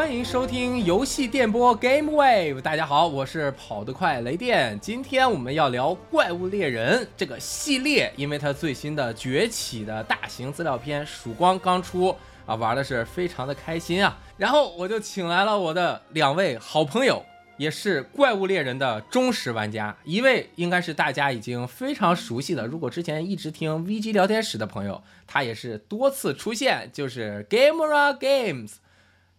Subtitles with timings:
[0.00, 2.58] 欢迎收听游戏电波 Game Wave。
[2.62, 4.80] 大家好，我是跑得快雷电。
[4.80, 14.18] 今天我们要聊《怪物猎人》这个系列，因为它最新的崛起的大型资料片《曙光》刚出啊，玩的是非常的开心啊。
[14.38, 17.22] 然后我就请来了我的两位好朋友，
[17.58, 19.94] 也是《怪物猎人》的忠实玩家。
[20.04, 28.76] 一位应该是大家已经非常熟悉的，如果之前一直听 VG 聊天室的朋友，他也是多次出现，就是 Gamera Games。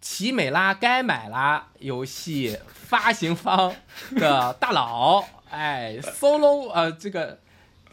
[0.02, 3.74] 奇美拉该买啦游戏发行方
[4.16, 7.38] 的大佬，哎，Solo，呃，这个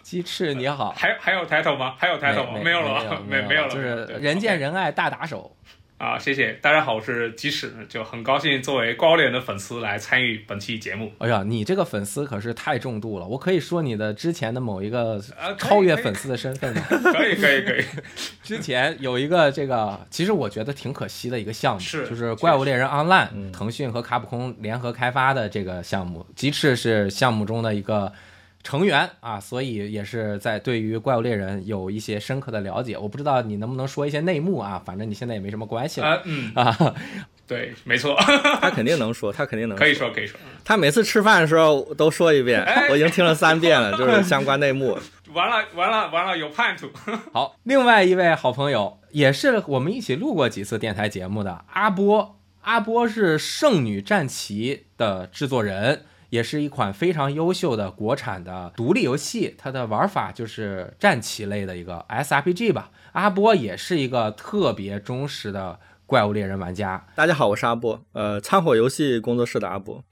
[0.02, 1.94] 鸡翅你好，还还有抬头吗？
[1.98, 2.58] 还有抬头吗？
[2.64, 5.54] 没有了，没 没有了，就是人见人爱大打手。
[5.98, 11.12] 啊，谢谢大家好，我是鸡翅，就很高兴作为高脸的粉丝来参与本期节目。
[11.18, 15.20] 哎呀，你这个粉丝可是太重度了，我可以说你的之前的某一个
[15.58, 16.82] 超越粉丝的身份吗？
[16.88, 17.84] 可以可以可以。
[18.44, 28.12] 之前有一个这个，其实我觉得挺可惜的一个项目，是就是《怪物猎人 Online》，腾讯和卡普空联合开发的这个项目，鸡翅是项目中的一个。
[28.62, 32.98] 成员啊，所以也是在对于怪物猎人有一些深刻的了解。
[32.98, 34.83] 我不知道你能不能说一些内幕啊？
[34.84, 36.20] 反正你现在也没什么关系了。
[36.25, 36.95] 嗯啊，
[37.47, 38.14] 对，没错，
[38.61, 40.39] 他肯定能说，他肯定能可以说可以说。
[40.64, 44.98] 他每次吃饭的时候都说一遍，我已经听了三遍了，就是相关内幕。
[45.33, 46.91] 完了完了完了，有叛徒。
[47.33, 56.05] 好，另外一位好朋友也是我们一起录过几次电台节目的阿波，阿波是《圣女战旗》的制作人。
[56.30, 62.90] 也是一款非常优秀的国产的独立游戏，它的玩法就是战棋类的一个 SRPG 吧。
[63.12, 67.06] 阿波也是一个特别忠实的怪物猎人玩家。
[67.14, 70.04] 大家好，我是阿波，呃，参火游戏工作室的阿波。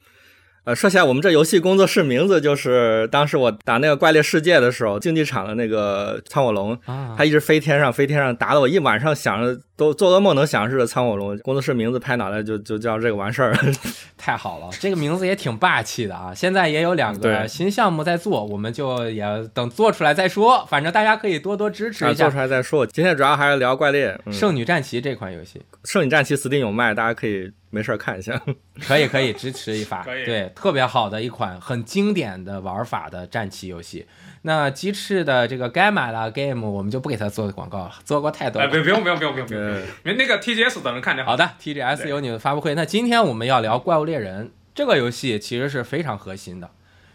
[0.67, 6.77] 呃，说起来，我们这游戏工作室名字就是当时我打那个怪猎世界的时候，竞技场的那个苍火龙，
[7.17, 11.39] 它一直飞天上，飞天上，打的我一晚上想着都做噩梦能想是苍火龙。
[11.39, 13.57] 工作室名字拍脑袋就就叫这个完事儿，
[14.19, 16.35] 太好了，这个名字也挺霸气的啊！
[16.35, 19.25] 现在也有两个新项目在做，我们就也
[19.55, 20.67] 等做出来再说。
[20.69, 22.25] 反正大家可以多多支持一下。
[22.25, 22.85] 做出来再说。
[22.85, 27.53] 今天主要还是聊怪猎圣女战旗这款游戏，圣女战旗 Steam 有卖，大家可以。
[27.77, 28.41] 没事看一下，
[28.89, 34.07] 可以可以支持一发，对，特别好的一款很经典的玩法的战棋游戏。
[34.43, 38.61] 那鸡翅的这个该买了 game，我们就不给他做广告了，做过太多。
[38.61, 41.33] 哎，不不用不用不用不用不用，那个 TGS 等着看就好。
[41.33, 42.75] 好的，TGS 有你的发布会。
[42.75, 46.71] 那今天我们要聊《怪物猎人》这个游戏，其实是非常核心的，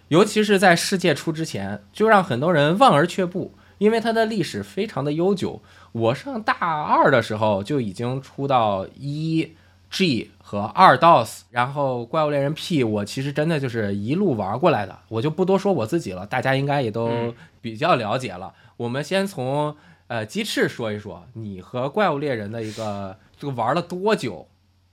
[0.09, 5.61] 尤其是在世界出之前，就让很多人望而却步，因为它的历史非常的悠久。
[5.93, 9.55] 我上大二的时候就已经出到一
[9.89, 10.31] G。
[10.51, 18.53] 和二 DOS，然后怪物猎人 P，我其实真的就是一路玩过来的，我就不多说我自己了，大家应该也都比较了解了。
[18.75, 19.73] 我们先从
[20.07, 24.49] 呃鸡翅说一说，你和怪物猎人的一个这个玩了多久，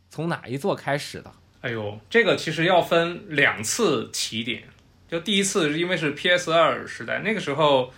[0.08, 1.32] 从哪一座开始的？
[1.62, 4.62] 哎呦，这个其实要分两次起点，
[5.08, 7.90] 就第一次是因为是 PS 二时代，那个时候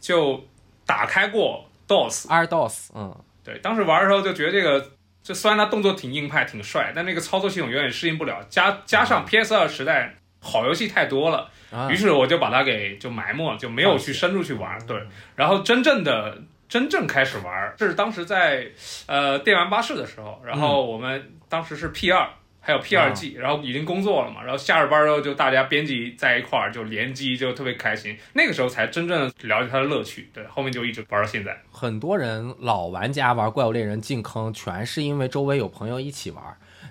[0.00, 0.42] 就
[0.84, 4.90] 打开过 DOS，二 DOS，嗯，对，当时玩的时候就觉得这个。
[5.24, 8.44] 就虽然它动作挺硬派、挺帅，但那个操作系统永远适应不了。
[8.50, 11.50] 加加上 PS 二时代好游戏太多了，
[11.90, 14.78] 于是我就把它给就埋没了，就没有去深入去玩。
[14.86, 15.02] 对，
[15.34, 18.66] 然后真正的真正开始玩，是当时在
[19.06, 22.28] 呃电玩巴士的时候，然后我们当时是 P 二。
[22.66, 28.16] 还有 P 二 G，然后已经工作了嘛，然后下着班之后就大家编辑在一块儿就联机，就特别开心。
[28.32, 30.30] 那个时候才真正了解它的乐趣。
[30.32, 31.54] 对，后面就一直玩到现在。
[31.70, 36.42] 很多人老玩家玩怪物猎人进坑，全是因为周围有朋友一起玩，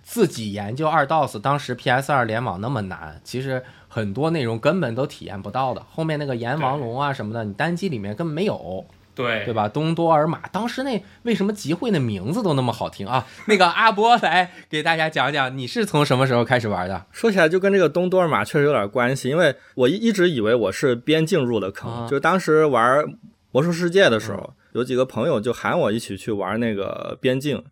[0.04, 1.42] 自己研究二 DOS。
[1.42, 5.84] 当时 PS 二联网那么难，其实很多内容根本都体验不到的。
[5.90, 8.86] 后面那个阎王龙啊什么的，你单机里面根本没有。
[9.16, 9.70] 对对吧？
[9.70, 13.26] 东多尔玛，当时那为什么集会的名字都那么好听啊？
[13.48, 17.06] 那个阿波来给大家讲讲，你是从什么时候开始玩的？
[17.12, 23.04] 说起来就跟这个东多尔玛确实有点关系，因为我一一直以为我是边境入的坑，就当时玩
[23.52, 27.64] 魔兽世界的时候，有几个朋友就喊我一起去玩那个边境，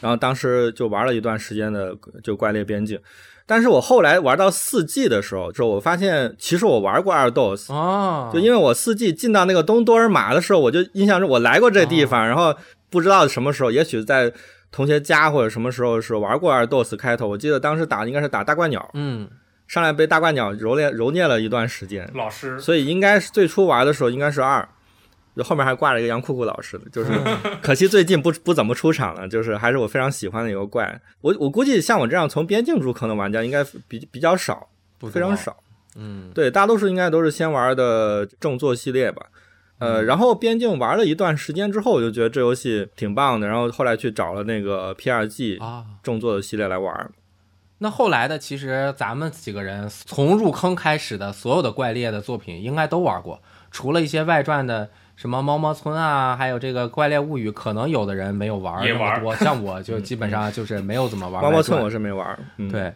[0.00, 2.98] 然后当时就玩了一段时间的就怪猎边境。
[3.50, 12.54] 但是我后来玩到四 G 的时候，就我发现其实我玩过二 DOS 哦，就因为我四 G 进到那个东多尔玛的时候，我就印象中我来过这地方，然后
[12.90, 14.32] 不知道什么时候，也许在
[14.70, 17.26] 同学家或者什么时候是玩过二 DOS 开头。
[17.26, 19.28] 我记得当时打应该是打大怪鸟，嗯，
[19.66, 24.68] 上来被大怪鸟揉练揉捏了一段时间，老师，所以应该是最初玩的时候应该是二。
[25.40, 27.10] 就后面还挂了一个杨酷酷老师的，就是
[27.62, 29.26] 可惜最近不不怎么出场了。
[29.26, 34.68] 就是还是我非常喜欢的一个怪，我我估计像我这样从边境入坑的玩家应该比比较少，
[35.10, 35.56] 非常少。
[35.96, 39.26] 嗯，对，大多数应该都是先玩的正作系列吧。
[39.78, 47.10] 呃，然后边境玩了一段时间之后，我就觉得这游戏挺棒的，然后后来去找了那个 PRG 啊重作的系列来玩。
[47.78, 53.40] 那后来的，其实咱们几个人从入坑开始的所有的怪猎的作品，应该都玩过，
[53.70, 61.42] 除了一些外传的，什么猫猫村啊，还有这个怪猎物语，可能有的人没有玩那么多，像我就基本上就是没有怎么玩。
[61.42, 62.38] 猫猫村我是没玩，
[62.70, 62.94] 对。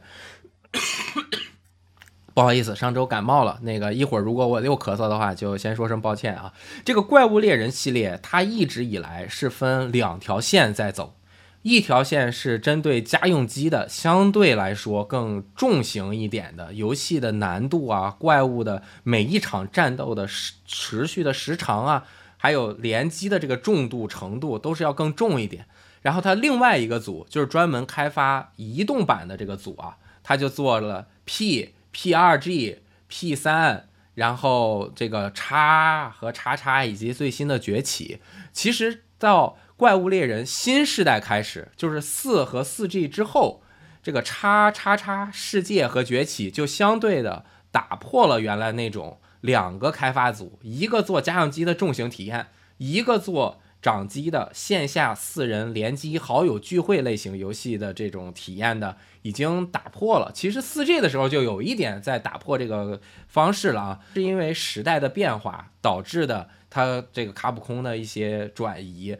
[2.32, 3.58] 不好意思，上周感冒了。
[3.60, 6.54] 那个一会儿如果我又咳嗽的话，就先说声抱歉啊。
[6.82, 11.16] 这个怪物猎人系列，它一直以来是分两条线在走，
[11.64, 22.05] 一条线是针对家用机的，相对来说更重型一点的，游戏的难度啊，怪物的每一场战斗的时持续的时长啊，
[22.37, 25.66] 还有联机的这个重度程度都是要更重一点。
[26.02, 31.75] 然后它另外一个组就是专门开发移动版的这个组啊，他就做了 P。
[31.96, 33.87] P 二 G、P 三，
[34.17, 38.19] 然后这个叉和叉叉以及最新的崛起，
[38.52, 43.62] 其实到怪物猎人新世代开始，就是四和四 G 之后，
[44.02, 52.46] 这个叉叉叉世界和崛起就相对的打破了原来那种两个开发组，一个做家用机的重型体验，
[52.78, 53.60] 一个做。
[53.84, 60.32] 掌机的线下四人联机好友聚会类型游戏的这种体验的已经打破了。
[60.32, 62.98] 其实四 G 的时候就有一点在打破这个
[63.28, 69.14] 方式了啊，是因为时代的变化导致的，它这个卡普空的一些转移。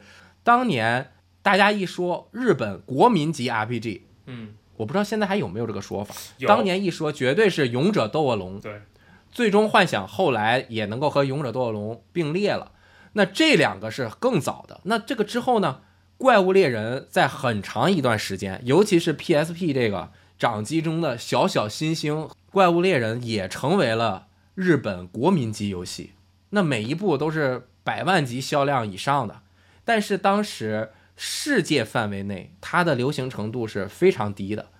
[0.45, 1.11] 当年
[1.41, 6.13] 大家一说日本国民级 RPG，嗯，我不知道现在还有没有这个说法。
[6.47, 8.83] 当年一说绝对是勇者斗恶龙，对，
[9.31, 12.73] 最终幻想后来也能够和勇者斗恶龙并列了。
[13.13, 15.81] 那这两个是更早的，那这个之后呢？
[16.17, 26.11] 怪物猎人在很长一段时间，尤其是 PSP 这个掌机中的小小新星，怪物猎人也成为了日本国民级游戏。
[26.51, 29.41] 那每一部都是百万级销量以上的，
[29.85, 34.71] 但是当时世界范围内它的流行程度是非常低的，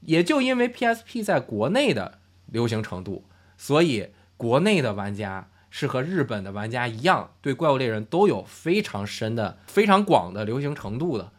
[0.00, 3.26] 也就因为 PSP 在国内的流行程度，
[3.56, 5.46] 所以国内的玩家。
[5.72, 11.30] 是和日本的玩家一样，对怪物猎人都有非常深的、非常广的流行程度的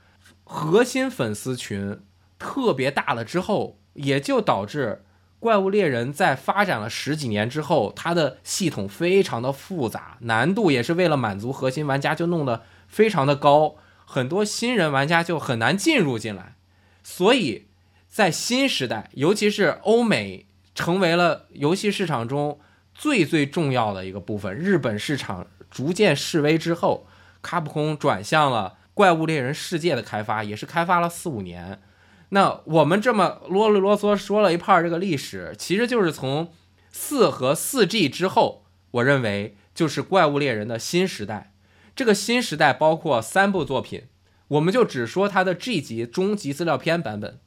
[0.46, 2.00] 核心粉丝群
[2.40, 5.04] 特别大了之后，也就导致
[5.42, 16.56] 怪物猎人在发展了十几年之后，它的系统非常的复杂，难度也是为了满足核心玩家就弄得非常的高，很多新人玩家就很难进入进来，
[17.02, 17.70] 所以
[18.08, 20.46] 在新时代，尤其是欧美
[20.76, 22.60] 成为了游戏市场中。
[22.94, 27.08] 最最重要的一个部分，日本市场逐渐式微之后，
[27.42, 31.82] 卡普空转向了怪物猎人世界的开发，也是开发了四五年。
[32.30, 36.52] 那我们这么啰里啰嗦说了一半这个历史，其实就是从
[36.92, 41.51] 四和四 G 之后，我认为就是怪物猎人的新时代。
[41.96, 44.04] 这个新时代包括三部作品，
[44.48, 47.40] 我们就只说它的 G 级终极资料片版本。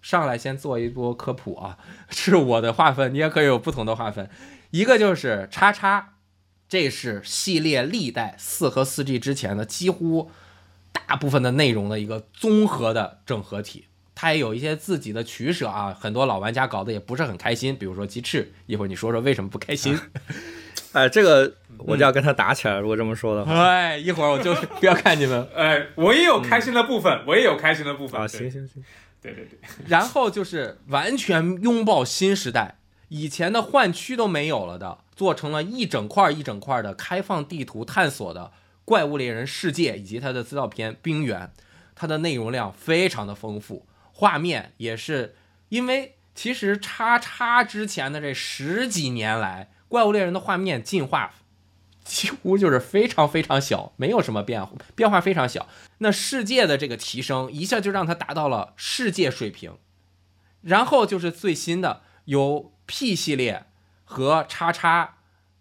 [0.00, 1.78] 上来先做一波科普啊，
[2.10, 4.28] 是我的划分，你也可以有不同的划分。
[4.72, 6.14] 一个就是叉叉，
[6.68, 10.32] 这是系列历代四和四 G 之前的几乎
[10.90, 13.86] 大部分的内容的一个综合的整合体。
[14.16, 17.76] 它也有一些自己的取舍啊，很多老玩家搞得也不是很开心。
[17.76, 19.96] 比如说鸡翅，一会儿你说说为什么不开心？
[20.90, 22.78] 哎， 这个我就要跟他打起来。
[22.78, 25.48] 如果这么说的话，哎，一会儿我就 不要看你们。
[25.54, 28.26] 哎，我也有开心的部分，我也有开心的部分啊。
[28.26, 28.82] 行行行，
[29.20, 29.58] 对对对。
[29.86, 32.78] 然后就是完全拥抱新时代。
[33.08, 38.52] 以前的换区都没有了的，做成了一整块一整块的开放地图探索的
[38.86, 41.40] 怪物猎人世界，以及它的资料片《冰原》，
[41.94, 45.34] 它的内容量非常的丰富，画面也是
[45.68, 51.34] 因为其实叉叉之前的这十几年来，怪物猎人的画面进化
[52.04, 55.68] 几乎就是非常非常小，没有什么变化，变化非常小。
[55.98, 59.78] 那世界的这个提升一下就让它达到了世界水平，
[60.60, 62.70] 然后就是最新的由。
[62.84, 63.64] P 系列
[64.04, 65.14] 和叉叉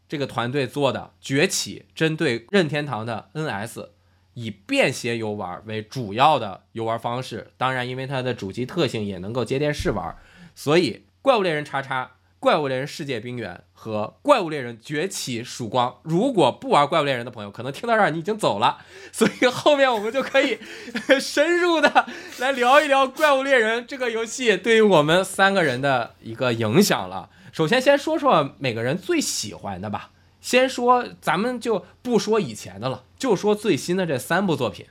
[0.09, 3.89] 这个团队做的崛起，针对任天堂的 NS，
[4.33, 7.51] 以便携游玩为主要的游玩方式。
[7.57, 10.17] 当然，因为它的主机特性也能够接电视玩，
[10.53, 18.79] 所以怪物猎人叉叉、怪物猎人世界冰原和怪物猎人崛起曙光，如果不玩怪物猎人的朋友，可能听到这儿你已经走了。
[19.11, 20.57] 所以后面我们就可以
[21.21, 22.07] 深入的
[22.39, 27.29] 来聊一聊怪物猎人这个游戏对于我们三个人的一个影响了。
[27.51, 30.09] 首先，先说说每个人最喜欢的吧。
[30.41, 34.87] 先说，咱们就不说以前的了，就说最新的这三部作品，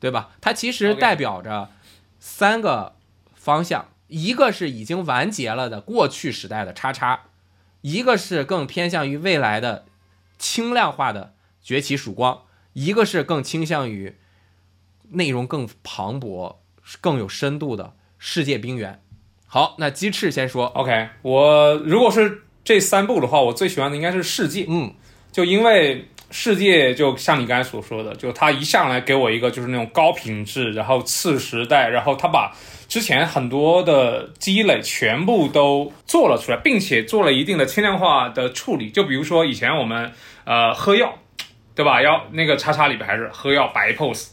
[0.00, 0.30] 对吧？
[0.40, 1.68] 它其实代表着
[2.18, 2.94] 三个
[3.34, 3.88] 方向。
[4.08, 7.24] 一个是已经完结了的过去时代的叉叉，
[7.80, 9.86] 一个是更偏向于未来的
[10.38, 14.16] 轻量化的崛起曙光，一个是更倾向于
[15.10, 16.56] 内容更磅礴、
[17.00, 19.02] 更有深度的世界冰原。
[19.46, 20.66] 好，那鸡翅先说。
[20.66, 24.94] OK，我如果是这三部的话，我最喜欢的应该是世界，嗯，
[25.32, 32.54] 就因为世界就像你刚才所说的，就它一上来给我一个就是那种高品质，然后次时代，然后它把
[32.88, 38.90] 之前很多的积累全部都做了出来，并且做了一定的轻量化的处理。
[38.90, 40.12] 就比如说以前我们
[40.44, 41.18] 呃喝药，
[41.74, 42.00] 对吧？
[42.00, 44.28] 要那个叉叉里边还是喝药白 pose，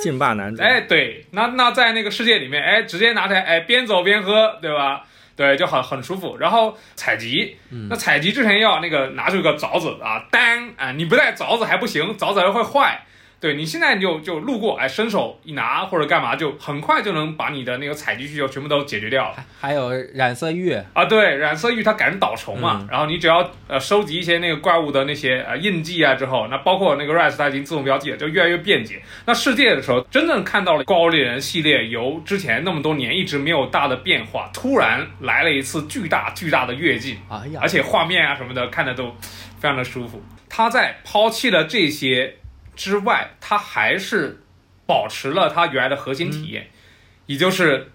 [0.00, 5.02] 劲霸男主，哎，对，那那在那个世界里面，哎，直接拿台，哎，边走边喝，对吧？
[5.34, 6.36] 对，就很很舒服。
[6.38, 7.56] 然后采集，
[7.90, 10.40] 那采集之前要那个拿出一个凿子啊，当
[10.76, 13.04] 啊，你不带凿子还不行，凿子还会坏。
[13.46, 19.36] 对你现在就就路过，哎，伸手一拿或者干嘛，就很快就能把你的那个采集需求全部都解决掉了。
[19.60, 29.00] 还有染色玉，啊，对，染色玉它改成导虫嘛，嗯然后你只要呃收集一些那个怪物的那些呃印记啊之后，那包括那个 Rise 它已经自动标记了，就越来越便捷。
[29.26, 39.14] 那世界的时候，真正看到了怪物猎人系列由之前那么多年一直没有大的变化，突然来了一次巨大巨大的跃进，哎呀而，且画面啊什么的看的都
[39.60, 40.20] 非常的舒服。
[40.48, 42.34] 他在抛弃了这些
[42.76, 44.44] 之外，它还是
[44.86, 46.68] 保持了它原来的核心体验，
[47.26, 47.90] 也就是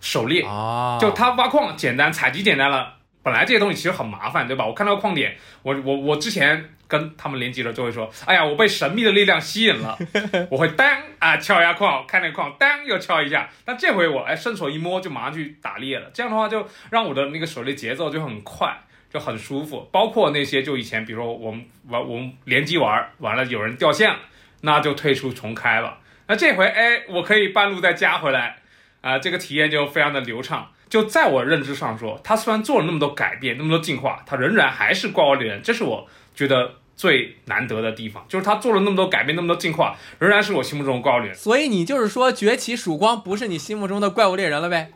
[0.00, 0.42] 狩猎。
[0.42, 2.94] 啊，就它挖矿简单，采集简单了。
[3.22, 4.66] 本来这些东西其实很麻烦，对吧？
[4.66, 9.98] 我看到矿点，我我我之前跟他们联机了，就会说，哎呀，我被神秘的力量吸引了，
[10.50, 13.50] 我会当啊敲一下矿，看那个矿，当又敲一下。
[13.64, 16.10] 但这回我哎伸手一摸，就马上去打猎了。
[16.14, 18.74] 这样的话，就让我的那个狩猎节奏就很快，
[19.12, 19.88] 就很舒服。
[19.92, 24.18] 包括那些就以前，比如说我们玩我们联机玩完了，有人掉线了，
[24.62, 25.98] 那就退出重开了。
[26.28, 28.56] 那这回哎，我可以半路再加回来。
[29.02, 30.68] 啊、这个体验就非常的流畅。
[30.90, 38.22] 就在我认知上说，它虽然做了那么多改变，那么多进化，它仍然还是怪物猎人，这是我觉得最难得的地方。
[38.28, 41.34] 就是它做了那么多改变，那么多进化，仍然是我心目中的怪物猎人。
[41.34, 44.90] 所以你就是说崛起曙光不是你心目中的怪物猎人了呗？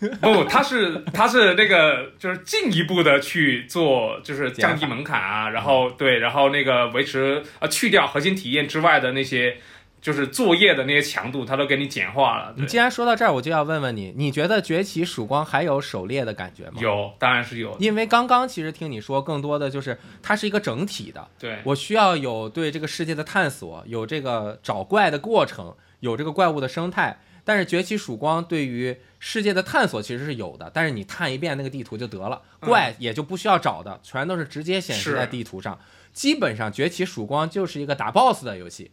[0.20, 9.58] 不，它是它是那个就是进一步的去做，就是降低门槛啊，然后对，然后那个维持啊去掉核心体验之外的那些。
[9.98, 12.54] 就是作业的那些强度，它都给你简化了。
[12.56, 16.74] 你既然说到这儿，我就要问问你，你觉得崛起曙光还有狩猎的感觉吗？
[16.78, 17.76] 有，当然是有。
[17.80, 27.18] 因为刚刚其实听你说，更多的就是它是一个整体的，对，我需要有对这个世界的探索，有这个找怪的过程，有这个怪物的生态。
[27.46, 35.78] 但是崛起曙光对于世界的探索其实是有的，但是你探一遍那个地图就得了，嗯怪也就不需要找的，全都是直接显示在地图上。
[36.12, 38.90] 基本上崛起曙光就是一个打 BOSS 的游戏，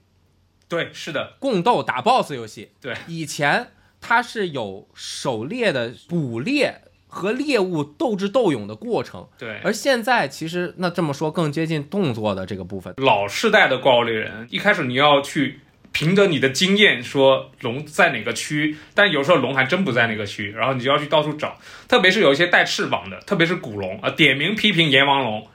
[0.69, 2.69] 对，是的，共斗打 BOSS 游戏。
[2.79, 9.62] 对，以前它是有狩猎的捕猎和猎物斗智斗勇的过程，对。
[9.63, 12.93] 而现在其实那这么说更接近动作的这个部分。
[12.98, 15.62] 老世代的怪物猎人，一开始你要去
[15.93, 21.57] 凭着你的经验说龙在哪个区，但有时候龙还真不在那个区，然后你就要去到处找。
[21.88, 25.47] 特别是有一些带翅膀的，特别是古龙啊，点名批评阎王龙，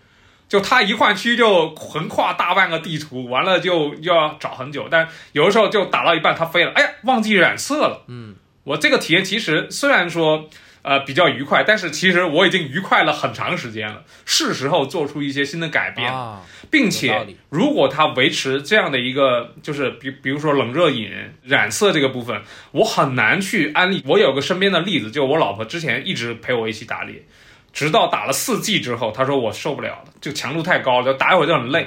[0.48, 4.88] 就他一换区就横跨大半个地图，完了就又要找很久。
[4.90, 8.04] 但有的时候就打到一半它飞了，哎呀，忘记染色了。
[8.08, 10.48] 嗯，我这个体验其实虽然说。
[10.88, 16.10] 呃，比较愉快，但是其实我已经愉快了很长时间了，是时候做出一些新的改变。
[16.10, 16.40] 啊，
[16.70, 21.10] 并且如果它维持这样的一个，就是比比如说冷热饮、
[21.42, 22.40] 染色这个部分，
[22.72, 24.02] 我很难去安利。
[24.06, 27.22] 我有个身边的例子，就我老婆之前一直陪我一起打猎，
[27.70, 31.86] 直到打了四季之后，她说我受不了了，就强度太高了，就打一会儿就很累。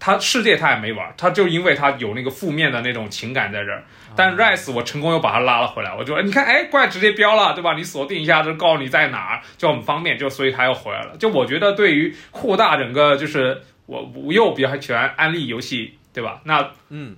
[0.00, 3.82] 她世界他也没玩，他就因为他有那个负面的那种情感在这儿。
[4.16, 7.74] 但 Rise 我成功又把他拉了回来，我就哎你看哎怪直接标了对吧？
[7.74, 11.16] 你锁定一下就告诉你在哪儿，就很方便，就所以他又回来了。
[11.18, 16.40] 就我觉得对于扩大整个就是我我又比较喜欢安利游戏对吧？
[16.44, 17.16] 那嗯，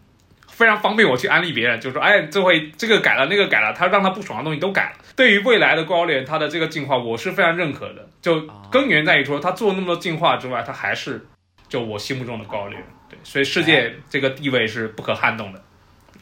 [0.48, 5.04] 非常方便我去安利别人，就说哎这回这个改了那个改了，他让他不爽的东西都改了。
[5.16, 8.08] 对于未来的怪物猎人它的这个进化，我是非常认可的。
[8.22, 11.26] 就根源在于说他做那么多进化之外，他还是
[11.70, 12.86] 就我心目中的怪物猎人。
[13.08, 15.62] 对，所以世界这个地位是不可撼动的。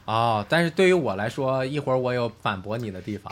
[0.04, 3.30] 哦，但是对于我来说，一会儿我有反驳你的地方，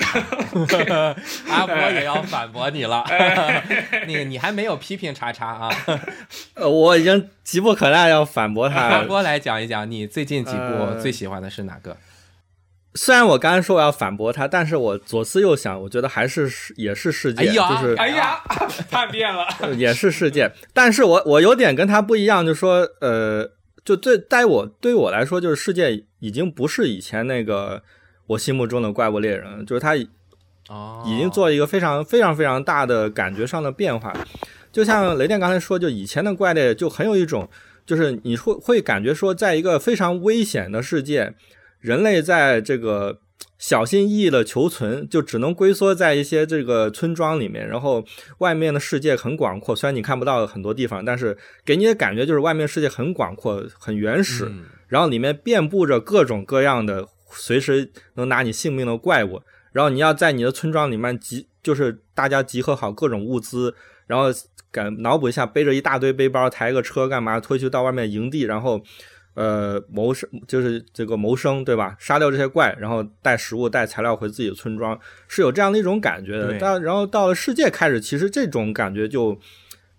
[1.48, 3.02] 阿波也要反驳你了。
[4.06, 5.70] 那个你还没有批评叉叉啊，
[6.52, 8.96] 呃，我已经急不可耐要反驳他了。
[8.96, 11.96] 阿波来讲一讲，你最近几部呃最喜欢的是哪个？
[12.96, 18.42] 虽然我刚才说我要反驳他，但是我左思右想，我觉得还是世也是世界，哎就是哎呀，
[18.90, 19.46] 叛变了。
[19.76, 23.48] 也是世界，但是我我有点跟他不一样，就是说，呃，
[23.84, 27.82] 就对在我对于我来说，就是世界已经不是以前那个
[28.28, 30.08] 我心目中的怪物猎人，就是他已
[30.68, 34.12] 哦，已经做了一个非常非常非常大的感觉上的变化。
[34.72, 37.48] 就像雷电刚才说，就以前的怪猎就很有一种
[37.86, 41.32] 就是你会会感觉说，在一个非常危险的世界，
[41.80, 43.18] 人类在这个
[43.58, 48.04] 小心翼翼的求存，就只能龟缩在一些这个村庄里面，然后
[48.38, 54.50] 外面的世界很广阔，虽然你看不到很多地方，但是给你的感觉就是外面世界很广阔、很原始，
[54.88, 59.42] 然后里面遍布着各种各样的随时能拿你性命的怪物，
[59.72, 63.74] 然后你要在你的村庄里面集，就是大家集合好各种物资，
[64.06, 64.26] 然后。
[64.72, 67.40] 敢脑补一下，背着一大堆背包，抬个车干嘛？
[67.40, 68.82] 推去到外面营地，然后，
[69.36, 71.94] 呃，谋生就是这个谋生，对吧？
[72.00, 76.58] 杀掉这些怪，然后带食物、带材料回自己的村庄，是有这样的一种感觉的。
[76.58, 79.38] 但然后到了世界开始，其实这种感觉就。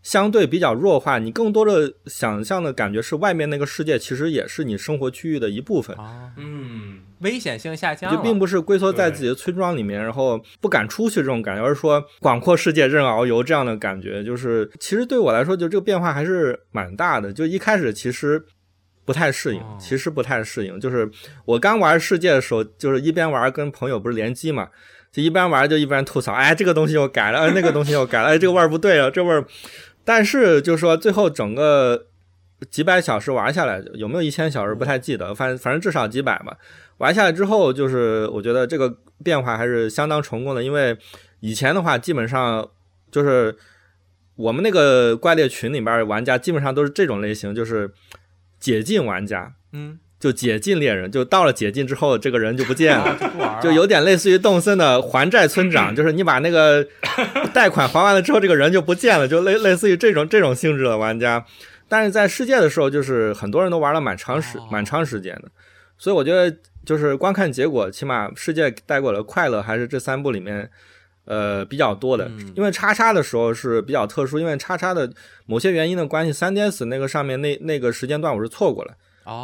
[0.04, 5.94] 相对比较弱化，你更多的想象的感觉是外面那个世界其实也是你生活区域的一部分。
[6.38, 14.24] 嗯，危险性下降，就并不是龟缩在自己的村庄里面，然后不敢出去这种感觉，而是说广阔世界任遨游这样的感觉。
[14.24, 17.34] 就是其实对我来说，就这个变化还是蛮大的。
[17.34, 18.46] 就一开始其实
[19.08, 20.78] 不太适应，其实不太适应。
[20.78, 21.10] 就是
[21.46, 24.68] 我刚玩世界的时候，就是一边玩跟朋友不是联机嘛，
[25.14, 29.46] 就一边玩就一边吐槽，哎，这个东西又改了，哎，那个东西又改了，哎，这个味儿不对啊，这味儿。
[30.04, 32.08] 但是，就是说，最后整个
[32.70, 36.58] 几百小时玩下来，有没有一千小时不太记得，反正反正至少几百吧。
[36.98, 40.98] 玩下来之后，就是我觉得这个变化还是相当成功的，因为
[41.40, 42.68] 以前的话，基本上
[43.10, 43.56] 就是
[44.36, 47.90] 我们那个怪猎群里边玩家基本上都是这种类型，就是
[48.60, 50.00] 解禁玩家，嗯。
[50.20, 53.16] 就解禁猎人，就到了解禁之后，这个人就不见了，
[53.62, 56.84] 就有点类似于动森的还债村长， 就是你把那个
[57.54, 61.46] 贷款还完了之后，这个人就不见了，就类类似于这种这种性质的玩家。
[61.88, 65.52] 但是在世界的时候，就是很多人都玩了蛮长时蛮长时间的，
[66.00, 70.68] 所以我觉得就是观看结果，起码世界带给我的快乐还是这三部里面
[71.28, 72.28] 呃比较多的。
[72.56, 75.08] 因为叉叉的时候是比较特殊，因为叉叉的
[75.46, 78.96] 某些原因的关系，三 DS 那个上面那那个时间段我是错过了。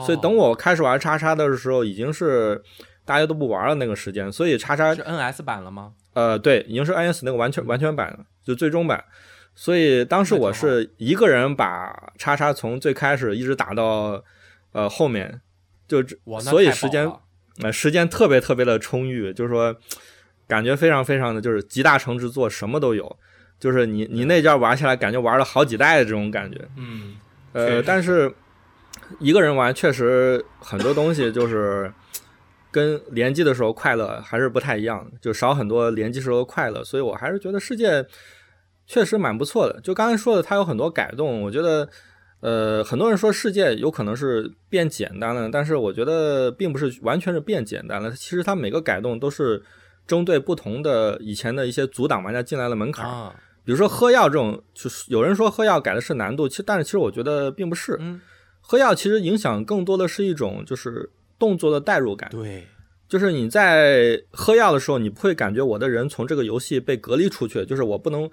[0.05, 2.63] 所以等我开始玩叉叉的时候，已经是
[3.03, 4.31] 大家都不玩了那个时间。
[4.31, 5.91] 所以叉叉是 NS 版了吗？
[6.13, 9.03] 呃，对，已经是 NS 那个完全完全版了，就最终版。
[9.55, 14.23] 所以当时我是一个人把叉叉从最开始一直打到
[14.71, 15.41] 呃后面，
[15.87, 16.01] 就
[16.39, 17.11] 所以时间
[17.61, 19.75] 呃时间特别特别的充裕，就是说
[20.53, 23.17] 感觉非常非常的就是集大成之作，什么都有。
[23.59, 26.57] 就是你你那家玩下来，感觉玩了好几代的这种感觉。
[26.77, 27.15] 嗯，
[27.53, 28.31] 呃，但是。
[29.19, 31.91] 一个人玩确实很多东西就是
[32.71, 36.83] 跟联机的时候快乐还是不太一样，就少很多联机时候的快乐。
[36.83, 38.05] 所以我还是觉得世界
[38.87, 39.79] 确实蛮不错的。
[39.81, 41.87] 就刚才说的，它有很多改动，我觉得
[42.39, 48.09] 呃，很多人说世界有可能是变简单了，但是我觉得并不是完全是变简单了。
[48.11, 49.61] 其实它每个改动都是
[50.05, 53.31] 针对不同的以前的一些阻挡玩家进来的门槛。
[53.65, 57.99] 比如说喝药这种，就是有人说喝药改的是难度，其实但是其实我觉得并不是。
[58.59, 62.65] 喝药其实影响更多的是一种就是动作的代入感，对，
[63.09, 68.29] 就是你在喝药的时候，你不会感觉我的人从这个游戏被隔离出去，就是我不能，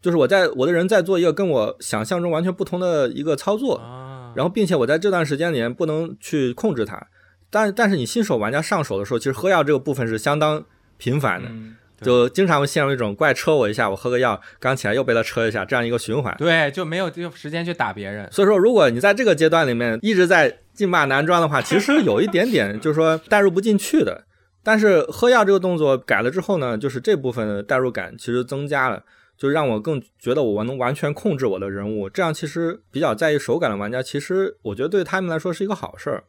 [0.00, 3.80] 就是我在我的人在做一个跟我想象中完全不同的一个操作，
[4.36, 7.04] 然后并且我在这段时间里面不能去控制它，
[7.50, 10.64] 但但是你新手玩家上手的时候，其实喝药这个部分是相当
[11.02, 11.48] 频繁的。
[12.00, 16.34] 就经常会陷入一种怪车我一下，我喝个药，刚起来又被他车一下，这样一个循环。
[16.36, 18.28] 对，就没有就时间去打别人。
[18.32, 24.24] 所以说，如果你在这个阶段里面一直在劲霸男装的话，其实有一点点就是说代入不进去的。
[24.64, 29.04] 但是喝药这个动作改了之后呢，就是这部分的代入感其实增加了，
[29.38, 32.10] 就让我更觉得我能完全控制我的人物。
[32.10, 36.24] 这样其实比较在意手感的玩家，其实我觉得对他们来说是一个好事儿。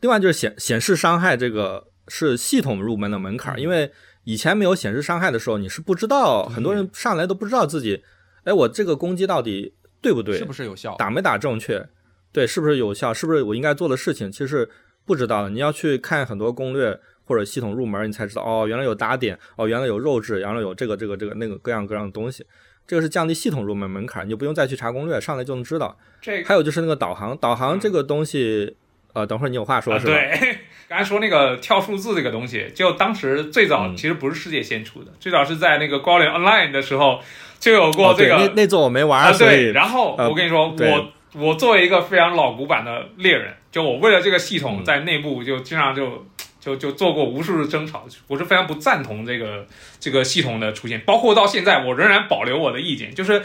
[0.00, 3.90] 另外就是显显示伤害这个是系统入门的门槛，因为。
[4.24, 8.04] 以前没有显示伤害的时候，你是不知道，很多人上来都不知道自己，
[8.44, 11.88] 哎，我这个攻击到底对不对，是不是有效，打没打正确，
[12.30, 14.68] 对，是不是有效，是不是我应该做的事情，其实
[15.06, 15.48] 不知道的。
[15.48, 22.44] 你要去看很多攻略或者系统入门，你才知道，哦，原来有打点，哦，原来有肉质，原来有这个这个这个那个各样各样的东西，
[22.86, 25.96] 这个是降低系统入门门槛，你就不用再去查攻略，上来就能知道。
[26.20, 28.76] 这还有就是那个导航，导航这个东西。
[29.12, 30.12] 呃，等会儿你有话说是吧？
[30.12, 30.59] 对，
[30.90, 37.20] 刚才说那个跳数字这个东西，就当时最早其实不是世界先出的，最早是在那个高联 Online 的时候
[37.60, 38.34] 就有过这个。
[38.34, 39.70] 那那座我没玩啊，对。
[39.70, 46.26] 然后我跟你说，我我作为一个非常老古板的猎人，就我为了这个系统在内部就经常就
[46.58, 49.64] 就就做过无数的争吵，我是非常不赞同这个
[50.00, 53.40] 这个系统的出现，包括到现在我仍然保留我的意见，就是。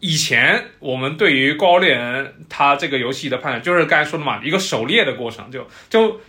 [0.00, 6.20] 以前我们对于高猎人他这个游戏的判断，就是刚才说的嘛，一个狩猎的过程，就就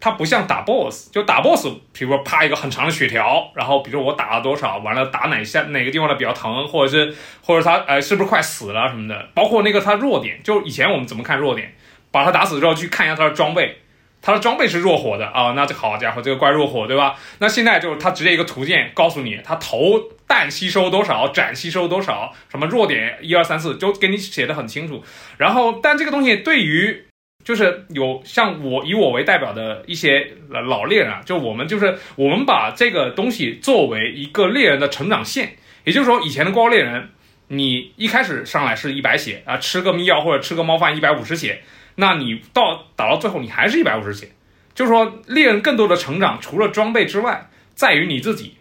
[0.00, 11.74] 它不像打 BOSS，就打 BOSS，比如说啪一个很长的血条，然后比如说我打了多少，完了打哪下哪个地方的比较疼，或者是或者他呃是不是快死了什么的，包括那个他弱点，就以前我们怎么看弱点，
[12.10, 13.78] 把他打死之后去看一下他的装备，
[14.20, 17.16] 他的装备是弱火的啊，那这好家伙，这个怪弱火对吧？
[17.38, 25.02] 那现在就是他直接一个图鉴告诉你，他头弹吸收多少，斩吸收多少，什么弱点一二三四，就给你写的很清楚。
[25.38, 27.04] 然后，但这个东西对于
[27.44, 37.08] 就是有像我以我为代表的一些老猎人啊，就我们就是我们把这个东西作为一个猎人的成长线，也就是说，以前的高猎人，
[37.48, 41.62] 你一开始上来是一百血啊，吃个秘药或者吃个猫饭一百五十血，
[41.96, 44.28] 那你到打到最后你还是一百五十血，
[44.74, 48.54] 就是说猎人更多的成长，除了装备之外，在于你自己，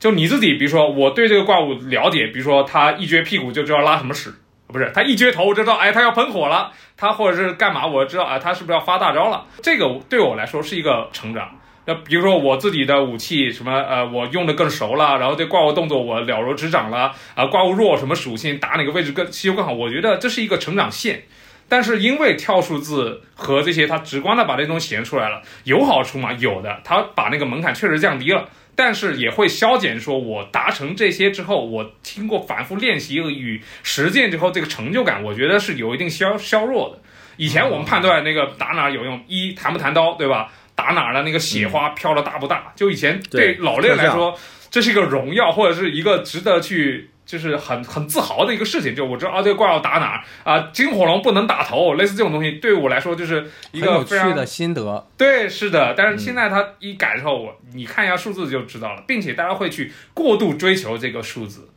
[0.00, 4.34] 就你自己，比如说我对这个怪物了解，比如说他一撅屁股就知道拉什么屎。
[4.74, 9.46] 不是他一撅头，我就知道，哎，他要喷火了，他或者是干嘛，我知道，哎，他是不是要发大招了？
[9.62, 11.48] 这个对我来说是一个成长。
[11.86, 21.22] 那比如说我自己的武器什么，呃，我用的更熟了，然后对怪物动作我了如指掌了，啊，怪物弱什么属性，打哪个位置更吸收更好，我觉得这是一个成长线。
[21.68, 26.32] 但是因为跳数字和这些，它直观的把这东西显示出来了，有好处吗？
[26.32, 28.48] 有的，它把那个门槛确实降低了。
[28.76, 37.02] 但是也会消减，说我达成这些之后，我经过反复练习与实践之后，这个成就感，我觉得是有一定消削弱的。
[37.36, 40.52] 以前我们判断那个打哪有用，一弹不弹刀，对吧？
[40.74, 42.72] 打哪的那个血花飘的大不大？
[42.74, 44.38] 就以前对老练来说，
[44.70, 47.10] 这是一个荣耀，或者是一个值得去。
[47.24, 55.06] 就是很很自豪的一个事情，就我知道啊，这个怪要打哪儿啊，金火龙不能打头，类似这种东西，对我来说就是一个有趣的心得。
[55.16, 61.68] 对，是的，但是现在它一改之后，我你看一下数字就知道了，并且大家会去过度追求这个数字。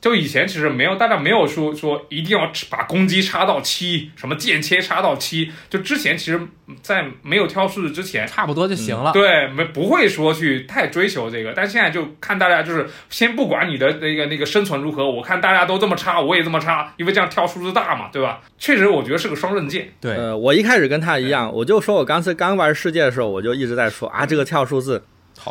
[0.00, 5.52] 就以前其实没有，大家没有说说一定要把攻击插到七，什么剑切插到七。
[5.68, 6.40] 就之前其实，
[6.80, 9.12] 在没有挑数字之前，差不多就行了。
[9.12, 11.52] 对，没不会说去太追求这个。
[11.54, 18.40] 但现在就看大家就是先不管你的那个那个生存如何，我看大家都这么插，我也这么插，因为这样跳数字大嘛，对吧？
[18.58, 19.92] 确实，我觉得是个双刃剑。
[20.00, 25.04] 对，呃，我一开始跟他一样，我就说我刚才刚玩世界的时候，我就一直在说啊，这个跳数字。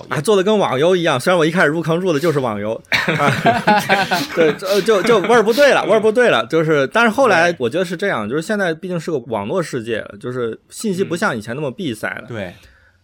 [0.10, 1.19] 啊，做的跟网游一样。
[1.19, 2.82] 虽然我一开始入坑入的就是网游，
[4.36, 6.45] 对，就就就味儿不对了，味儿不对了。
[6.45, 12.25] 就是，但是后来我觉得是这样，就是现在毕竟是个网络世界，就是信息不像以前那么闭塞了。
[12.28, 12.54] 对。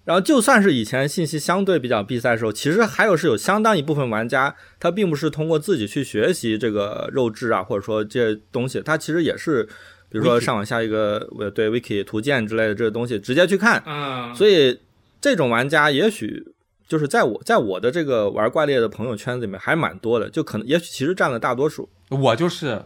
[0.03, 9.63] 然后就算是以前信息相对比较闭塞的时候，其实还有是有相当一部分玩家，他并不是通过自己去学习这个肉质啊，或者说这些东西，他其实也是，
[10.07, 13.81] 比如说上网下一个对 wiki 图鉴之类的这些东西，直接去看。
[13.87, 14.35] 嗯。
[14.35, 14.79] 所以
[15.19, 16.51] 这种玩家也许。
[16.87, 21.89] 就是在我在我的这个玩怪猎的朋友圈子里面还蛮多的，就可能也许其实占了大多数。
[22.09, 22.79] 我就是，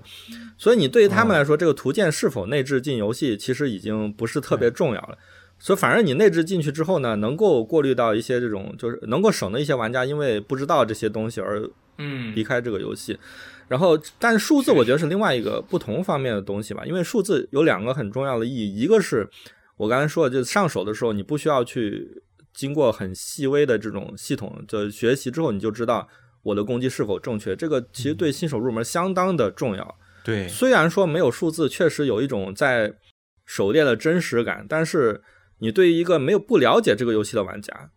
[0.58, 5.18] 所以你对于他们来说，这个图鉴是否内置进游戏，其实已经不是特别重要了。
[5.60, 13.20] 所以反正你内置进去之后呢，能够过滤到一些这种，就是能够省的一些玩家，因为不知道这些东西而嗯离开这个游戏。
[13.68, 19.30] 然后，但是数字我觉得是另外一个不同方面的东西吧，因为数字有两个很重要的意义，一个是
[19.76, 22.24] 我刚才说的，就上手的时候你不需要去。
[22.54, 26.08] 经过很细微的这种系统的学习之后，你就知道
[26.44, 27.56] 我的攻击是否正确。
[27.56, 29.96] 这个其实对新手入门相当的重要。
[30.24, 32.94] 对，虽然说没有数字，确实有一种在
[33.46, 35.22] 狩猎的真实感，但是
[35.60, 37.92] 你对于一个没有不了解这个游戏的玩家，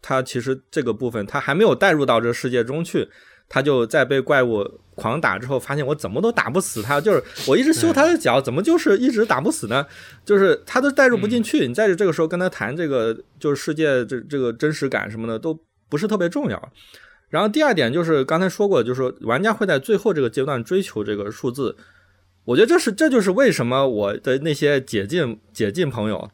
[0.00, 3.08] 他其实这个部分他还没有带入到这个世界中去。
[3.48, 9.86] 他就在被怪物狂打之后，发现我怎么都打不死他， 就是我一直修他的脚，怎么就是一直打不死呢？
[10.24, 11.68] 就是他都带入不进去。
[11.68, 15.56] 你在这个时候跟他谈这个，就是世界这这个真实感什么的，都
[15.88, 16.72] 不是特别重要。
[17.28, 21.76] 然后第二点就是刚才说过，就是说玩家会在最后这个阶段追求这个数字。
[22.46, 26.30] 我觉得这是这就是为什么我的那些解禁解禁朋友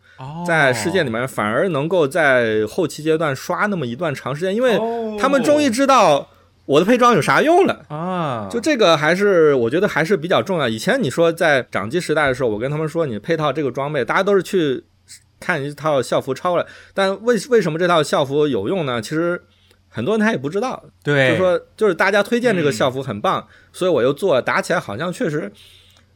[0.46, 4.79] 在世界里面反而能够在后期阶段刷那么一段长时间，因为
[5.18, 6.29] 他们终于知道。
[6.64, 8.48] 我的配装有啥用了啊？
[8.51, 10.68] 就这个还是我觉得还是比较重要。
[10.68, 14.85] 以前你说在掌机时代的时候，我跟他们说你配套这个装备，大家都是去
[15.40, 16.64] 看一套校服抄了。
[16.94, 19.03] 但为为什么这套校服有用呢？
[19.03, 19.42] 其实
[19.88, 20.85] 很多人他也不知道。
[21.03, 25.51] 对，就说就是大家推荐这个校服很棒，所以我又做，打起来好像确实，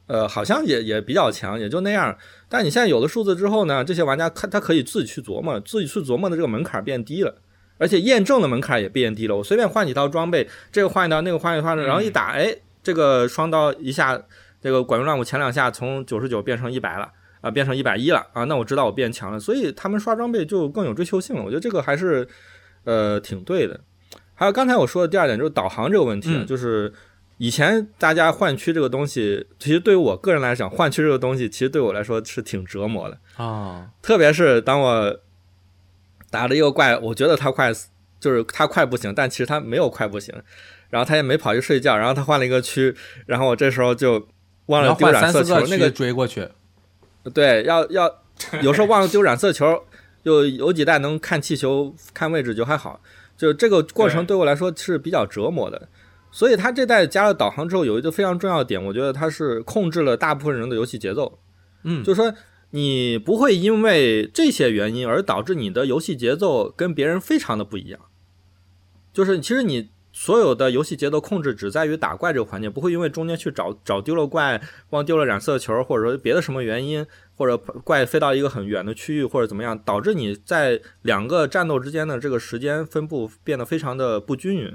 [0.07, 2.17] 呃，好像也也比较强，也就那样。
[2.49, 7.35] 但你现在有了数字之后呢，这些玩家他他可以自己去琢磨，自己去琢磨的这个门槛变低了。
[7.79, 14.19] 而且验证的门槛也变低了，我随便换几套装备，这个换一套，那个换一套，然后一打，哎，这个双刀一下，
[14.62, 17.11] 这个管用乱舞前两下从九十九变成一百了，
[17.43, 21.43] 啊，变成一百一了，啊，那我知道我变强了，所以他们刷装备就更有追求性了。
[21.43, 22.27] 我觉得这个还是，
[22.85, 23.79] 呃，挺对的。
[24.35, 26.93] 还有刚才我说的第二点就是导航这个问题，就是
[27.37, 35.21] 以前大家换区这个东西，其实对于我个人来讲，换区这个东西其实对我来说是挺折磨的啊，特别是当我。
[36.31, 37.73] 打了一个怪，我觉得他快，
[38.21, 40.35] 就是他快不行，但其实他没有快不行，
[40.91, 42.95] 然后他也没跑去睡觉，然后他换了一个区，
[43.27, 44.29] 然后我这时候就
[44.67, 46.49] 忘了丢染色球，那个追过去，
[47.33, 48.23] 对，要要
[48.62, 49.85] 有时候忘了丢染色球，
[50.25, 53.01] 就有几代能看气球、看位置就还好。
[53.37, 55.89] 就这个过程对我来说是比较折磨的。
[56.33, 61.39] 所以它这代加了导航之后，有一个非常重要的点，我觉得它是控制了大部分人的游戏节奏。
[61.85, 62.31] 嗯，就是说
[62.71, 68.01] 你不会因为这些原因而导致你的游戏节奏跟别人非常的不一样。
[69.13, 69.91] 就是其实你。
[70.19, 84.73] 所有的游戏节奏控制只在于打怪这个环节，不会因为中间去找找丢了怪，忘丢了染色球，或者说别的什么原因，或者怪飞到一个很远的区域，或者怎么样，导致你在两个战斗之间的这个时间分布变得非常的不均匀。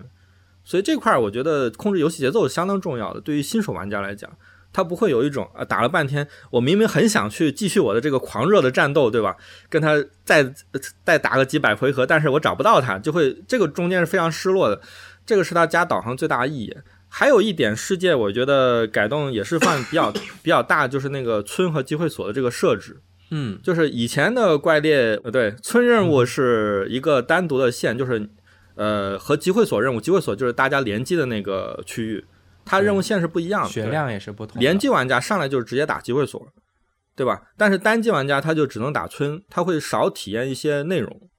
[0.63, 4.31] 所以这块儿我觉得控制游戏节奏相当重要的，对于新手玩家来讲。
[4.73, 9.35] 他不会有一种啊，打了半天，我明明很想去继续我的这个狂热的战斗，对吧？
[9.69, 10.53] 跟他再
[11.03, 14.81] 再打个几百回合，但是我找不到他，就会这个中间是非常失落的。
[15.25, 16.75] 这个是他加导航最大的意义。
[17.13, 23.01] 还有一点，世界我觉得改动也是算比较 比较大，就是那个村和集会所的这个设置。
[23.31, 28.29] 嗯，就是以前的怪猎，呃，对，村任务是一个单独的线，就是
[28.75, 32.25] 呃和集会所任务，集会所就是大家联机的那个区域。
[32.71, 34.59] 它任务线是不一样的，血量也是不同。
[34.61, 36.47] 联机玩家上来就是直接打集会所，
[37.15, 37.41] 对吧？
[37.57, 41.29] 但是单机玩家他就只能打村，他会少体验一些内容，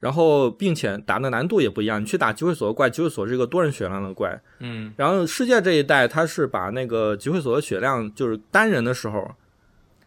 [0.00, 2.02] 然后并且打的难度也不一样。
[2.02, 4.92] 你去打集会所的怪，集会所是一个多人血量的怪，嗯。
[4.96, 9.30] 然后世界这一代，它是把那个集会所的血量，就是单人的时候，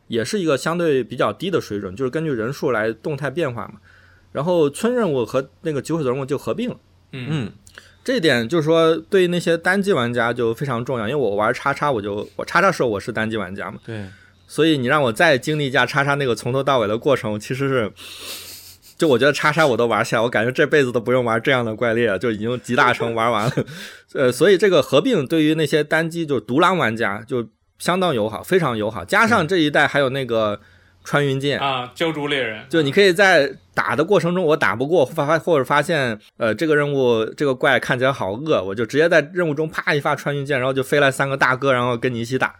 [0.08, 3.76] 也是一个相对比较低的水准，就是根据人数来动态变化嘛。
[4.34, 6.78] 然后村任务和那个集会所任务就合并了，
[7.12, 7.52] 嗯。
[8.04, 14.06] 这一点就是说，对于那些单机玩家就非常重要，因为我玩叉叉，我就我叉叉时候我是单机玩家嘛，对，
[14.48, 17.92] 所以你让我再经历一下叉叉那个从头到尾的过程，其实是，
[18.98, 23.54] 就我觉得叉叉我都玩下来，我感觉这辈子都不用玩这样的怪猎，就已经集大成玩完了，
[24.16, 30.60] 呃，所以这个合并对于那些单机就独狼玩家就相当友好，非常友好，加上这一代还有那个。
[31.04, 42.56] 穿云箭啊，救助猎人，就你可以在打的过程中，我打不过发发或者发现，呃，这个任务这个怪看起来好饿，我就直接在任务中啪一发穿云箭，然后就飞来三个大哥，然后跟你一起打。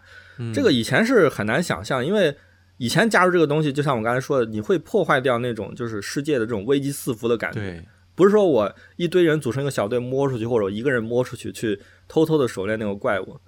[0.52, 2.34] 这个以前是很难想象，因为
[2.78, 7.60] 以前加入这个东西，就像我刚才说的，你会破坏掉那种就是世界的这种危机四伏的感觉。
[7.60, 7.84] 对，
[8.16, 11.78] 不是说我一堆人组成一个小队摸出去，或者我一个人摸出去去
[12.08, 13.38] 偷偷的狩猎那个怪物。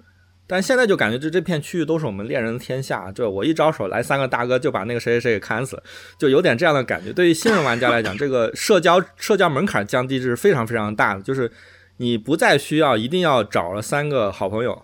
[0.47, 5.81] 但现在就感觉这这片区域都是我们猎人的天下，就我一招手来三个大哥就把那个谁谁谁给砍死，
[6.19, 7.11] 就有点这样的感觉。
[7.11, 11.51] 对于新人玩家来讲，这个社交社交门槛降低是非常非常大的，就是
[11.97, 14.79] 你不再需要一定要找了三个好朋友，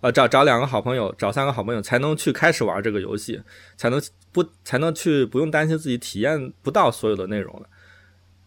[0.00, 3.42] 呃，找找两个好朋友，找三个好朋友才能去开始玩这个游戏，
[3.76, 7.66] 才能不才能去不用担心自己体验不到所有的内容了。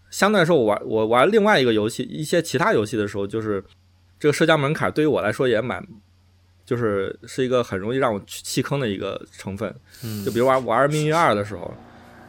[0.09, 3.61] 相对来说，我玩我玩另外一个游戏一些其他游戏的时候，就是
[4.17, 5.85] 这个社交门槛对于我来说也蛮。
[6.65, 9.73] 就是是一个很容易让我弃坑的一个成分，
[10.03, 11.73] 嗯就比如玩玩命运二的时候，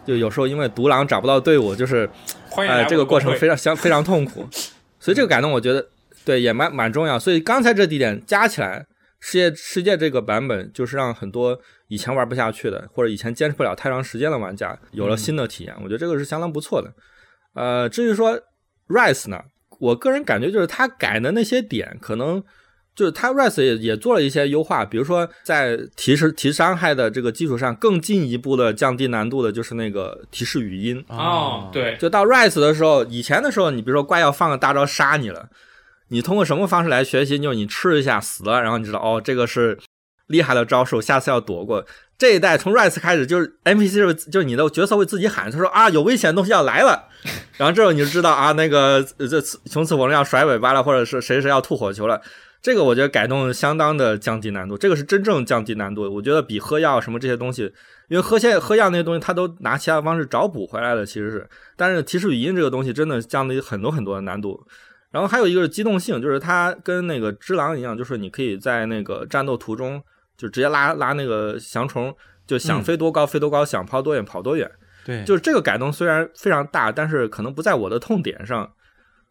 [0.05, 2.09] 就有时候因为独狼找不到队伍，就是
[2.57, 4.45] 哎这个过程非常相非常痛苦，
[4.99, 5.87] 所以这个改动我觉得
[6.25, 7.17] 对也蛮蛮重要。
[7.17, 8.85] 所以刚才这几点加起来，
[9.21, 16.93] 世界世界这个版本就是让很多以前玩不下去的或者以前坚持不了太长时间的玩家有了新的体验，我觉得这个是相当不错的。
[17.55, 18.37] 呃，至于说
[18.89, 19.41] Rise 呢，
[19.79, 22.43] 我个人感觉就是他改的那些点可能。
[22.95, 35.49] 就是它 Rise 也也做了一些优化，比如说在提示提伤害的这个基础上，更进一步的降低难度的，就是那个提示语音哦，对，就到 Rise 的时候，以前的时候，你比如说怪要放个大招杀你了，
[36.09, 37.39] 你通过什么方式来学习？
[37.39, 39.77] 就是你吃一下死了，然后你知道哦，这个是
[40.29, 41.85] 厉害的招数，下次要躲过。
[42.17, 47.09] 这一代从 Rise 开始，就是 NPC 就就是你的角色会自己喊，他说啊有危险的东西要来了，
[47.57, 52.23] 然后这时候你就知道啊那个这从此我们要甩尾巴了，或者是谁谁要吐火球了。
[52.65, 56.11] 这个我觉得改动相当的降低难度，这个是真正降低难度。
[56.11, 57.65] 我觉得比喝药什么这些东西，
[58.09, 61.47] 因为喝些喝药那些东西，它都拿其他方式找补回来的，其实是。
[61.77, 64.67] 但是提示语音这个东西真的降低很多很多的难度。
[65.11, 70.03] 然后还有一个是机动性，就是它跟那个只狼一样，就是你可以在那个战斗途中
[70.35, 74.71] 就直接拉拉那个翔虫，就想飞多高飞多高，想跑多远跑多远。
[75.05, 78.73] 对，就是这个改动虽然非常大，但是可能不在我的痛点上。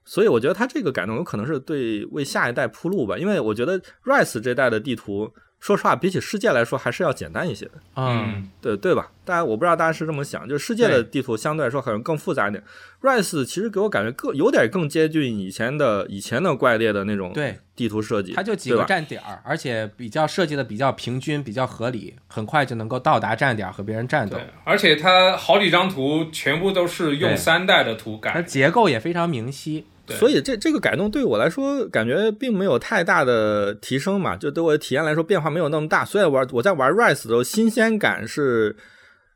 [0.05, 7.71] 所以我觉得它这个改动有可能是对为下一代铺路吧，因为我觉得 Rise 这代的地图，说实话比起世界来说还是要简单一些的。
[7.95, 9.11] 嗯，对对吧？
[9.23, 12.61] 大家我不知道大家是这么想，就是世界的地图相对来说可能更复杂一点。
[13.01, 24.37] Rise 其实给我感觉更有点更接近以前的以前的怪猎的那种对地图设计，它就几个站点儿，而且比较设计的比较平均，比较合理，很快就能够到达站点和别人战斗。
[24.65, 29.85] 而且它好几张图全部都是用三代的图改，它结构也非常明晰。
[30.09, 36.03] 所以这这个改动对我来说感觉并没有太大的提升嘛，就对我的体验来说变化没有那么大。
[36.03, 38.75] 所以玩我在玩 Rise 的时候，新鲜感是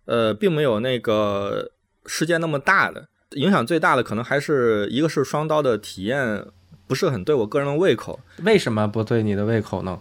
[0.06, 1.71] 呃，并没有那个
[2.06, 3.65] 世界那么大的影响。
[3.65, 6.45] 最大的可能还是一个是双刀的体验
[6.86, 8.19] 不是很对我个人的胃口。
[8.43, 9.99] 为什么不对你的胃口呢？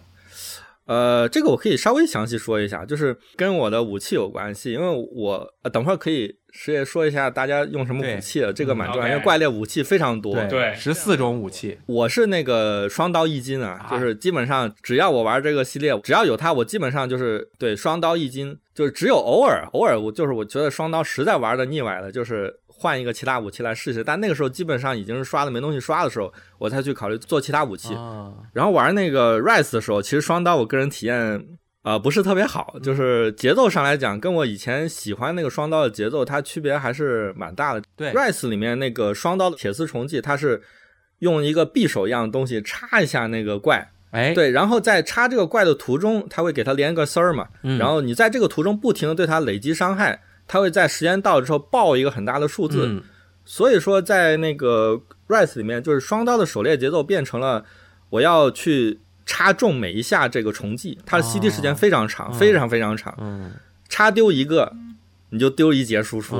[0.87, 11.79] 呃，这个我可以稍微详细说一下，就是跟我的武器有关系，因为我等会儿可以实也说一下大家用什么武器，这个蛮重要，因为怪猎武器非常多，对，十四种武器。
[11.87, 22.55] 我是那个双刀一金啊，就是基本上只要我玩这个系列，只要有它，我基本上就是对双刀一金，就是只有偶尔偶尔我就是我觉得双刀实在玩的腻歪了，就是。
[22.79, 27.95] 换一个其他武器来试试，但那个时候基本上已经是刷的没东西刷的时候，我才去考虑做其他武器。
[28.53, 31.43] 然后玩那个 Rise 的时候，其实双刀我个人体验
[31.81, 37.83] 啊不是特别好，就是节奏上来讲，跟我以前喜欢那个双刀的节奏，它区别还是蛮大的。
[37.97, 40.61] 对，Rise 里面那个双刀的铁丝虫技，它是
[41.21, 50.21] 用一个匕首一样的东西插一下那个怪，哎，对，然后在插这个怪的途中，它会给它连个丝儿嘛，然后你在这个途中不停的对它累积伤害。
[50.47, 53.03] 它会在时间到了之后爆一个很大的数字，
[53.45, 57.65] 所以说在那个 Rise 里面，就是双刀的狩猎节奏变成了
[58.11, 63.17] 我要去插中每一下这个重技，它的 CD 时间非常长，非常非常长，
[63.89, 64.73] 插丢一个
[65.31, 66.37] 你就丢一节输出，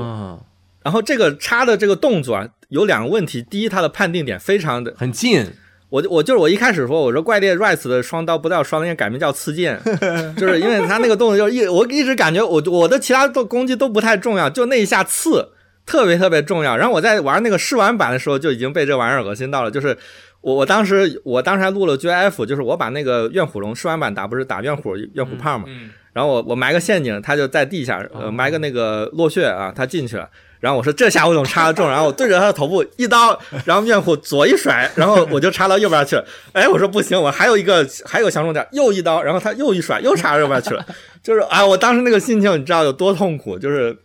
[0.83, 5.45] 然后这个插的这个动作啊有两个问题，第一它的判定点非常的很近。
[5.89, 9.79] 我我就是我一开始说我说怪猎 rise 的双刀不叫双，刃改名叫刺剑，
[10.35, 15.49] 就是因为他那个动作就一我一直感觉我我的其他的攻击都不太重要，就那一下刺
[15.85, 16.75] 特别特别重要。
[16.75, 19.97] 然后我在玩那个试玩版的时候就已经被这玩意儿恶心到了，就是
[20.41, 25.67] 我我当时我当时还录了 GIF，就是我把那个怨虎龙试玩版打不是打怨虎怨虎胖嘛，
[26.11, 30.29] 然后我我埋个陷阱，他就在地下呃埋个那个落穴啊，他进去了。
[30.59, 31.87] 然后我说这下我怎么插得中？
[31.87, 36.25] 然后我对着他的头部一刀，然后面虎左一甩，然后我就插到右边去了。
[36.53, 40.85] 哎，我说不行，我还有一个 还有相中点，又一刀，然后他又一甩，又插到右边去了。
[41.21, 43.59] 就是哎，我当时那个心情你知道有多痛苦？
[43.59, 43.97] 就是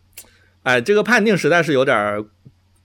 [0.63, 2.23] 哎，这个判定实在是有点儿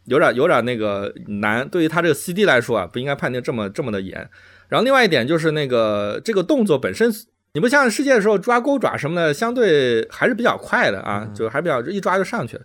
[0.06, 1.68] 有点有点那个难。
[1.68, 4.30] 对于他这个 CD 来说啊，不应该判定这么这么的严。
[4.70, 7.12] 然后另外一点就是那个这个动作本身，
[7.54, 12.64] 你不像世界的时候抓钩爪什么的，相对还是比较快的啊，就还比较一抓就上去了。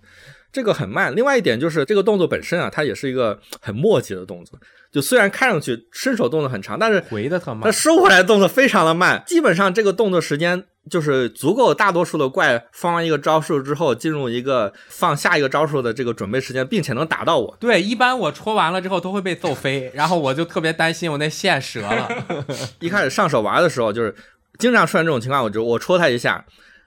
[0.53, 4.59] 这个很慢，另外一点就是这个动作本身啊，它也是一个很磨叽的动作。
[4.93, 9.23] 就虽然看上去伸手动作很长，但是回的特慢，它收回来的动作非常的慢。
[9.27, 17.57] 基本上这个动作时间就是足够大多数的怪放完一个招数之后，进入一个放下一个招数的这个准备时间，并且能打到我。
[17.59, 22.09] 对，一般我戳完了之后都会被揍飞，然后我就特别担心我那线折了。
[22.79, 24.15] 一开始上手玩的时候，就是
[24.59, 26.45] 经常出现这种情况，我就我戳他一下。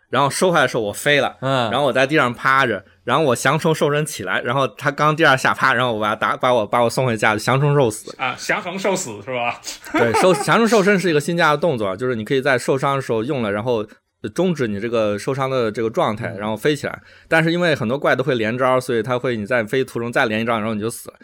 [0.10, 9.60] 然后收回来的时候我飞了，嗯，然后我在地上趴着，然后我降虫兽身起来，然后他刚第二下趴，然后我把他打，把我把我送回家，降虫受死啊，降虫受死是吧？
[9.94, 13.86] 对， 受降虫兽身是一个新加的动作，就是你可以在受伤的时候用了，然后
[14.34, 17.02] 终止你这个受伤的这个状态，然后飞起来。
[17.28, 21.16] 但是因为很多怪都会连招，所以他会你在飞途中再连一招，然后你就死了。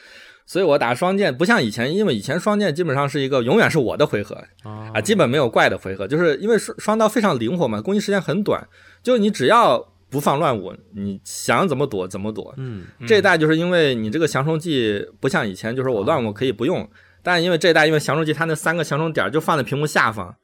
[0.46, 8.68] 所以我打双剑不像以前，因为以前双剑基本上是一个永远是我的回合啊，基本没有怪的回合，就是因为双双刀非常灵活嘛，攻击时间很短，
[9.02, 12.54] 就你只要不放乱舞，你想怎么躲怎么躲。
[12.58, 16.90] 嗯，这一代就是因为你这个降虫技不像以前，就是我乱舞可以不用，
[17.24, 20.36] 但因为这一代因为降虫技它那三个降虫点就放在屏幕下方。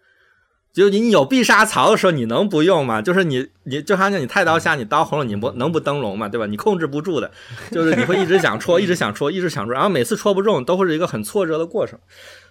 [0.77, 3.01] 就你有必杀槽的时候，你能不用吗？
[3.01, 6.45] 就是你，你就好像你太刀下，你刀红了，你不能不灯笼嘛，对吧？
[6.45, 7.31] 你控制不住的，
[7.71, 11.97] 就是你会一直想戳，一直想戳，一直想戳，然后每次戳不中，都会是一个很挫折的过程。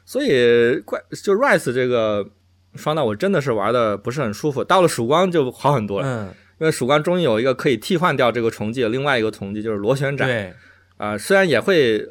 [0.05, 2.27] 所以怪就 Rise 这个
[2.75, 4.65] 双刀，我真的是玩的不是很舒服。
[4.65, 10.53] 到了曙光就好很多了，嗯，因为曙光终于有一个可以替换掉这个重技，另外一个重技就是螺旋斩，对，
[10.97, 12.05] 啊，虽然也会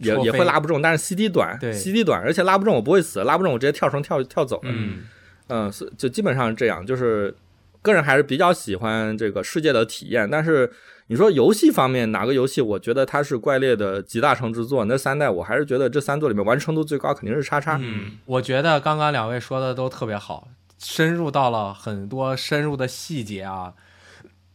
[0.00, 5.04] 也也会拉不中，但是 CD 短，CD 短，而且拉不中我不会死，拉不中我直接跳绳跳跳走了，嗯。
[5.52, 7.34] 嗯，是就基本上是这样，就是
[7.82, 10.30] 个人还是比较喜欢这个世界的体验。
[10.30, 10.72] 但是
[11.08, 14.86] 你说游戏方面哪个游戏，我觉得它是怪猎的集大成之作。
[14.86, 17.78] 那三代我还是觉得这三座里面完成度最高肯定是叉叉。
[17.82, 20.48] 嗯，我觉得刚刚两位说的都特别好，
[20.78, 23.74] 深入到了很多深入的细节啊。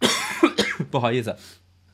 [0.89, 1.35] 不好意思，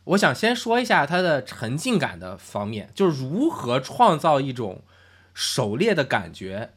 [0.05, 4.81] 我想先说一下它的沉浸感的方面，就是如何创造一种
[5.33, 6.69] 狩猎的感觉。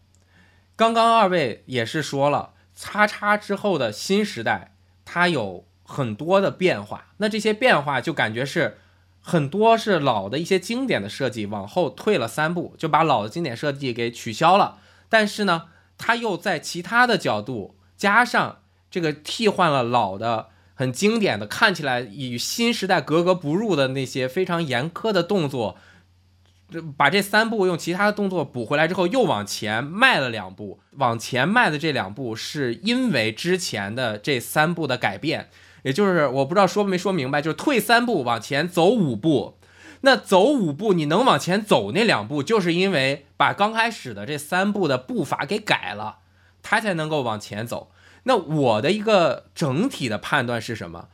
[0.76, 7.06] 刚刚二位也是说了，叉叉之后的新时代，它有很多的变化。
[7.16, 8.76] 那这些变化就感觉是
[9.22, 14.78] 很多是老的一些经典的设计往后退了三步，就把老的经典设计给取消了。
[15.08, 18.58] 但是呢，它又在其他的角度加上
[18.90, 25.78] 这个替换了老的很经典的，看起来与新时代格格不入的那些非常严苛的动作。
[26.96, 30.80] 把这三步用其他的动作补回来之后，又往前迈了两步。
[30.92, 35.48] 往前迈的这两步，是因为之前的这三步的改变，
[35.82, 39.58] 也就是我不知道说没说明白，就是退三步往前走五步。
[40.02, 46.18] 那走五步，你能往前走那两步，就是因为把刚开始的这三步的步伐给改了，
[46.62, 47.90] 它才能够往前走。
[48.24, 51.08] 那我的一个整体的判断是什么？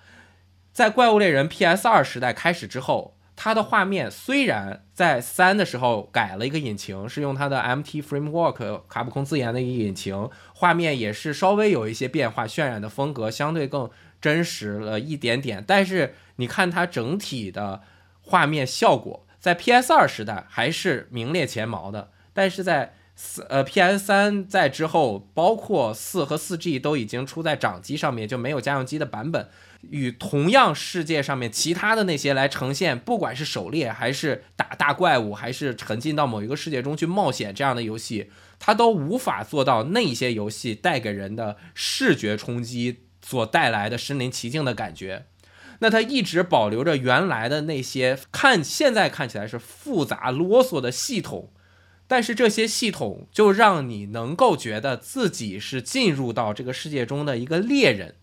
[0.72, 15.64] 在怪物猎人 PS 二时代开始之后，它的画面虽然在三的时候改了一个引擎，是用它的 MT Framework 卡普空自研的一个引擎，画面也是稍微有一些变化，渲染的风格相对更真实了一点点。
[15.66, 17.80] 但是你看它整体的
[18.20, 23.99] 画面效果，在 PS 二时代还是名列前茅的，但是在四呃，P.S.
[23.99, 29.49] 三在之后，包括四和四 G 都已经出在掌机上面，就没有家用机的版本。
[29.91, 45.26] 与同样世界上面其他的那些来呈现，不管是狩猎还是打大怪物，还是沉浸到某一个世界中去冒险这样的游戏，它都无法做到那些游戏带给人的视觉冲击所带来的身临其境的感觉。
[45.80, 51.53] 那它一直保留着原来的那些看现在看起来是复杂啰嗦的系统。
[52.09, 58.16] 但是这些系统就让你能够觉得自己是进入到这个世界中的一个猎人，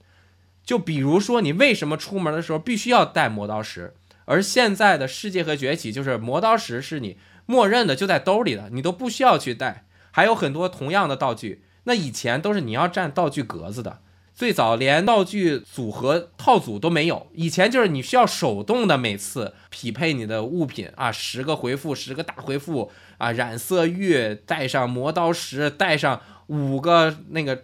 [0.70, 3.96] 就比如说你为什么出门的时候必须要带磨刀石，
[4.26, 7.18] 而现在的世界和崛起就是磨刀石是你
[7.48, 14.02] 默认的就在兜里的，你都不需要去带，还有很多同样的道具，那以前都是你要占道具格子的。
[14.36, 27.64] 最早连道具组合套组都没有，以前就是你需要手动的每次匹配你的物品啊，十个回复，十个大回复啊，染色玉带上磨刀石，带上五个那个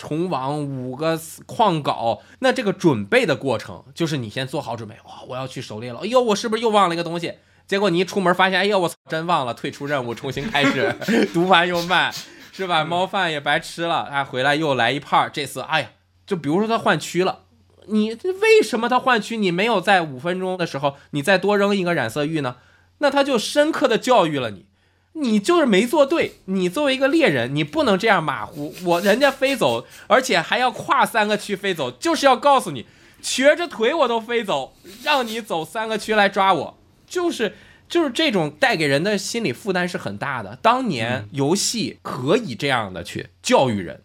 [0.00, 7.34] 虫网，五个矿镐，那这个准备的过程就是你先做好准备，哇，我要去狩猎了，哎呦，我是不是又忘了一个东西？
[7.66, 10.96] 结果你一出门发现，哎呦，我操，真忘了，退出任务，重新开始，
[11.34, 12.10] 读完又慢，
[12.50, 12.82] 是吧？
[12.82, 15.90] 猫饭也白吃了，啊，回来又来一盘，这次，哎呀。
[16.26, 17.40] 就比如说他换区了，
[17.88, 22.56] 你为什么他换区你没有在五分钟的时候你再多扔一个染色玉呢？
[22.98, 24.66] 那他就深刻的教育了你，
[25.12, 26.34] 你就是没做对。
[26.46, 28.74] 你作为一个猎人，你不能这样马虎。
[28.84, 32.86] 我人家飞走，而且还要跨三个区飞走，就是要告诉你，
[33.20, 37.56] 瘸着腿我都飞走，让你走三个区来抓我，就是
[37.88, 40.58] 就是这种带给人的心理负担是很大的。
[40.62, 44.02] 当年游戏可以这样的去教育人。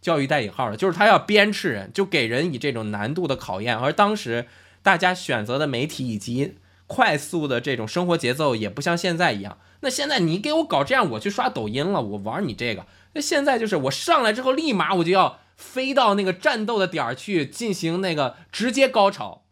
[0.00, 3.76] 教育带引号的，就是他要鞭笞人，就给人以这种难度的考验。
[3.76, 4.46] 而当时
[4.80, 6.54] 大家选择的媒体以及
[6.88, 9.58] 快速的这种生活节奏，也不像现在一样。
[9.82, 12.84] 那现在你给我搞这样，我去刷抖音了，我玩你这个。
[13.12, 19.44] 那现在就是我上来之后，立马我就要飞到那个战斗的点儿去进行那个直接高潮，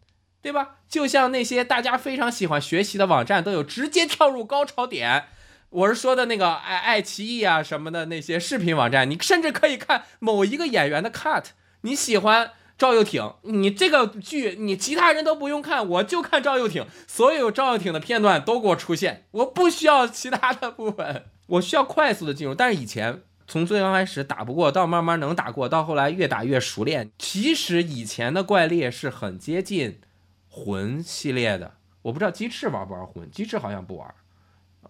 [0.42, 0.76] 对吧？
[0.88, 5.26] 就像那些大家非常喜欢学习的网站，都有直接跳入高潮点。
[5.70, 11.46] 我是说的那个爱爱奇艺啊什么的那些视频网站，你甚至可以看某一个演员的 cut。
[11.82, 22.54] 你喜欢赵又廷，你这个剧你其他人都不用看，我就看赵又廷，所有赵又廷的片段都给我出现，我不需要其他的部分，我需要快速的进入。
[22.54, 27.10] 但是以前从最刚开始打不过，到慢慢能打过，到后来越打越熟练。
[27.18, 30.00] 其实以前的怪猎是很接近
[30.48, 34.14] 魂系列的，我不知道鸡翅玩不玩魂，鸡翅好像不玩，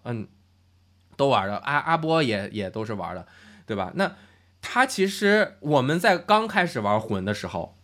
[0.05, 0.29] 嗯。
[1.17, 3.27] 都玩的，阿阿波也也都是玩的，
[3.65, 3.91] 对吧？
[3.95, 4.17] 那
[4.61, 7.76] 他其实我们在刚开始玩魂的时候，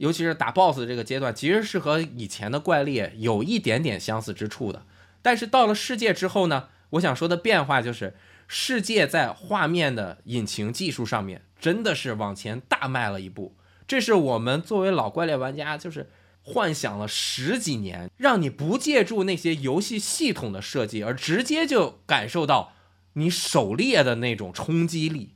[0.00, 4.86] 尤其是打 BOSS 这个阶段，其实是和以前的怪猎有一点点相似之处的。
[5.20, 8.14] 但是到了世界之后呢，我想说的变化就是，
[8.48, 13.54] 世界在画面的引擎技术上面真的是往前大迈了一步。
[13.86, 16.08] 这是我们作为老怪猎玩家，就是
[16.42, 22.72] 幻想了十几年，让你不借助那些游戏系统的设计，而直接就感受到。
[23.14, 25.34] 你狩猎的那种冲击力，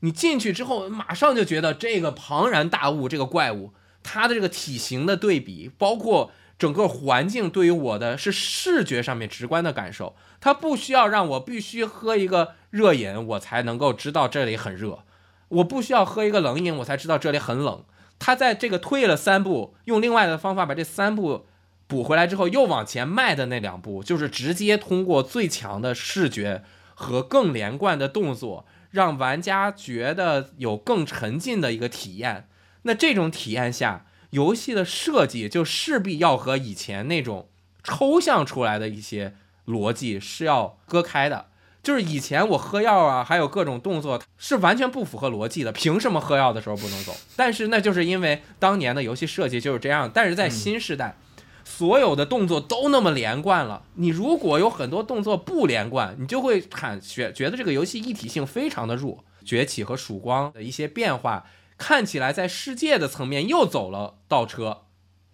[0.00, 10.14] 你进去之后马上就觉得这个庞然大物，这个怪物，它的这个体型的对比，包括整个环境，对于我的是视觉上面直观的感受。
[10.40, 15.04] 它不需要让我必须喝一个热饮，我才能够知道这里很热；
[15.48, 17.84] 我不需要喝一个冷饮，我才知道这里很冷。
[18.18, 21.46] 它在这个退了三步，用另外的方法把这三步
[21.86, 26.64] 补回来之后，又往前迈的那两步，就是直接通过最强的视觉。
[27.02, 32.46] 和更连贯的动作，让玩家觉得有更沉浸的一个体验。
[32.82, 37.48] 那这种体验下，游戏的设计就势必要和以前那种
[37.82, 39.34] 抽象出来的一些
[39.66, 41.46] 逻辑是要割开的。
[41.82, 45.72] 就是以前我喝药啊，还有各种动作是完全不符合逻辑的。
[45.72, 47.16] 凭什么喝药的时候不能走？
[47.36, 50.10] 但是那就是因为当年的游戏设计就是这样。
[50.12, 51.16] 但是在新时代。
[51.62, 59.24] 所有的动作都那么连贯了，你如果有很多动作不连贯，你就会感觉觉得这个游戏一体性非常的弱。
[59.44, 61.44] 崛起和曙光的一些变化，
[61.80, 64.82] 看起来在世界的层面又走了倒车，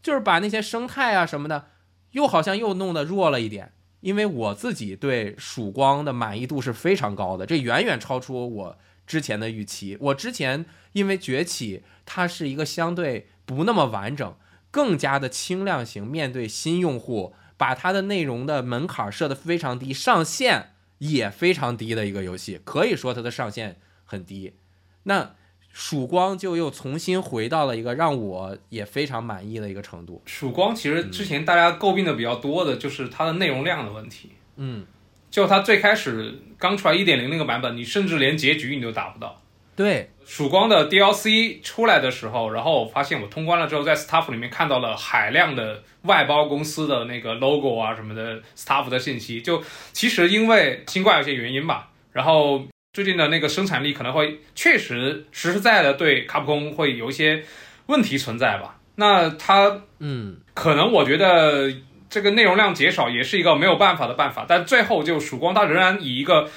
[0.01, 1.71] 就是把那些生态啊什么的，
[2.13, 3.73] 又好像又弄得弱了一点。
[4.01, 9.99] 因为我自己对曙光的满意度是非常高的，这远远超出我之前的预期。
[10.01, 14.37] 我之前因为崛起，它是一个相对不那么完整、
[14.71, 24.55] 更加的轻量型，面对新用户，把它的内容的门槛设得非常低，上限也非常低的一个游戏，可以说它的上限很低。
[25.03, 25.35] 那。
[25.79, 30.23] 曙光就又重新回到了一个让我也非常满意的一个程度。
[30.25, 34.31] 曙光其实之前大家诟病的比较多的就是它的内容量的问题。
[34.57, 34.87] 嗯，
[35.31, 39.43] 就它最开始刚出来一点零那个版本，你甚至连结局你都打不到。
[39.77, 49.43] 对，曙光的 DLC 出来的时候，然后我发现我通关了之后，在 staff 里面看到了海量的外包公司的那个 logo 啊什么的 staff 的信息。
[49.43, 49.63] 就
[49.93, 52.67] 其实因为新冠有些原因吧，然后。
[52.97, 57.43] 最近的那个生产力可能会确实实实在在的对卡普空会有一些
[57.89, 58.79] 问题存在吧？
[58.95, 61.71] 那它嗯，可能我觉得
[62.09, 64.47] 这个内容量减少也是一个没有办法的办法。
[64.49, 66.49] 但最后就曙光它仍然以一个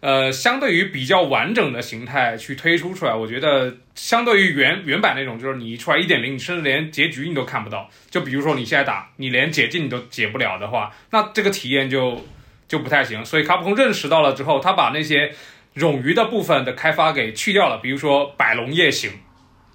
[0.00, 3.14] 呃相对于比较完整的形态去推出出来。
[3.14, 7.90] 我觉得相对于原原版那种，就是你一出来一点零，你甚至连结局你都看不到。
[8.08, 12.24] 就比如说你现在打，你连解禁你都解不了的话，那这个体验就
[12.66, 13.22] 就不太行。
[13.22, 15.34] 所以卡普空认识到了之后，他把那些
[15.76, 19.10] 冗余的部分的开发给去掉了，比如说百龙夜行，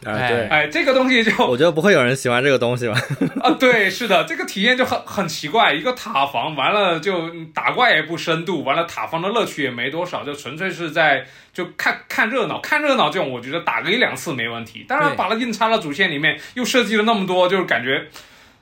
[0.06, 2.96] 哎对，哎这个东西就我觉得不会有人喜欢这个东西吧？
[3.44, 18.08] 啊对，是的，这个体验就很很奇怪，一个塔防完了就打怪也不深度，完了塔防的乐趣也没多少，就纯粹是在就看看热闹，看热闹这种我觉得打个一两次没问题，当然把它硬插到主线里面，又设计了那么多，就是感觉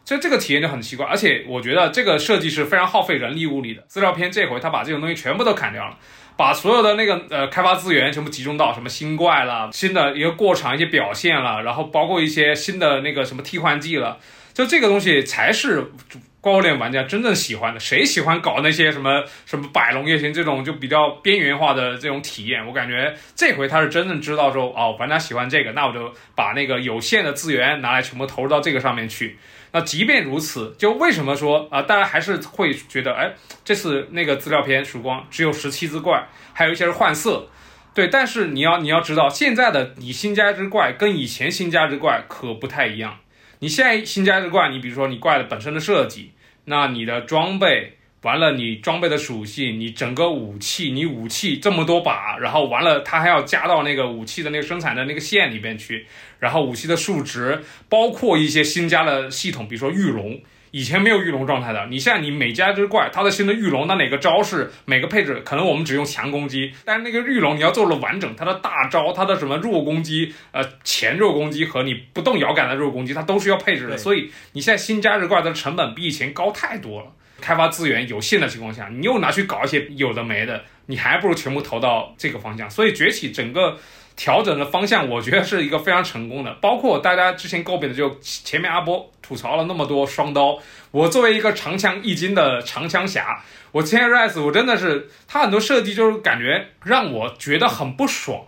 [0.04, 3.84] 这这个体验就很奇怪，而且我觉得这个设计是非常耗费人力物力的。
[3.88, 5.96] 资料片这回他把这种东西全部都砍掉了。
[6.38, 14.20] 把所有的那个呃开发资源全部集中到什么新怪了、新的一个过场、一些表现了，然后包括一些新的那个什么替换剂了，
[14.54, 15.92] 就这个东西才是
[16.40, 17.80] 怪物猎玩家真正喜欢的。
[17.80, 22.66] 谁喜欢搞那些什么什么百龙夜行这种就比较边缘化的这种体验？
[22.66, 29.38] 我感觉这回他是真正知道说哦，玩家喜欢这个，那我就把那个有限的资源拿来全部投入到这个上面去。
[29.72, 37.48] 那即便如此，就为什么说啊，大家还是会觉得，哎，这次那个资料片曙光只有十七只怪，还有一些是换色，
[37.94, 38.08] 对。
[38.08, 43.18] 但是你要你要知道，现在的你新加之怪跟以前新加之怪可不太一样。
[43.60, 46.32] 你现在新加之怪，你比如说你怪的本身的设计，
[46.66, 47.97] 那你的装备。
[48.24, 56.08] 完了，你装备的属性，你整个武器，你武器这么多把，然后完了，它还要加到那个武器的那个生产的那个线里边去，
[56.40, 60.42] 然后武器的数值，包括一些新加的系统，比如说御龙，
[60.72, 77.12] 以前没有御龙状态的，你现在你每加只怪，它的新的御龙，那哪个招式，每个配置，可能我们只用强攻击，但是那个御龙你要做了完整，它的大招，它的什么弱攻击，呃，前弱攻击和你不动摇杆的弱攻击，它都是要配置的，所以你现在新加只怪的成本比以前高太多了。
[77.40, 82.70] 开发资源有限的情况下，你又拿去搞一些有的没的，你还不如全部投到这个方向。
[82.70, 83.78] 所以崛起整个
[84.16, 86.52] 调整的方向，我觉得是一个非常成功的。
[86.56, 90.58] 包括大家之前诟病的，就前面阿波吐槽了那么多双刀，
[90.90, 98.42] 我作为一个长枪一金的长枪侠，我之前 rise 我真的是他很多设计就是感觉让我觉得很不爽，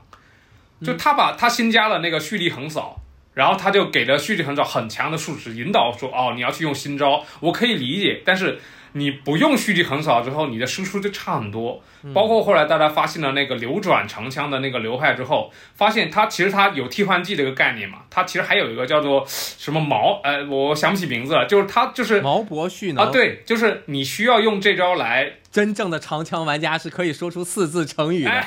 [0.83, 2.99] 就他把他新加了那个蓄力横扫。
[3.35, 8.59] 然后他就给了蓄力横扫很强的数值引导，说哦你要去用新招，我可以理解，但是。
[8.93, 11.81] 你不用蓄力横扫之后，你的输出就差很多。
[12.13, 25.33] 包括后来大家发现了那个流转长枪的那个流派之后，发现它其实它有替换剂这个概念嘛，它其实还有一个叫做什么毛，呃，我想不起名字了，就是它就是毛博蓄能啊，对，就是你需要用这招来。
[25.51, 28.45] 真正的长枪玩家是可以说出四字成语的。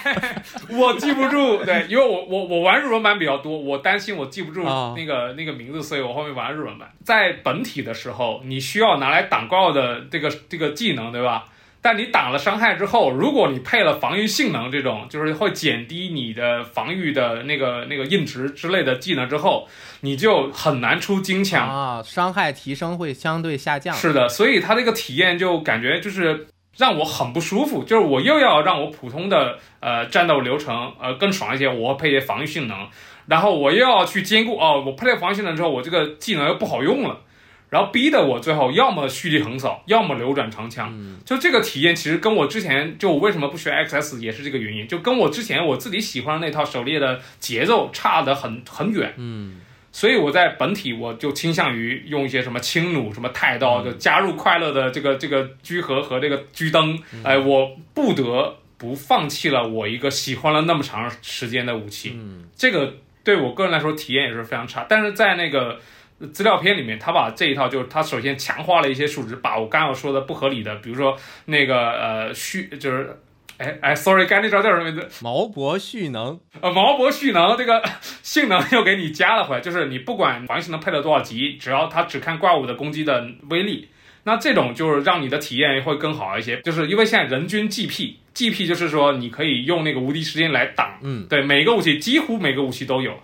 [0.71, 4.63] 我记不住，对， 因为我我我玩日文版比较多，我担心我记不住
[4.97, 6.93] 那个那个名字，所以我后面玩日文版。
[7.05, 11.47] 在本体的时候，你需要拿来挡怪的这个这个技能，对吧？
[11.85, 19.67] 但你挡了伤害之后，如果你配了防御性能这种，就是会减低你的防御的那个那个硬值之类的技能之后，
[20.03, 23.93] 你就很难出金枪啊，伤害提升会相对下降。
[23.97, 26.47] 是的，所以它这个体验就感觉就是。
[26.77, 32.89] 让我很不舒服，就是我又要让我普通的呃战斗流程呃更爽一些，我配些防御性能，
[33.27, 37.21] 然后我又要去兼顾哦，我配了防御性能之后，我这个技能又不好用了，
[37.69, 40.91] 然后逼得我最后要么蓄力横扫，要么流转长枪，
[41.27, 49.61] 就这个体验其实跟我之前就我为什么不学 XS 也是这个原因，就跟我之前我自己喜欢的那套狩猎的节奏差得很很远，嗯。
[49.93, 56.99] 所以我在本体我就倾向于用一些什么轻弩、什么太刀，就加入快乐的这个这个居合和这个居灯。
[57.23, 62.15] 哎，我不得不放弃了我一个喜欢了那么长时间的武器。
[62.17, 64.87] 嗯，这个对我个人来说体验也是非常差。
[64.89, 65.79] 但是在那个
[66.33, 71.15] 资料片里面，他把这一套就是他首先强化了一些数值，把我刚要说的不合理的，比如说
[71.45, 73.15] 那个呃虚就是。
[73.63, 75.09] 哎哎，sorry，该那招叫什么名字？
[75.23, 76.41] 毛博蓄能。
[76.61, 77.81] 呃，毛博蓄能这个
[78.23, 83.89] 性能又给你加了回来，就是你不管防御性能配了多少级，只要它只看怪物的攻击的威力，
[84.25, 86.61] 那这种就是让你的体验会更好一些。
[86.63, 90.99] 就是因为现在人均 GP，GP 就是说你可以用那个无敌时间来挡。
[91.03, 93.17] 嗯，对，每个武器几乎每个武器都有。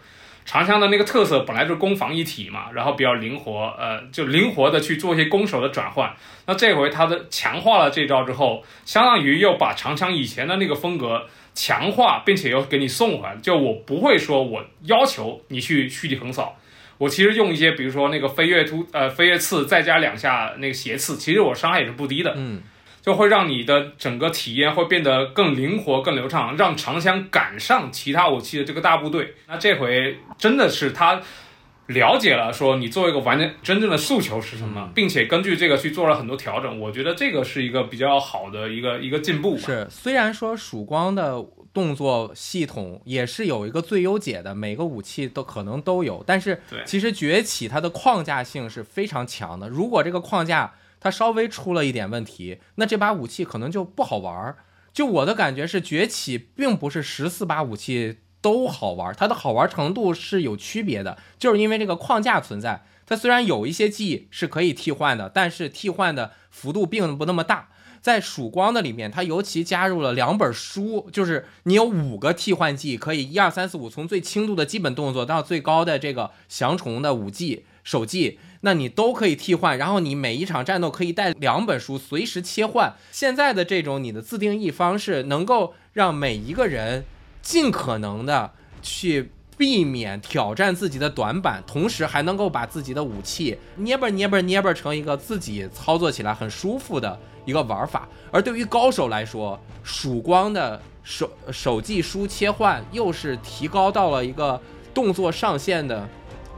[0.49, 6.11] 长枪的那个特色本来就是攻防一体嘛，然后比较灵活，呃，就灵活的去做一些攻守的转换。
[6.47, 13.37] 那这回他的强化了这招之后，相当于又把长枪以前的那个风格强化，并且又给你送回来。
[13.43, 16.57] 就我不会说我要求你去蓄力横扫，
[16.97, 22.33] 我其实用一些比如说那个飞跃突，呃，飞跃刺再加两下那个斜刺，其实我伤害也是不低的。
[22.35, 22.63] 嗯。
[23.01, 29.35] 就会让你的整个体验会变得更灵活、更流畅，让长枪赶上其他武器的这个大部队。
[29.47, 31.21] 那这回真的是他
[31.87, 36.79] 了解了，说你作为一个玩家真正的诉求是什么，并且根据这个去做了很多调整。
[36.79, 39.57] 我觉得这个是一个比较好的一个一个进步。
[39.57, 41.43] 是，虽然说曙光的
[41.73, 49.69] 动作系统也是有一个最优解的，每个武器都可能都有，但是其实崛起它的框架性是非常强的。
[49.71, 54.59] 如果这个框架，它稍微出了一点问题，那这把武器可能就不好玩儿。
[54.93, 62.85] 就我的感觉是，崛起并不是十四把武器都好玩，它的好玩程度是有区别的，就是因为这个框架存在。
[63.07, 67.69] 它虽然有一些技是可以替换的，但是替换的幅度并不那么大。
[68.01, 78.39] 在曙光的里面，它尤其加入了两本书，就是你有五个替换技，可以一二三四五，从最轻度的基本动作到最高的这个降虫的武技手技。
[78.61, 82.95] 那你都可以替换，然后你每一场战斗可以带两本书，随时切换。
[83.13, 87.05] 现在的这种你的自定义方式，能够让每一个人
[87.41, 88.53] 尽可能的
[88.83, 98.09] 去避免挑战自己的短板，同时还能够把自己的武器捏吧捏吧捏吧成一个自己操作起来很舒服的一个玩法。
[98.31, 104.61] 而对于高手来说，曙光的手手技书切换又是提高到了一个
[104.93, 106.09] 动作上限的，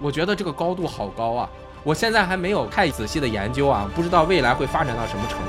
[0.00, 1.48] 我觉得这个高度好高啊！
[1.82, 5.44] 我现在还没有太仔细的研究啊，不知道未来会发展到什么程度。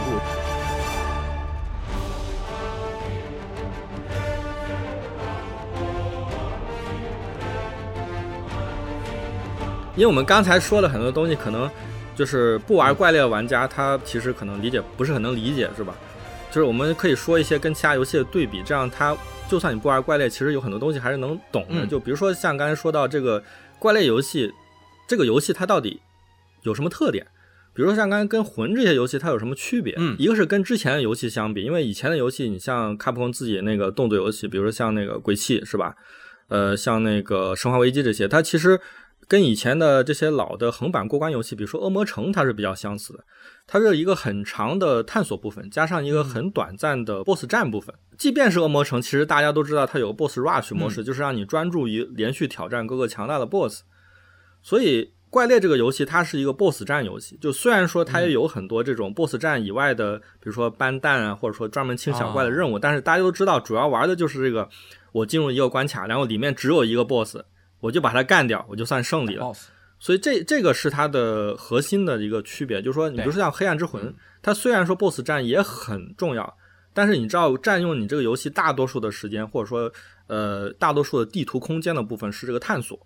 [9.93, 11.69] 因为我们刚才说了很多东西，可能
[12.15, 15.93] 就是不玩怪猎的玩家，他其实可能理解不是很能理解，是吧？
[16.49, 19.15] 就是我们可以说一些跟其他游戏的对比，这样他
[19.49, 21.85] 就算你不玩怪猎，其实有很多东西还是能懂的。
[21.85, 23.43] 就比如说像刚才说到这个
[23.77, 24.51] 怪猎游戏，
[25.05, 25.99] 这个游戏它到底。
[26.63, 27.27] 有什么特点？
[27.73, 29.95] 比如说像刚才跟魂这些游戏，它有什么区别？
[29.97, 35.95] 嗯，一个是跟之前的游戏相比，因为以前的游戏，你像卡普空自己那个动作游戏，比如说像那个鬼泣，是吧？
[36.49, 38.77] 呃，像那个生化危机这些，它其实
[39.29, 43.23] 跟以前的这些老的横版过关游戏，比如说恶魔城，它是比较相似的。
[43.65, 47.95] 它是一个很长的探索部分，加上一个很短暂的 BOSS 战部分。
[48.17, 53.83] 即便是恶魔城，其实大家都知道它有 BOSS rush 模式，就是让你专注于连续挑战各个强大的 BOSS，
[54.61, 55.13] 所以。
[55.31, 57.37] 怪猎这个游戏，它是一个 BOSS 战游戏。
[57.41, 64.67] 就虽然说它也有很多这种 BOSS 战以外的，比如说搬蛋啊，或者说专门清小怪的任务，但是大家都知道，主要玩的就是这个：
[65.13, 67.37] 我进入一个关卡，然后里面只有一个 BOSS，
[67.79, 69.51] 我就把它干掉，我就算胜利了。
[69.99, 72.81] 所以这这个是它的核心的一个区别。
[72.81, 76.57] 就是说，你比如说像黑暗之魂，它虽然说 BOSS 战也很重要，
[76.93, 79.89] 但是你知道，占用你这个游戏大多数的时间，或者说
[80.27, 82.99] 呃大多数的地图空间的部分是这个探索。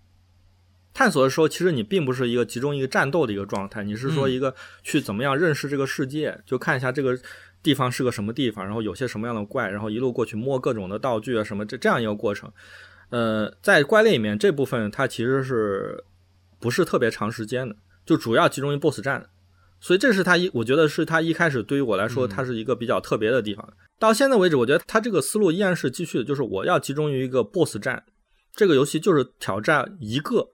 [0.95, 7.19] 探索的时候，其实你并不是一个集中一个战斗的一个状态，你是说一个去怎么样认识这个世界，就看一下这个
[7.61, 12.49] 地方是个什么地方，然后有些什么样的怪，然后一路过去摸各种的道具啊什么这这样一个过程。
[13.09, 16.01] 呃，在怪猎里面这部分它其实是
[16.61, 17.75] 不是特别长时间的，
[18.05, 19.29] 就主要集中于 BOSS 战，
[19.81, 23.67] 所以这是它一我觉得是它一开始对于我来说它是一个比较特别的地方。
[23.99, 28.05] 到现在为止，我觉得它这个思路依然是继续的，就是我要集中于一个 BOSS 战，
[28.55, 30.51] 这个游戏就是挑战一个。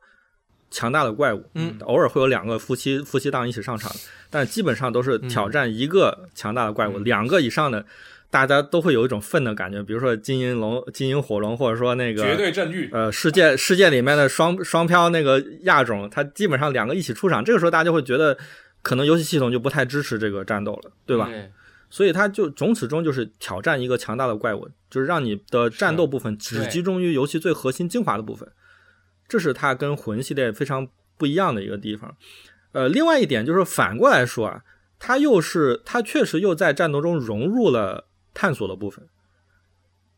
[0.72, 3.92] 强大的怪物，嗯，偶尔会有两个夫妻夫妻档一起上场，
[4.30, 7.86] 但基本上都是挑战一个强大的怪物，两个以上的，
[8.30, 9.84] 大家都会有一种愤的感觉。
[9.84, 18.38] 比如说金银龙、金银火龙，或者说那个绝对证据，呃，世界世界里面的双双飘那个亚种，它基本上两个一起出场，这个时候大家就会觉得，
[18.82, 21.30] 可能游戏系统就不太支持这个战斗了，对吧？
[21.90, 28.48] 所以它就从始终就是挑战一个强大的怪物，就是让你的战斗部分只集中于游戏最核心精华的部分。
[29.32, 30.86] 这是它跟魂系列非常
[31.18, 32.14] 不一样的一个地方，
[32.74, 34.62] 呃，另外一点就是反过来说啊，
[35.00, 39.08] 它又是它确实又在战斗中融入了探索的部分，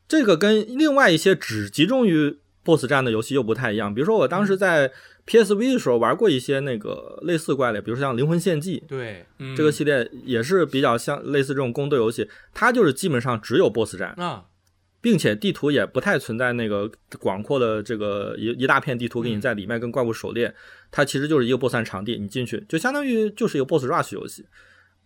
[0.07, 3.93] 这个跟另外一些只集中于 BOSS 战的游戏又不太一样。
[3.93, 4.91] 比如说我当时在
[5.27, 14.45] PSV 的时候玩过一些那个类似怪类，比如说像《灵魂献祭》，对，这个系列也是比较像类似这种宫斗游戏，它就是基本上只有 BOSS 战啊。
[15.03, 16.89] 并且地图也不太存在那个
[17.19, 20.55] 广阔的这个一一大片地图给你在里面跟怪物狩猎，
[20.91, 24.45] 它其实就是一个 BOSS 战场地，你进去就相当于就是一个 BOSS rush 游戏。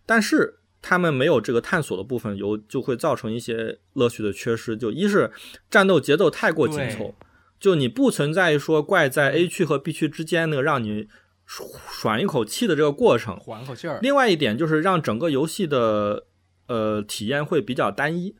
[0.06, 4.78] 但是他们没有这个探索的部分，有就会造成一些乐趣的缺失。
[4.78, 5.32] 就一是
[5.72, 7.16] 战斗节奏太过紧凑，
[7.60, 11.08] 就你不存在说怪在 A 区和 B 区之间那个让你
[11.48, 13.98] 喘一口气的这个过程，缓口气儿。
[14.04, 16.28] 另外一点就是让整个游戏的
[16.68, 18.36] 呃体验会比较单一。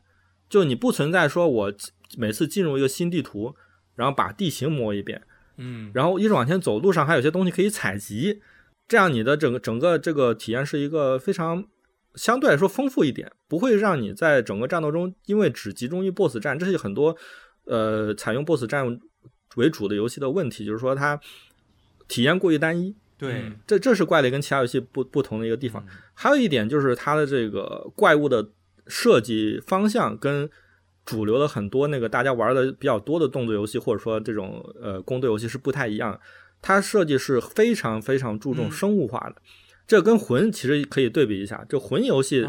[0.48, 1.74] 就你不存在说，我
[2.16, 3.54] 每次进入一个新地图，
[3.94, 5.22] 然后把地形摸一遍，
[5.58, 8.40] 嗯，然后一直往前走，路上还有些东西可以采集，
[8.86, 11.62] 这样你的整个整个这个体验是一个非常
[12.14, 17.14] 相对来说丰富一点，不会让你在整个战斗中因为只集中于 BOSS 战，这是很多
[17.64, 18.98] 呃采用 BOSS 战
[19.56, 21.20] 为主的游戏的问题，就是说它
[22.08, 22.96] 体验过于单一。
[23.18, 25.84] 对，这这是怪类跟其他游戏不不同的一个地方。
[26.14, 28.48] 还有一点就是它的这个怪物的。
[28.88, 30.50] 设计方向跟
[31.04, 36.18] 主流的很多那个大家玩的比较多的动作游戏，或者说这种呃宫斗游戏是不太一样。
[36.60, 39.40] 它设计是非常非常注重生物化的，
[39.86, 41.64] 这跟魂其实可以对比一下。
[41.68, 42.44] 就魂游戏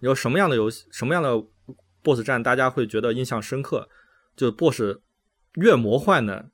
[0.00, 1.42] 有什么样的游戏，什么样的
[2.02, 3.88] BOSS 战，大家会觉得印象深刻？
[4.36, 4.98] 就 BOSS
[5.54, 6.50] 越魔幻的，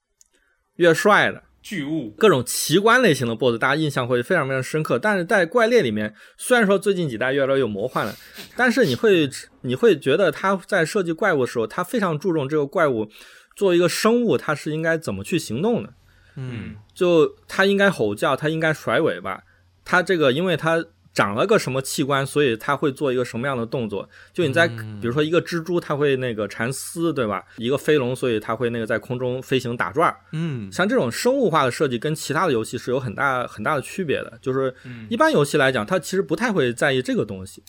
[0.77, 1.43] 越帅的。
[1.63, 4.99] 巨物各种奇观类型的 BOSS，大家印象会非常非常深刻。
[4.99, 8.15] 但是在怪猎里面，虽然说最近几代越来越魔幻了，
[8.57, 9.29] 但是你会
[9.63, 13.09] 你会觉得他在设计怪物的时候，他非常注重这个怪物
[13.55, 15.93] 作为一个生物，它是应该怎么去行动的。
[16.37, 19.43] 嗯，就它应该吼叫，它应该甩尾巴，
[19.85, 20.85] 它这个因为它。
[21.13, 24.09] 长了个什么器官，所以它会做一个什么样的动作？
[24.33, 27.45] 就你在比如说一个蜘蛛，它会那个缠丝，对吧？
[27.57, 30.15] 一个飞龙，所以它会那个在空中飞行打转。
[30.33, 34.39] 嗯，像这种生物化的设计跟其他的游戏是有很大很大的区别的。
[34.41, 34.73] 就是
[35.09, 37.63] 一般游戏来讲，它其实不太会在意这个东西，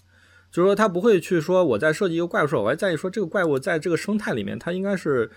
[0.51, 5.31] 就是说它不会去说我在设计一个怪物时候，我还在意说这个怪物在这个生态里面它应该是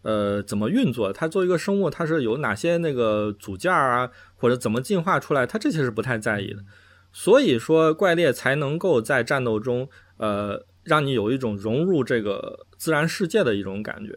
[0.00, 1.12] 呃怎么运作？
[1.12, 5.44] 它作为一个生物，它是有哪些那个组件啊，或者怎么进化出来？
[5.44, 6.64] 它这些是不太在意的。
[7.12, 9.88] 所以说，怪猎才能够在战斗中，
[10.18, 14.16] 呃，让你有一种融入这个自然世界的一种感觉。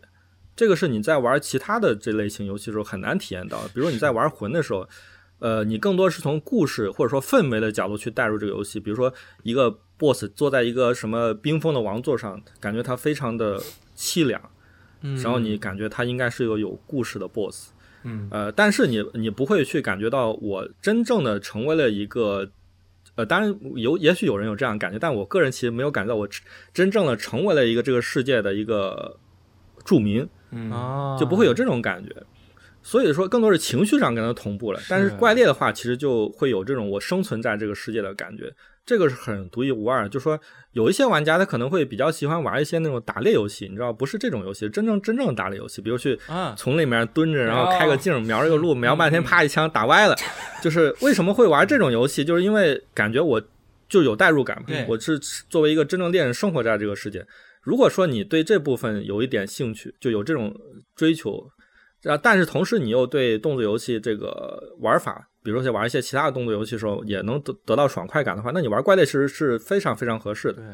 [0.56, 3.60] 这个是你在玩其他的这类型游戏的时候很难体验到。
[3.74, 4.88] 比如你在玩魂的时候，
[5.40, 8.80] 呃，你更多是从故事或者说氛围的角度去带入这个游戏。
[8.80, 13.60] 比如说一个 BOSS 坐在一个什么冰封的王座上，感觉他非常的
[13.98, 14.40] 凄凉，
[15.02, 17.70] 然后你感觉他应该是一个有故事的 BOSS。
[18.04, 22.52] 嗯，呃，但是你你不会去感觉到我真正的成为了一个。
[23.16, 26.28] 呃，当然有，也许有人有这样感觉，但我个人其实没有感觉到我
[26.74, 29.18] 真正的成为了一个这个世界的一个
[29.86, 32.16] 著名，嗯，就不会有这种感觉。
[32.84, 34.80] 所以说，更多是情绪上跟它同步了。
[34.90, 38.54] 但是怪猎的话，其实就会有这种我生存在这个世界的感觉。
[38.86, 40.10] 这个是很独一无二。
[40.10, 40.38] 就说
[40.74, 46.20] 有一些玩家他可能会比较喜欢玩一些那种打猎游戏，你知道，不是这种游戏，真正真正的打猎游戏，比如去
[46.58, 50.16] 丛里面蹲着，然后开个镜瞄这个路， 瞄半天，啪一枪打歪了。
[50.62, 52.26] 就是为什么会玩这种游戏？
[52.26, 53.42] 就是因为感觉我
[53.88, 55.18] 就有代入感嘛，我是
[55.50, 57.26] 作为一个真正猎人生活在这个世界。
[57.62, 60.54] 如果说你对这部分有一点兴趣，就有这种
[60.98, 61.42] 追求。
[62.12, 62.18] 啊！
[62.18, 70.56] 但是同时，你又对动作游戏这个玩法，比如说玩一些其他的动作游戏的时候，也能得得到爽快感的话，那你玩怪猎其实是非常非常合适的。
[70.56, 70.66] 对。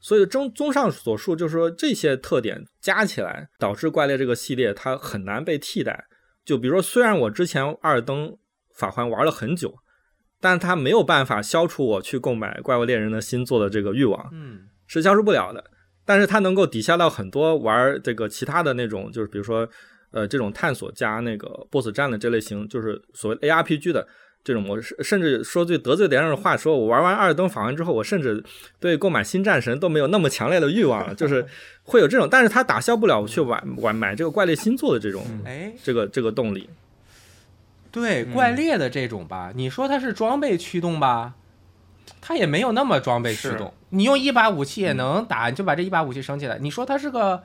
[0.00, 6.04] 所以综综上所述，就是说这些特点加起来，导致怪猎这个系列它很难被替代。
[6.44, 8.36] 就比如说，虽然我之前《二登
[8.76, 9.74] 法环》玩了很久，
[10.40, 15.64] 但是它没有办法消除我去购买《怪物猎人》的新作的这个欲望，嗯，是消除不了的。
[16.04, 19.68] 但是它能够抵消到很多玩这个其他的那种，就是比如说。
[20.10, 24.06] 呃，这种探索加那个 BOSS 战的这类型，就是所谓 ARPG 的
[24.42, 28.42] 这种模式，甚至说最得罪别人的话，说我玩完《二登法环》之后，我甚至
[28.80, 31.44] 对购买新战神都没有那么强烈的欲望了，就是
[31.84, 36.70] 会有这种，但是它打消不了我去玩玩买这个怪猎新作的这种，哎，这个这个动力。
[37.90, 41.34] 对怪猎的这种吧，你说它是装备驱动吧，
[42.22, 46.58] 它也没有那么装备驱动，你用一把武器也能打，你就把这一把武器升起来。
[46.58, 47.42] 你说它是个。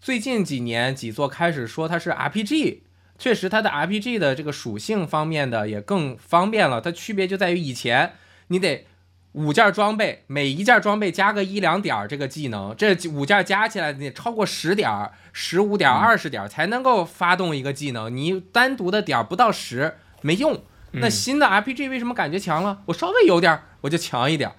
[0.00, 2.80] 最近几年几座开始说它是 RPG，
[3.18, 6.80] 确实它的 RPG 的这个属性方面的也更方便了。
[6.80, 8.14] 它区别就在于以前
[8.48, 8.86] 你得
[9.32, 14.90] 五件装备，每一件装备加个一两点这个技能，这五件加起来得超过十点、
[15.32, 18.16] 十五点、二十点才能够发动一个技能。
[18.16, 20.64] 你单独的点不到十没用。
[20.92, 22.82] 那新的 RPG 为什么感觉强了？
[22.86, 24.50] 我稍微有点我就强一点。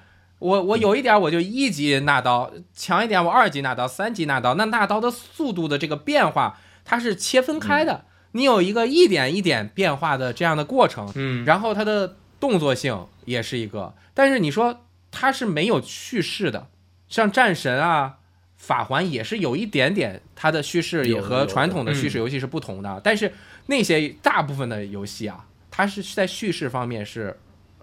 [0.41, 14.81] 我我有一点，我就一级纳刀强一点，我二级纳刀，三级纳刀，那纳刀的速度的这个变化，它是切分开的，你有一个一点一点变化的这样的过程，嗯，然后它的动作性也是一个，但是你说
[15.11, 16.67] 它是没有叙事的，
[17.07, 18.17] 像战神啊。
[18.61, 23.01] 法环也是有一点点，它的叙事也和传统的叙事游戏是不同的。
[23.03, 23.33] 但是
[23.65, 27.39] 那些大部分的游戏啊，它是在叙事方面是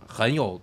[0.07, 0.61] 很有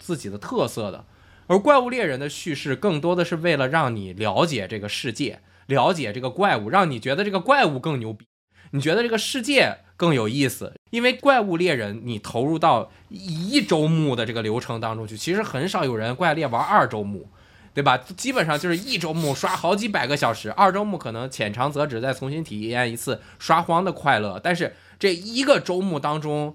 [0.00, 1.04] 自己的特色的。
[1.52, 8.24] 而怪物猎人的叙事更多的是为了让你了解这个世界，了解这个怪物，让你觉得这个怪物更牛逼，
[8.70, 10.72] 你觉得这个世界更有意思。
[10.90, 17.28] 因为怪物猎人，你投入到一周目的这个流程当中去，其实很少有人怪猎玩二周目。
[17.74, 17.96] 对吧？
[17.96, 24.38] 基本上就是一周目刷好几百个小时，二周目可能浅尝辄止，再重新体验一次刷荒的快乐。
[24.44, 26.54] 但是这一个周目当中，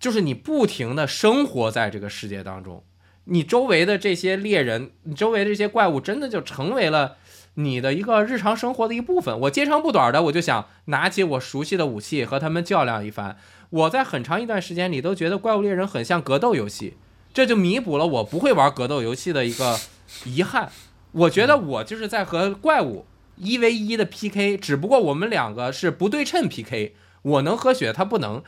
[0.00, 2.82] 就是你不停的生活在这个世界当中，
[3.26, 7.16] 你周围的这些猎人，你周围的这些怪物，真的就成为了
[7.54, 9.38] 你的一个日常生活的一部分。
[9.40, 13.36] 我接长不短的，我就想拿起我熟悉的武器和他们较量一番。
[13.70, 16.96] 我在很长一段时间里都觉得怪物猎人很像格斗游戏，
[17.34, 19.78] 这就弥补了我不会玩格斗游戏的一个。
[20.24, 20.70] 遗憾，
[21.10, 28.40] 我觉得我就是在和怪物一 v 一的 PK，只不过我们两个是不对称 PK，我能喝血，他不能。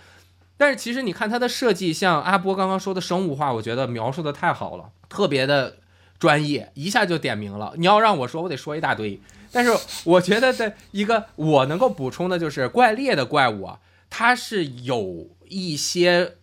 [0.59, 5.78] 但是其实你看它的设计，像阿波刚刚说的生物化，我觉得描述的太好了，特别的
[6.18, 7.72] 专业，一下就点名了。
[7.78, 9.18] 你要让我说，我得说一大堆。
[9.50, 9.70] 但是
[10.04, 13.78] 我觉得的一个我能够补充的就是怪猎的怪物啊，
[14.11, 16.36] 它是有一些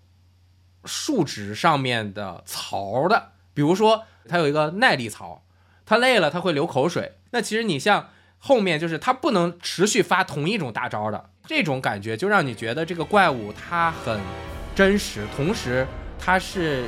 [0.85, 4.05] 数值上面的槽的，比如说。
[4.27, 5.43] 它有一个耐力槽，
[5.85, 7.11] 它累了它会流口水。
[7.29, 8.09] 那其实你像
[8.39, 14.19] 后面就是它不能持续发同一种大招的这种感觉，就让你觉得这个怪物它很
[14.75, 15.85] 真实，同时
[16.19, 16.83] 它是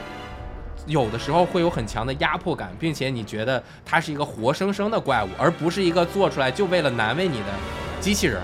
[0.86, 7.54] 有的时候会有很强的压迫感，并且你觉得它是一个活生生的怪物，而不是一个做出来就为了难为你的
[8.00, 8.42] 机器人。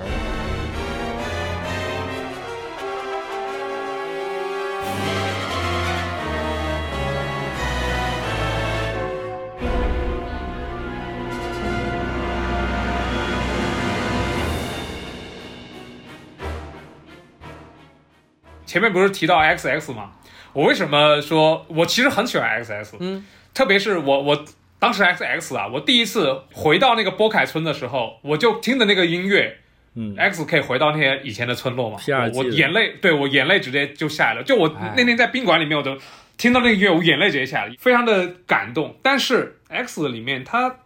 [18.73, 20.13] 前面不是提到 X X 吗？
[20.51, 22.97] 我为什么说我其实很喜欢 X X？
[22.99, 24.45] 嗯，特别是我我
[24.79, 29.57] 当时 X X 啊，我第一次回到那个波凯村的时候，我就听的那个音乐，
[29.93, 31.99] 嗯，X 可以回到那些以前的村落嘛？
[32.33, 34.43] 我我眼泪，对我眼泪直接就下来了。
[34.43, 34.67] 就我
[34.97, 35.95] 那天在宾馆里面，我都
[36.37, 38.95] 听到那个音乐，我眼泪直接下来，非常的感动。
[39.03, 40.77] 但是 X 里面它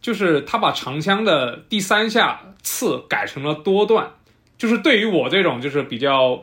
[0.00, 4.10] 就是它把长枪的第三下刺改成了多段，
[4.58, 6.42] 就是对于我这种就是比较。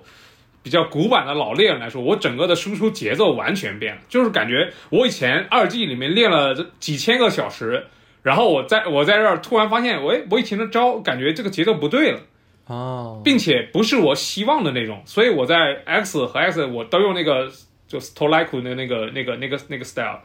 [0.62, 7.86] 比较古板的老猎人来说，我整个的输出节奏完全变了，就是感觉我以前二 G 里面练了这几千个小时，
[8.24, 12.20] 然后我在我在这儿突然发现，喂，我以前的招感觉这个节奏不对了，
[12.68, 17.50] 哦，并且不是我希望的那种，所以我在 X 和 X 我都用那个
[17.88, 20.20] 就 s t o l i k e 的那个那个那个那个 style，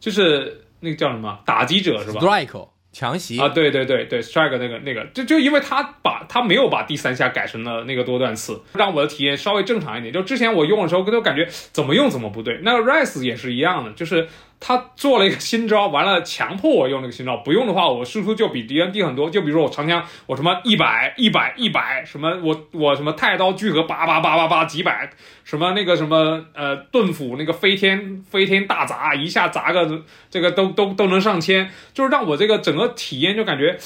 [0.00, 2.68] 就是那个叫什么打击者是吧？Strike。
[2.92, 10.12] 强袭啊，对对对对，strike 那个那个，就就因为他把他没有把第三下改成了那个多段刺，让我的体验稍微正常一点。
[10.12, 12.60] 就之前我用的时候，都感觉怎么用怎么不对。
[12.62, 14.28] 那个 rise 也是一样的，就是。
[14.62, 19.30] 他做了一个新招，完了强迫我用那个新招，不用的话我输出就比敌人低很多。
[19.30, 25.08] 就比如说我长枪，我什么一百一百一百，什么我我什么太刀聚合八八八八八几百，
[25.44, 33.78] 什么那个什么呃盾斧那个飞天飞天大砸，一下砸个这个都都都能上千，就是让我这个整个体验就感觉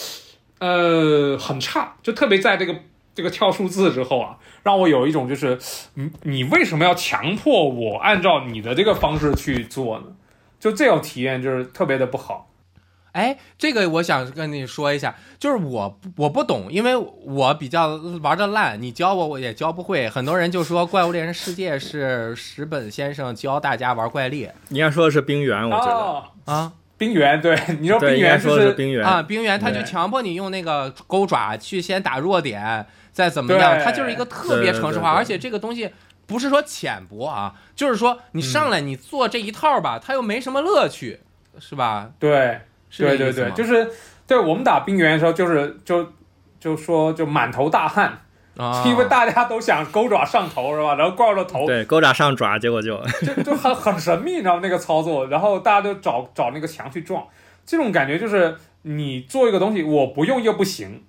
[0.59, 2.75] 呃很差，就特别在这个
[3.15, 5.57] 这个跳数字之后啊，让我有一种就是
[5.95, 10.07] 你你为什么要强迫我按照你的这个方式去做呢？
[10.65, 12.49] 就这种体验就是特别的不好，
[13.13, 20.09] 哎，这个我想跟你说一下，就是我我不懂，因为我比较玩的烂，你教我我也教不会。
[20.09, 35.91] 很多人就说《怪物猎人世界》是石本先生教大家玩怪猎，应该说的是冰原，我觉得啊，冰原，对，你说冰原是冰原啊，冰原他就强迫你用那个钩爪去先打弱点，再怎么样，它就是一个特别城市化，而且这个东西。
[36.27, 41.21] 不是说浅薄啊，就是说你上来你做这一套吧，它又没什么乐趣，
[41.59, 42.11] 是吧？
[42.19, 42.61] 对，
[42.97, 43.91] 对对对，就是
[44.27, 46.13] 对我们打冰原的时候，就是就
[46.59, 48.19] 就说就满头大汗
[48.57, 50.95] 啊，因为大家都想钩爪上头是吧？
[50.95, 57.27] 然后挂着头，对，钩爪上爪，结果就 就就很很神秘，你知道那个操作，然后大家都找找那个墙去撞，
[57.67, 61.03] 这种感觉就是你做一个东西，我不用又不行。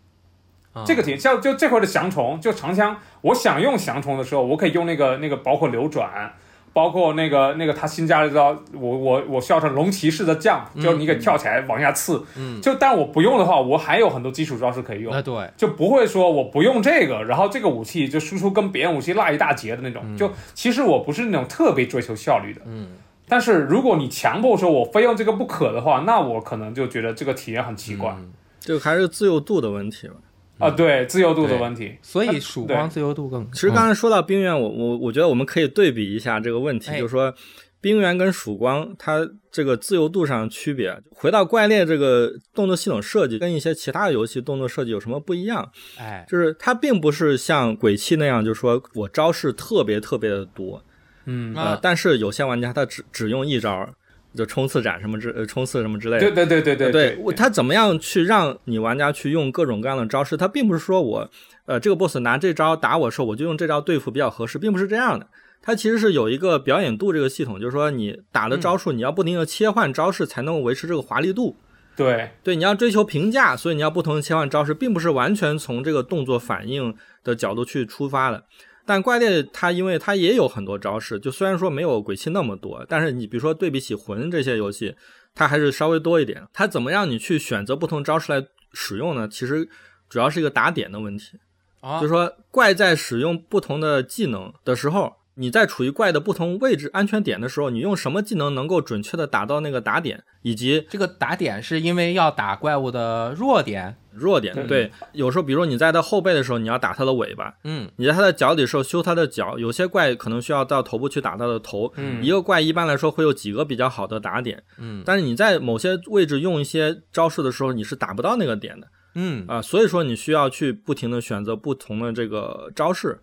[0.86, 6.34] 这个题像就这块的降虫，就长枪，我想用降虫的时候，我可以用那个那个包括流转，
[6.74, 20.02] 包括那个那个他新加了一招，我我我需要成龙骑士的将，就是你给跳起来往下刺，嗯，就但我不用的话，我还有很多基础招式可以用，啊对，就不会说我不用这个，然后这个武器就输出跟别人武器落一大截的那种。
[20.06, 20.18] 嗯。
[20.18, 22.90] 就其实我不是那种特别追求效率的，嗯。
[23.28, 28.34] 但是如果你强迫说我非用这个不可的话，那我可能就觉得这个体验很奇怪、嗯。
[28.60, 30.16] 这个还是自由度的问题吧。
[30.58, 31.98] 啊，对自由度的问题。
[32.02, 33.50] 所以曙光自由度更。
[33.52, 37.34] 其实刚才说到冰原，我我我觉得我们可以对比一下这个问题，哎就是说
[37.82, 39.20] 冰原跟曙光它
[39.52, 40.98] 这个自由度上的区别。
[41.12, 45.70] 回到怪猎这个动作系统设计，跟一些其他游戏动作设计有什么不一样？
[45.98, 50.84] 哎，就是它并不是像鬼泣那样，就是说我招式特别特别的多，
[51.26, 53.88] 嗯，呃啊，但是有些玩家他只只用一招，
[54.36, 56.32] 就冲刺斩什么之呃冲刺什么之类的。
[56.32, 60.36] 对对对对对他怎么样去让你玩家去用各种各样的招式？
[60.36, 61.30] 他并不是说我，
[61.66, 65.28] 呃，这个 boss 拿这招打我的时候，我就用这招对付比较合适，并不是这样的。
[65.62, 71.56] 它其实是有一个表演度这个系统，就是说你打的招数，你要不停的切换招式，才能维持这个华丽度。
[71.96, 78.44] 对对，你要追求评价，所以你要不同的切换招式，并不是完全从这个动作反应的角度去出发的。
[78.86, 84.96] 但怪猎它因为它也有很多招式，就虽然说没有鬼泣那么多，但是你比如说对比起魂这些游戏，
[85.34, 86.48] 它还是稍微多一点。
[86.54, 89.28] 它怎么让你去选择不同招式来使用呢？
[89.28, 89.68] 其实
[90.08, 91.40] 主要是一个打点的问题，
[91.82, 103.98] 啊就是说怪在使用不同的技能的时候，你在处于怪的不同位置安全点的时候，你用什么技能能够准确的打到那个打点，以及这个打点是因为要打怪物的弱点。
[104.12, 104.56] 弱点。
[104.56, 109.60] 对对，有时候比如你在它后背的时候，你要打它的尾巴；嗯你在它的脚底的时候修它的脚。
[109.60, 111.92] 有些怪可能需要到头部去打它的头。
[111.98, 123.20] 嗯一个怪一般来说会有几个比较好的打点，嗯但是你在某些位置用一些招式的时候，你是打不到那个点的嗯啊、所以说你需要去不停的选择不同的这个招式。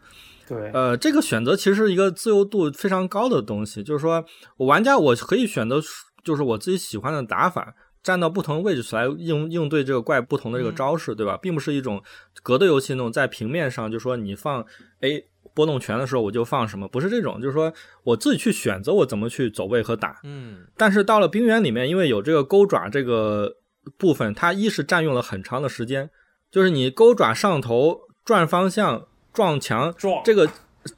[0.48, 4.24] 对呃，这个选择其实是一个自由度非常高的东西，就是说
[4.56, 5.80] 我玩家我可以选择
[6.24, 11.36] 就是我自己喜欢的打法，站到不同的位置来应应对这个怪不同的这个招式，对吧？
[11.36, 12.02] 并不是一种
[12.42, 14.64] 格斗游戏那种在平面上就说你放
[15.00, 17.72] A 波动拳的时候我就放什么，不是这种，就是说
[18.04, 20.20] 我自己去选择我怎么去走位和打。
[20.24, 23.56] 嗯但是到了冰原里面，因为有这个钩爪这个
[23.98, 26.08] 部分，它一是占用了很长的时间，
[26.50, 30.48] 就是你钩爪上头转方向撞墙，撞这个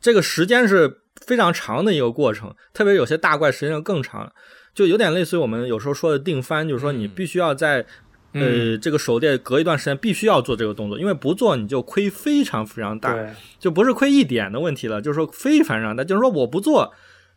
[0.00, 4.32] 这个时间是非常长的一个过程，特别有些大怪时间更长，
[4.74, 7.80] 就有点类似于我们有时候说的定番，就是说你嗯必须要在、
[8.32, 13.16] 嗯呃这个手电隔一段时间必须要做这个动作，因为不做你就亏非常非常大，
[13.60, 16.92] 就不是亏一点的问题了，就是说非常非常大，就是说我不做，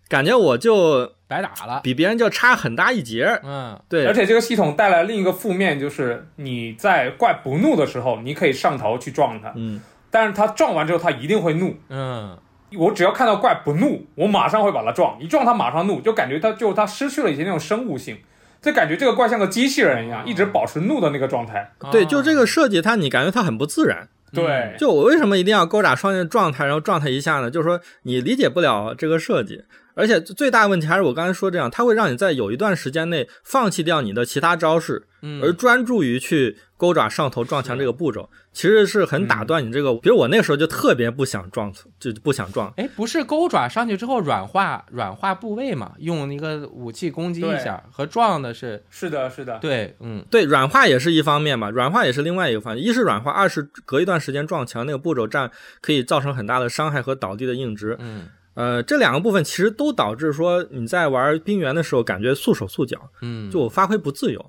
[0.10, 1.82] 感觉我就白打了。
[1.84, 9.80] 比别人就差很大一截儿，嗯对，而且这个系统带来另一个负面就是你在怪不怒的时候，你可以上头去撞它，嗯。
[10.10, 11.76] 但是他撞完之后他一定会怒。
[11.90, 12.38] 嗯
[12.78, 18.18] 我只要看到怪不怒，我马上会把它撞，一撞它马上怒，就感觉它就它失去了以前那种生物性，
[18.62, 21.72] 就感觉这个怪像个机器人一样，一直保持怒的那个状态。
[21.94, 24.10] 对，啊就这个设计，它你感觉它很不自然。
[24.34, 27.50] 对，就我为什么一定要勾打双剑撞它，然后撞它一下呢？
[27.50, 39.94] 就是说你理解不了这个设计，而且最大的问题还是我刚才说这样，它会让你在有一段时间内放弃掉你的其他招式，嗯而专注于去勾爪上头撞墙这个步骤，其实是很打断你这个。
[39.96, 42.72] 比如我那个时候就特别不想撞，就不想撞。
[42.78, 45.94] 哎，不是钩爪上去之后软化软化部位嘛？
[45.98, 52.84] 用一个武器攻击一下，和撞的是是的，是的，对，嗯对，软化也是一方面嘛，软化也是另外一个方面。
[52.84, 55.50] 一是软化，二是隔一段时间撞墙那个步骤占
[55.82, 57.96] 可以造成很大的伤害和倒地的硬直。
[58.00, 64.44] 嗯呃，这两个部分其实都导致说你在玩冰原的时候感觉束手束脚，嗯，就我发挥不自由。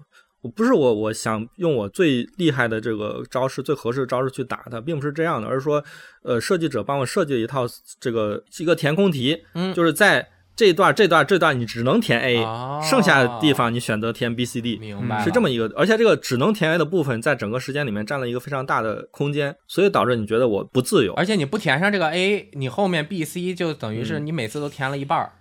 [0.49, 5.85] 我不是我我想用我最厉害的这个招式、最合适的招式去打它，并不是这样的，而是说，
[6.23, 7.67] 呃，设计者帮我设计了一套
[8.01, 10.27] 这个一个填空题，嗯就是在
[10.57, 14.77] 这段、这段、这段你只能填 A，、哦剩下的地方你选择填 B、C、D。
[14.79, 21.13] 明白是这么一个，而且这个只能填 A 的部分，在整个时间里面占了一个非常大的空间，所以导致你觉得我不自由。
[21.13, 25.33] 而且你不填上这个 A，你后面 B、C 就等于嗯是你每次都填了一半儿，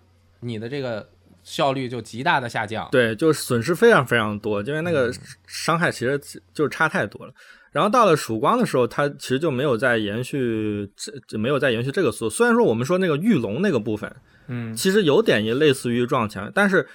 [0.41, 1.07] 你的这个
[1.47, 2.87] 效率就极大的下降。
[2.91, 5.09] 对，就是损失非常非常多，因为那个
[5.47, 6.19] 伤害其实
[6.53, 7.33] 就是差太多了。
[7.71, 12.29] 然后到了曙光的时候，它其实就没有再延续，这这没有再延续这个速度。
[12.29, 14.13] 虽然说我们说那个御龙那个部分，
[14.47, 16.87] 嗯，其实有点也类似于撞墙，但是，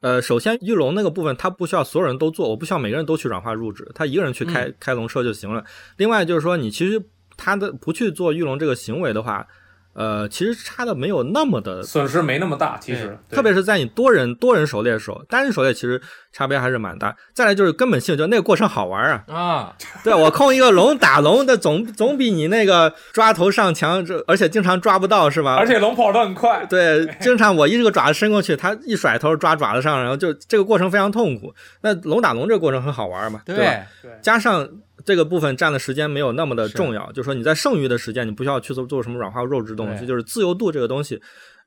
[0.00, 5.64] 呃，首先御龙那个部分它不需要所有人都做，我不需要每个人都去软化入职，他一个人去开、开龙车就行了。
[5.96, 7.02] 另外就是说，你其实
[7.36, 9.46] 他的不去做御龙这个行为的话，
[9.92, 16.00] 呃，其实差的没有那么的损失没那么大，其实特别是在你多人多人狩猎的时候，单人狩猎其实
[16.32, 17.14] 差别还是蛮大。
[17.34, 19.76] 再来就是根本性，就那个过程好玩啊啊！
[20.04, 25.56] 对我控一个龙打龙的总总比你那个抓头上墙，这而且经常抓不到是吧？
[25.56, 31.52] 而且龙跑得很快，对， 经常我一个爪子伸过去，它一甩头抓爪子上，然后就这个过程非常痛苦。
[31.82, 33.62] 那龙打龙这个过程很好玩嘛，对吧？
[34.02, 34.68] 对，加上。
[35.10, 41.20] 这个部分占的时间没有那么的重要，就是说你在剩余的时间，你不需要去做做什么软化肉质东西，就是自由度这个东西，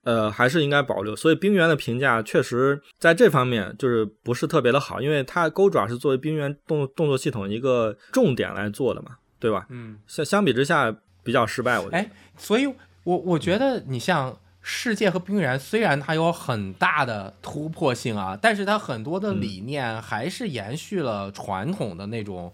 [0.06, 1.14] 呃，还是应该保留。
[1.14, 9.66] 所以冰原的评价确实在这方面就是不是特别的好，因为它钩爪是作为冰原动动作系统一个重点来做的嘛，对吧？
[9.68, 11.98] 嗯，相相比之下比较失败，我觉得。
[11.98, 12.66] 哎，所以
[13.04, 22.54] 我我觉得你像世界和冰原，虽然它有很大的突破性啊，但是它很多的理念还是延续了传统的那种。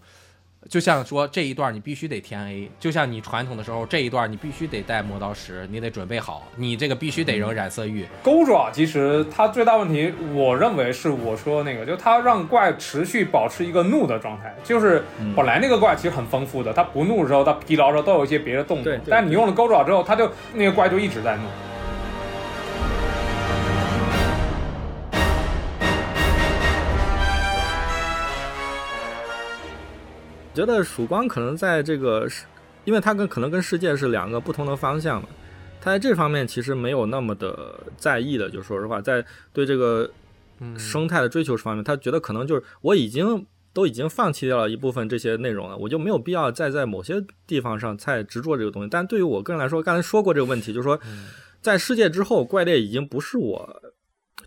[0.68, 8.06] 就像说这一段你必须得填 A，就像你传统的时候这一段你必须得带磨刀石，你得准备好，你这个必须得扔染色玉。
[8.22, 15.02] 钩爪其实它最大问题，我认为是我说的那个，就它让怪持续保持一个怒的状态，就是
[15.34, 21.44] 本来那个怪其实很丰富的，它不怒的时候，它疲劳的时候都有一些别的动作，但你用了钩爪之后，它就那个怪就一直在怒。
[30.54, 32.28] 觉得曙光可能在这个，
[32.84, 35.28] 因为它跟可能跟世界是两个不同的方向嘛，
[35.80, 38.50] 他在这方面其实没有那么的在意的。
[38.50, 40.10] 就说实话，在对这个
[40.76, 48.88] 生态的追求方面，他觉得可能就是我已经都已经放弃掉了一部分这些内容了，我就没有必要再在某些地方上再执着这个东西。
[48.90, 50.98] 但对于我个人来说，刚才说过这个问题，就是说，
[51.62, 53.82] 在世界之后，怪猎已经不是我。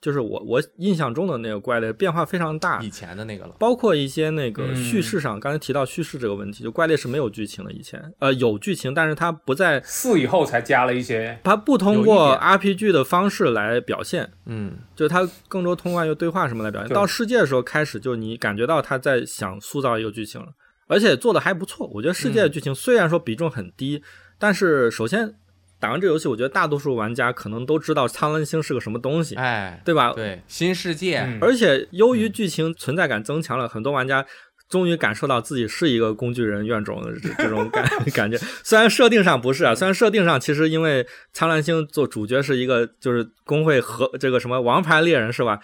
[0.04, 7.72] 就是我我印象中的那个怪猎变化非常大，以前的那个了，包括一些那个叙事上，刚才提到叙事这个问题，就怪猎是没有剧情的。
[7.72, 16.94] 以前呃有剧情，但是它不在四以后才加了一些，它不通过 RPG 的方式来表现，嗯，就是它更多通过用对话什么来表现。
[16.94, 20.48] 到世界的时候开始，就你感觉到他在想塑造一个剧情了，
[20.88, 21.90] 而且做的还不错。
[21.94, 24.04] 我觉得世界的剧情虽然说比重很低，
[24.38, 25.36] 但是首先。
[25.84, 30.14] 打完这游戏，我觉得大多数玩家可能都知道苍蓝星是个什么东西，哎，对吧？
[30.14, 34.26] 对，新世界，而且由于剧情存在感增强了，很多玩家
[34.70, 38.38] 终于感受到自己是一个工具人怨种的这种感 感觉。
[38.64, 45.60] 虽然设定上不是啊，虽然设定上其实因为苍蓝星做主角是一个就是工会和这个什么王牌猎人是吧？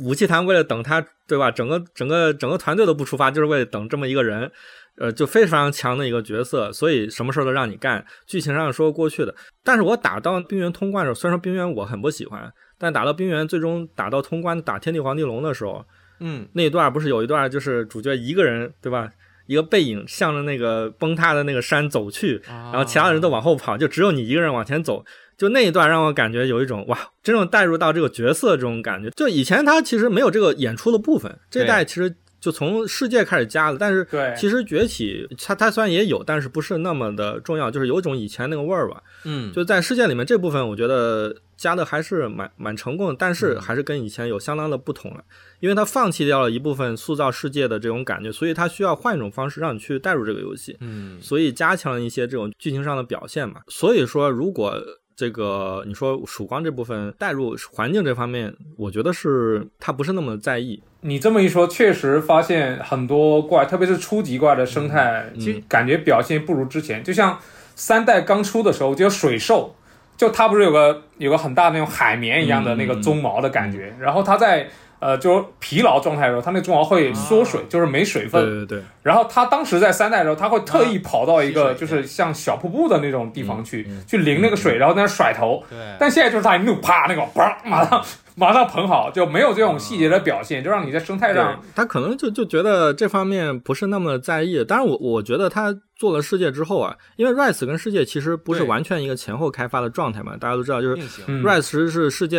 [0.00, 1.50] 武器团为了等他，对吧？
[1.50, 4.50] 整个整个整个团队都不出发，就是为了等这么一个人。
[4.98, 8.04] 呃，就非常强的一个角色，所以什么事儿都让你干。
[8.26, 15.84] 剧情上说过去的，但是我打到冰原通关的时候，虽然说冰原我很不喜欢，但打到冰原最终打到通关打天地皇帝龙的时候，
[16.18, 19.08] 嗯，那一段不是有一段就是主角一个人对吧，
[19.46, 25.04] 一个背影向着那个崩塌的那个山走去，然后其他人都往后跑，就只有你一个人往前走，
[25.36, 29.08] 就那一段让我感觉有一种哇，真正带入到这个角色这种感觉。
[29.10, 32.16] 就以前他其实没有这个演出的部分，这代其实。
[32.40, 39.02] 就从世界开始加的，但是其实崛起它它虽然也有，但是不是那么的重要，就是有种以前那个味儿吧。
[39.24, 45.24] 嗯，就在世界里面这部分，我觉得加的还是蛮蛮成功的，但是还是跟以前有相当的不同了，
[45.58, 50.76] 因为它放弃掉了一部分塑造世界的这种感觉，所以它需要换一种方式让你去带入这个游戏。
[50.80, 53.62] 嗯，所以加强了一些这种剧情上的表现嘛。
[53.66, 54.80] 所以说，如果
[55.18, 60.80] 这个你说曙光这部分带入环境这方面，我觉得是他不是那么在意。
[61.00, 67.02] 你这么一说，确实发现很多怪，特别是初级怪的生态，其实感觉表现不如之前。
[67.02, 67.36] 就像
[67.74, 69.74] 三代刚出的时候，就水兽，
[70.16, 74.68] 就它不是有个有个很大的那种海绵一样的那个鬃毛的感觉，然后它在。
[75.00, 78.42] 呃，就是疲劳状态的时候，它那鬃毛会缩水，就是没水分。
[78.44, 78.84] 对对对。
[79.02, 85.62] 然后他当时在三代的时候，他会特意跑到一个就是像小瀑布的那种地方去，去淋那个水，然后在那甩头。
[85.70, 85.78] 对。
[85.98, 88.04] 但现在就是他一怒，啪，那个嘣，马上
[88.36, 91.60] 马上捧好，就没有这种细节的表现，就让你在生态上。
[91.74, 94.62] 他可能就就觉得这方面不是那么在意。
[94.64, 100.96] 当然，我我觉得他做了世界之后啊，因为 Rise 跟世界其实不是完全一个前后开发的状态嘛，大家都知道，就是
[101.42, 102.38] Rise 是世界。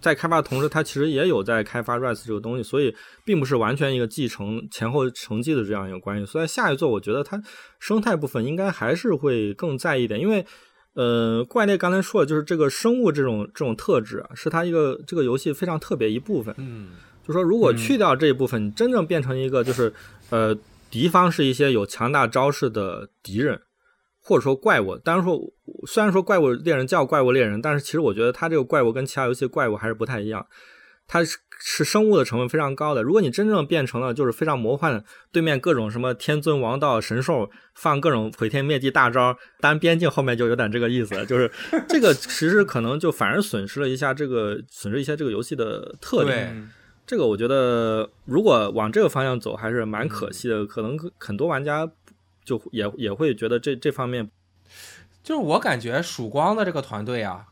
[0.00, 2.94] 在开发的同时，它其实也有在开发 Rise 这个东西，所以
[3.24, 6.26] 并不是完全一个继承前后承继的这样一个关系。
[6.26, 7.42] 所以下一座，我觉得它
[7.80, 10.46] 生态部分应该还是会更在意一点，因为
[10.94, 16.54] 呃，怪猎刚才说的就是这个生物这种这种特质啊，是它一个这个游戏非常特别一部分。
[16.58, 16.90] 嗯，
[17.26, 19.92] 就说如果去掉这一部分，你真正变成一个就是
[20.30, 20.56] 呃，
[20.90, 23.60] 敌方是一些有强大招式的敌人。
[24.28, 25.40] 或者说怪物，当然说
[25.86, 30.46] 虽然说怪物猎人叫怪物猎人，但是其实我觉得它这个怪物跟其他游戏怪物还是不太一样，
[31.06, 33.02] 它是是生物的成分非常高的。
[33.02, 35.02] 如果你真正变成了就是非常魔幻的，
[35.32, 41.50] 对面各种什么天尊王道神兽，放各种毁天灭地大招，当然边境后面就有点这个意思，就是
[41.88, 46.70] 这个其实可能就反而损失了一下这个损失一些这个游戏的特点。
[47.06, 51.90] 这个我觉得如果往这个方向走还是蛮可惜的，可能很多玩家
[52.48, 54.30] 就也也会觉得这这方面，
[55.22, 57.48] 就是我感觉曙光的这个团队啊，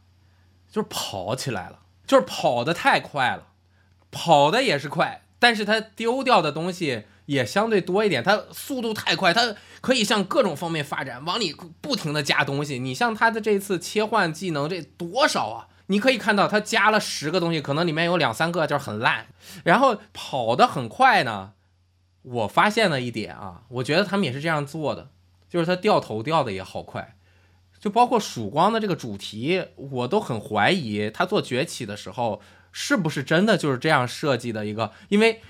[0.70, 1.80] 就是跑起来了。
[2.06, 3.48] 就是跑得太快了，
[4.12, 8.22] 跑的也是快，但是他丢掉的东西也相对多一点。
[8.22, 12.78] 他速度太快，他可以向各种方面发展，往里不停的加东西。
[12.78, 15.66] 你像他的这次切换技能，这多少啊？
[15.88, 19.26] 你可以看到他加了十个东西，可能里面有两三个就是很烂。
[19.64, 21.54] 然后跑得很快呢，
[22.28, 25.10] 我发现了一点啊，我觉得他们也是这样做的，
[25.48, 27.16] 就是他掉头掉的也好快。
[27.78, 32.40] 就包括曙光的这个主题，我都很怀疑他做崛起的时候
[32.72, 35.40] 是不是真的就是这样设计的一个，因为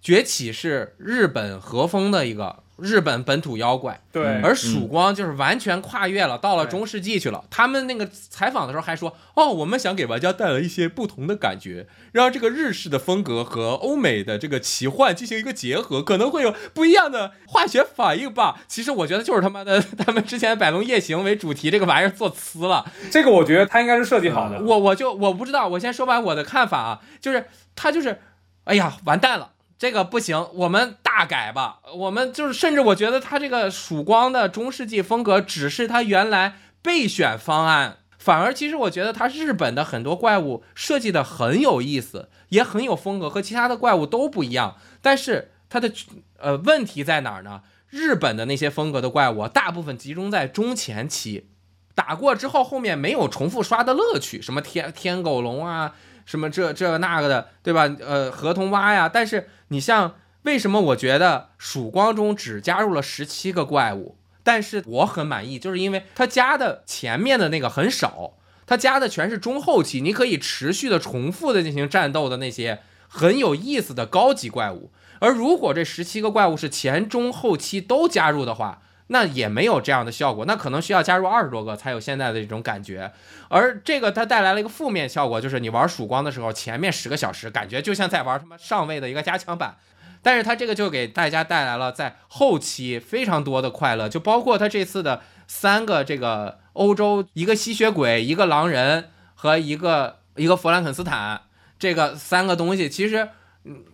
[0.00, 2.63] 崛起是日本和风的一个。
[2.78, 7.44] 日本本土妖怪，对，而曙光就是完全跨越了，到了中世纪去了。
[7.48, 22.90] 他们那个采访的时候还说：“哦，我们想给玩家带来一些不同的感觉，让这个日式的风格和欧美的这个奇幻进行一个结合，可能会有不一样的化学反应吧。”其实我觉得就是他妈的 他们之前《百龙夜行》为主题这个玩意儿做呲了。
[23.10, 24.60] 这个我觉得他应该是设计好的。
[24.60, 27.46] 我我就我不知道，我先说完我的看法啊，就是
[27.76, 28.20] 他就是，
[28.64, 29.52] 哎呀，完蛋了。
[29.78, 31.80] 这个不行，我们大改吧。
[31.96, 44.76] 我们就是，甚至我觉得他这个曙光的中世纪风格只是他原来备选方案，反而其实我觉得他日本的很多怪物设计的很有意思，也很有风格，和其他的怪物都不一样。
[45.02, 45.92] 但是它的
[46.38, 47.62] 呃问题在哪儿呢？
[47.90, 51.48] 日本的那些风格的怪物大部分集中在中前期，
[51.94, 55.94] 打过之后后面没有重复刷的乐趣，什么天天狗龙啊。
[56.24, 57.88] 什么这这个那个的，对吧？
[58.00, 59.08] 呃，合同蛙呀。
[59.08, 68.34] 但是你像为什么我觉得曙光中只加入了十七个怪物，但是我很满意，就是因为它加的前面的那个很少，
[68.66, 74.90] 它加的全是中后期，你可以持续的重复的进行战斗的那些很有意思的高级怪物。
[75.20, 83.12] 而如果这十七个怪物是前中后期都加入的话，那也没有这样的效果，那可能需要加入二十多个才有现在的这种感觉。
[83.48, 89.76] 而这个它带来了一个负面效果，就是你玩曙光的时候，前面十个小时感觉就像在玩他妈上位的一个加强版。
[90.22, 101.42] 但是它这个就给大家带来了在后期非常多的快乐，就包括它这次的三个这个欧洲，一个吸血鬼，一个狼人和一个一个弗兰肯斯坦，
[101.78, 103.28] 这个三个东西，其实
[103.64, 103.84] 嗯。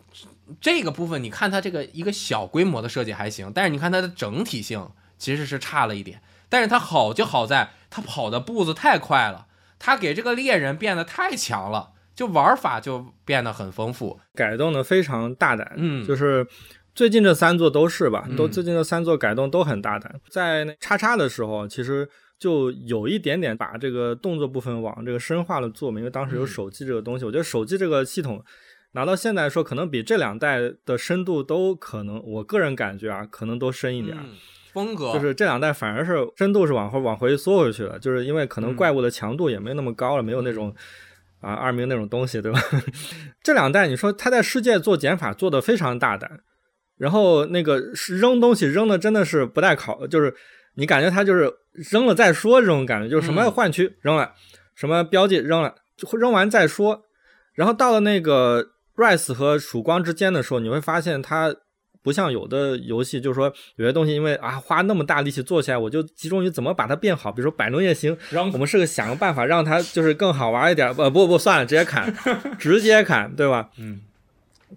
[0.61, 6.21] 这个部分你看它这个一个小规模的设计还行，但是你看它的整体性其实是差了一点。
[6.49, 9.47] 但是他好就好在他跑的步子太快了，
[9.79, 15.75] 他给这个猎人变得太强了，就玩法就变得很丰富，改动的非常大胆。
[15.77, 16.45] 嗯，就是
[16.93, 20.13] 最近这三座都是吧，都最近这三座改动都很大胆。
[20.29, 28.45] 在那叉叉的时候，其实就有一点点把这个动作部分往这个深化了做嘛，因为当时有手机这个东西，我觉得手机这个系统。
[28.93, 34.17] 拿到现在说，可能比这两代的深度都可能，我个人感觉啊，可能都深一点。
[34.73, 40.75] 风格就是这两代反而是深度是往后往回缩回去了，就是因为可能怪物的强度也没那么高了，没有那种
[41.41, 42.61] 啊二名那种东西，对吧？
[43.43, 46.41] 这两代你说他在世界做减法做的非常大胆，
[46.97, 47.79] 然后那个
[48.09, 50.35] 扔东西扔的真的是不带考，就是
[50.75, 54.33] 你感觉他就是扔了再说这种感觉，就是什么换区扔了，
[54.75, 55.75] 什么标记扔了，
[56.19, 57.03] 扔完再说，
[57.55, 58.71] 然后到了那个。
[58.97, 61.55] Rise 和曙光之间的时候，你会发现它
[62.03, 67.31] 不像有的游戏，就是说有些东西因为啊花那么大力气做起来，我就集中于怎么把它变好。
[67.31, 68.17] 比如说百龙夜行，
[68.53, 70.95] 我们是个想个办法让它就是更好玩一点。
[70.95, 72.13] 不不不，算了，直接砍，
[72.59, 73.69] 直接砍，对吧？
[73.79, 74.01] 嗯，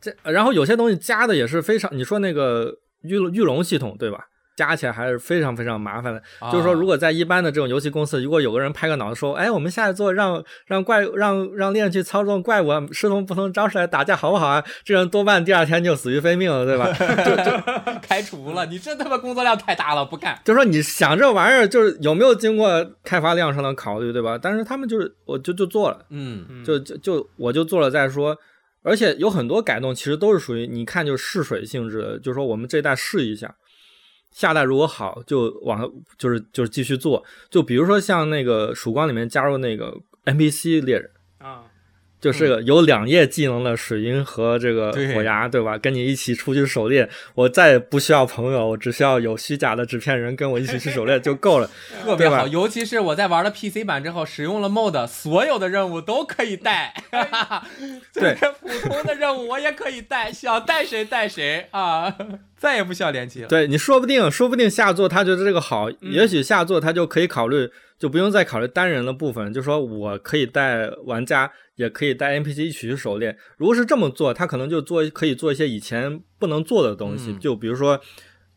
[0.02, 2.74] 这然后有些东西加的也是非常，你说那个
[3.04, 4.26] 御御龙系统，对吧？
[4.56, 6.22] 加起来还是非常非常麻烦的。
[6.52, 16.92] 就是说，如果在一般的这种游戏公司，如果有个人拍个脑子说：“哎，我们下一座让让怪让让猎人去操纵怪物，师从不同招式来打架，好不好啊？”这人多半第二天就死于非命了，对吧？
[17.24, 17.52] 就就
[18.02, 18.66] 开除了。
[18.66, 20.40] 你这他妈工作量太大了，不干。
[20.44, 24.38] 就说你想这玩意儿，就是有没有经过开发量上的考虑，对吧？
[24.42, 28.38] 但是他们就是，我就就做了，嗯，就就就我就做了再说。
[28.86, 33.56] 而且有很多改动，其实都是属于你看就试水性质的，就是说我们这一代试一下。
[34.34, 37.24] 下代如果好，就往就是就是继续做。
[37.50, 39.96] 就比如说像那个曙光里面加入那个
[40.26, 41.10] NPC 猎人，
[42.24, 45.78] 就是有两页技能的水银和这个火牙，对吧？
[45.78, 51.70] 跟你一起出去狩猎，我再也不需要朋友，我只需要有虚假的纸片人跟我一起去狩猎就够了，
[52.06, 52.48] 特别好。
[52.48, 56.94] 尤其是我在玩了 PC 版之后，使用了 MOD，所有的任务都可以带。
[58.14, 58.34] 对，
[58.82, 62.16] 普通的任务我也可以带，想带谁带谁啊，
[62.56, 63.50] 再也不需要联机了。
[63.50, 67.70] 对你说不定，说不定下作他觉得这个好，也许下作他就可以考虑。
[68.00, 73.38] 就不用再考虑单人的部分，就说我可以带玩家，也可以带 NPC 一起去狩猎。
[73.58, 78.00] 如果是这么做，他可能就做可以做一些以前不能做的东西，就比如说。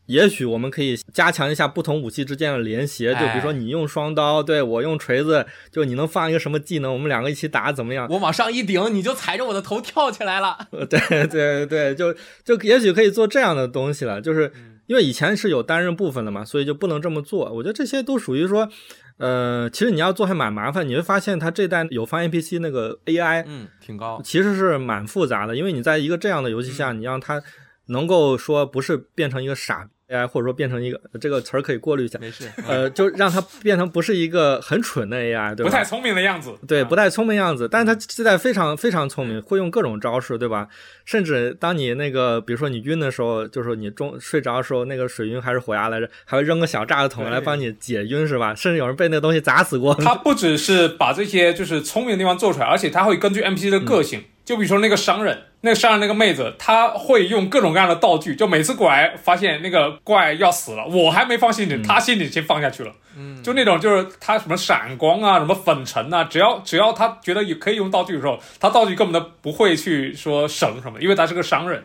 [0.07, 8.07] 也许我们可以加强一下不同武器之间的联携，就比如说你用双刀，对我用锤子，就你能放一个什么技能，我们两个一起打怎么样？
[8.09, 10.57] 我往上一顶，你就踩着我的头跳起来了。
[10.89, 12.15] 对对对，就
[12.45, 14.49] 就也许可以做这样的东西了，就是
[14.85, 17.51] 因为以前是有单人部分的嘛，所以就不能这么做。
[17.51, 18.69] 我觉得这些都属于说，
[19.17, 20.87] 呃，其实你要做还蛮麻烦。
[20.87, 27.41] 你会发现它这代有方 NPC 那个 AI，嗯，挺高，其实是蛮复杂的，因为你在一个这样的游戏下，你让它
[27.87, 29.89] 能够说不是变成一个傻。
[30.09, 35.69] AI 或者说变成一个这个词儿可以过滤一下，没事，呃，就让它变成不是一个很蠢的 AI，对吧？
[35.69, 40.67] 不太聪明的样子，对，不太聪明样子，但是它现在非常非常聪明，会用各种招式，对吧？
[41.03, 48.55] 甚至当你那个，比如说你晕的时候，就是你中睡着的时候，那个水晕还是火牙来着，还会扔个小炸子桶来帮你解晕，是吧？
[48.55, 49.93] 甚至有人被那个东西砸死过。
[49.95, 54.23] 它不只是把这些就是聪明的地方做出来，而且它会根据 NPC 的个性。
[54.45, 58.35] 就比如说那个商人，那个商人那个妹子，她会用各种各样的道具。
[58.35, 62.91] 就每次过来发现那个怪要死了，我还没放心里，她心里先放下去了。
[63.17, 71.83] 嗯，就那种就是她什么闪光啊，什么粉尘啊，只要只要她觉得也可以用道具的时候，她道具根本都不会去说省什么，因为她是个商人。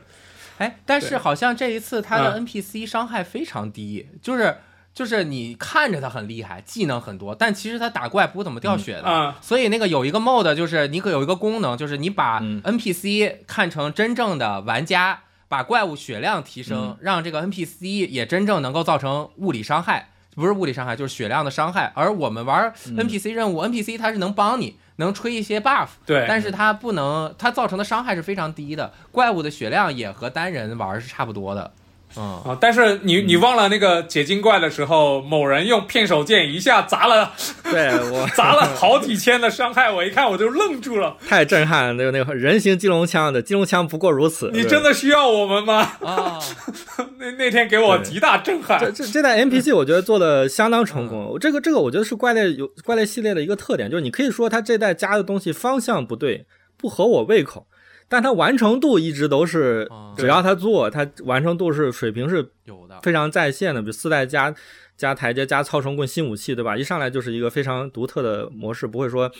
[0.58, 4.56] 哎，但是好像这一次她的 NPC 伤害非常低，就是。
[4.94, 9.02] 就是你看着他很厉害，技能很多，但其实他打怪不怎么掉血的。
[9.40, 21.93] 所以那个有一个 mod，就是你可有一个功能，就是你把 NPC 看成真正的玩家，把怪物血量提升，让这个 NPC 也真正能够造成物理伤害，不是物理伤害，就是血量的伤害。
[21.94, 28.93] 而我们玩 NPC 任务，NPC 它是能帮你，能吹一些 buff，对，但是它不能，它造成的伤害是非常低的。
[29.10, 31.73] 怪物的血量也和单人玩是差不多的。
[32.14, 37.32] 啊但是你你忘了那个解金怪的时候，某人用片手剑一下砸了，
[37.64, 41.93] 对我 砸了好几千的伤害，我一看我就愣住了，太震撼了！
[41.94, 45.93] 那个那个人形金龙枪的金龙枪不过如此，你真的需要我们吗？
[46.01, 46.39] 啊，
[47.18, 48.78] 那那天给我极大震撼。
[48.80, 56.44] 这这这代 NPC 我觉得做的相当成功，这个这个我觉得是怪类有怪类系列的一个特点，就是你可以说它这代加的东西方向不对，
[56.76, 57.66] 不合我胃口。
[58.12, 63.80] 但它完成度一直都是，只要它做，它完成度是水平是有的，非常在线的。
[63.80, 64.55] 比如四代加
[64.98, 66.76] 加台阶加操虫棍新武器，对吧？
[66.76, 69.32] 一上来就是一个非常独特的模式，不会说，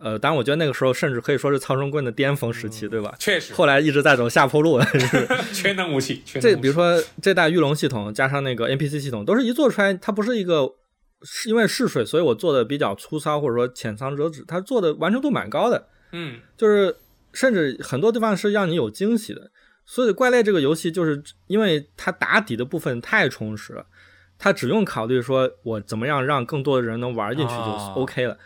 [0.00, 3.14] 呃，当然我觉得那个时候甚至可以说是操虫棍的巅峰时期，对吧？
[3.20, 3.54] 确实。
[3.54, 4.80] 后来一直在走下坡路，
[5.54, 6.20] 全能武器。
[6.40, 10.68] 这比如说这代御龙系统加上那个 NPC 系统，都是一做出来，它不是一个
[11.22, 15.86] 是因为试水，所以我做的比较粗糙或者说浅尝辄止，它做的完成度蛮高的。
[16.10, 16.96] 嗯，就是。
[17.38, 19.52] 甚至很多地方是让你有惊喜的，
[19.86, 23.86] 所以怪猎这个游戏就是因为它打底的部分太充实了，
[24.36, 28.36] 它只用考虑说我怎么样让更多的人能玩进去就 OK 了。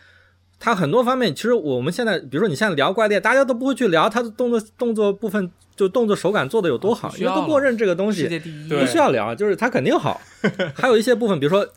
[0.59, 8.39] 它很多方面其实我们现在，比如说你现在聊怪猎，大家都不会去聊它的动作动作部分，就动作手感做的有多好，因为都默认这个东西
[8.69, 10.21] 不需要聊，就是它肯定好。
[10.77, 11.67] 还有一些部分，比如说。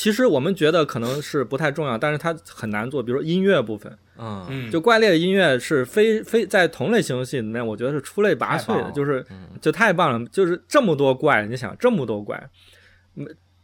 [0.00, 3.02] 其实我们觉得可能是不太重要，但是它很难做。
[3.02, 9.22] 比如说音乐部分，嗯，就怪猎的音乐是非非在同类型游戏里面，我觉得是出类拔萃的，就是
[9.60, 10.26] 就太棒了。
[10.30, 12.42] 就是这么多怪，你想这么多怪，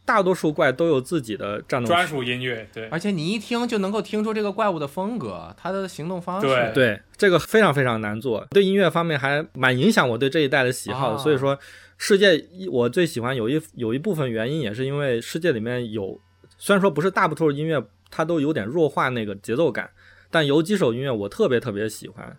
[0.05, 8.45] 大多数怪都有自己的战斗专属音乐，对，而且你一听就能够听出这个怪物的风格，它的行动方式，对对，这个非常非常难做。
[8.51, 11.57] 对音乐方面还蛮影响我对这一代的喜好的，所以说
[11.97, 16.21] 世界我最喜欢有一有一部分原因也是因为世界里面有。
[16.57, 19.89] 虽然说不是大部头音乐，它都有点弱化那个节奏感，
[20.31, 22.35] 但有几首音乐我特别特别喜欢，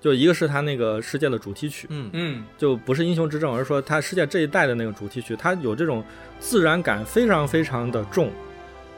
[0.00, 6.02] 就一个是它那个世界的主题曲，嗯嗯，就不是英雄之证，而是说它世界这一代的那个主题曲，它有这种
[6.38, 8.30] 自然感非常非常的重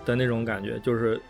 [0.04, 1.20] 的那种感觉，就是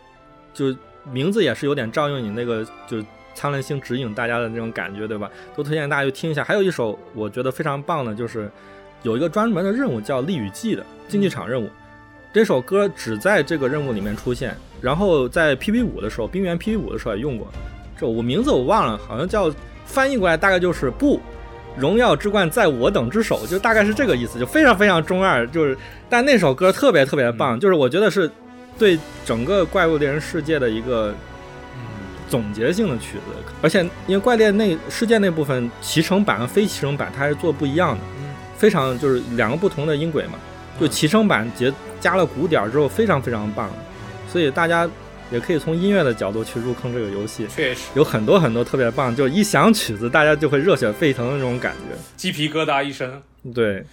[0.53, 0.75] 就
[1.11, 3.03] 名字也是有点照应你那个就
[3.33, 5.31] 苍蓝星指引大家的那种感觉，对吧？
[5.55, 6.43] 都推荐大家去听一下。
[6.43, 8.47] 还有一首我觉得非常棒的，就是
[9.01, 11.67] 有一个专门的任务叫《利雨季》的竞技场任务。
[12.33, 17.47] 这首歌只在这个任务里面出现，然后在 PV 五的时候，冰原 PV 五的时候也用过。
[17.95, 19.53] 这我名字我忘了，好像叫
[19.85, 21.21] 翻译过来大概就是不，
[21.77, 25.45] 荣耀之冠在我等之手，就大概是这个意思，就非常非常中二。
[25.49, 25.77] 就是，
[26.09, 28.27] 但那首歌特别特别棒，就是我觉得是
[28.79, 31.13] 对整个怪物猎人世界的一个
[32.27, 38.01] 总结性的曲子，而且因为怪猎那世界那部分骑乘版和非骑乘版它是做不一样的，
[38.57, 40.33] 非常就是两个不同的音轨嘛。
[40.81, 41.71] 就骑乘版节
[42.03, 43.69] 加了鼓点之后非常非常棒，
[44.29, 44.89] 所以大家
[45.31, 47.47] 也可以从音乐的角度去入坑这个游戏。
[47.47, 53.09] 确实有很多很多特别棒，就一响曲子大家就会热血沸腾的那种感觉，鸡皮疙瘩一身。
[53.53, 53.85] 对。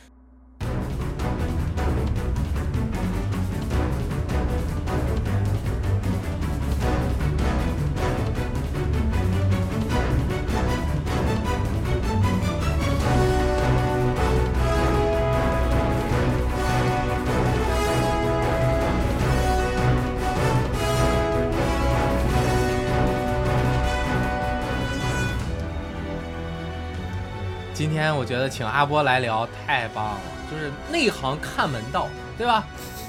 [28.20, 30.20] 我觉得请阿波来聊太棒了，
[30.51, 32.06] 就是内行看门道，
[32.36, 32.66] 对吧？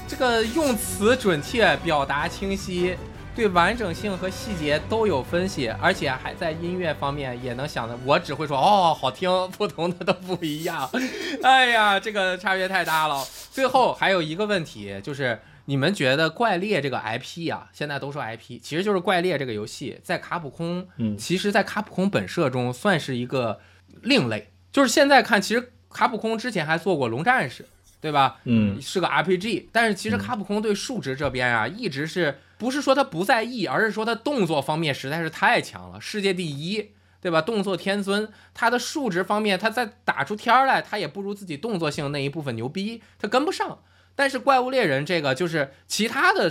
[0.08, 2.96] 这个用词准确，表达清晰，
[3.36, 7.94] 对完整性和细节都有分析，而且还在音乐方面也能想的。
[8.06, 10.88] 我只会说哦，好听，不同的都不一样。
[11.42, 13.22] 哎呀，这个差别太大了。
[13.50, 23.60] 最后还有一个问题，就是你们觉得怪猎这个 IP 啊，现在都说 IP，其实就是怪猎这个游戏，在卡普空，嗯，其实，在卡普空本社中算是一个
[24.00, 24.48] 另类。
[24.72, 27.62] 就是现在看，其实卡普空之前还做过《龙战士》，
[28.00, 28.40] 对吧？
[28.44, 29.66] 嗯，是个 RPG。
[29.70, 37.42] 但是其实卡普空对数值这边啊，一直是不是说他不在意，而是说他动作方面实在是太强了，世界第一，对吧？
[37.42, 43.80] 动作天尊，他的数值方面，他在打出天儿来，他也不如自己动作性那一部分牛逼，他跟不上。
[44.14, 46.50] 但是怪物猎人这个，就是其他的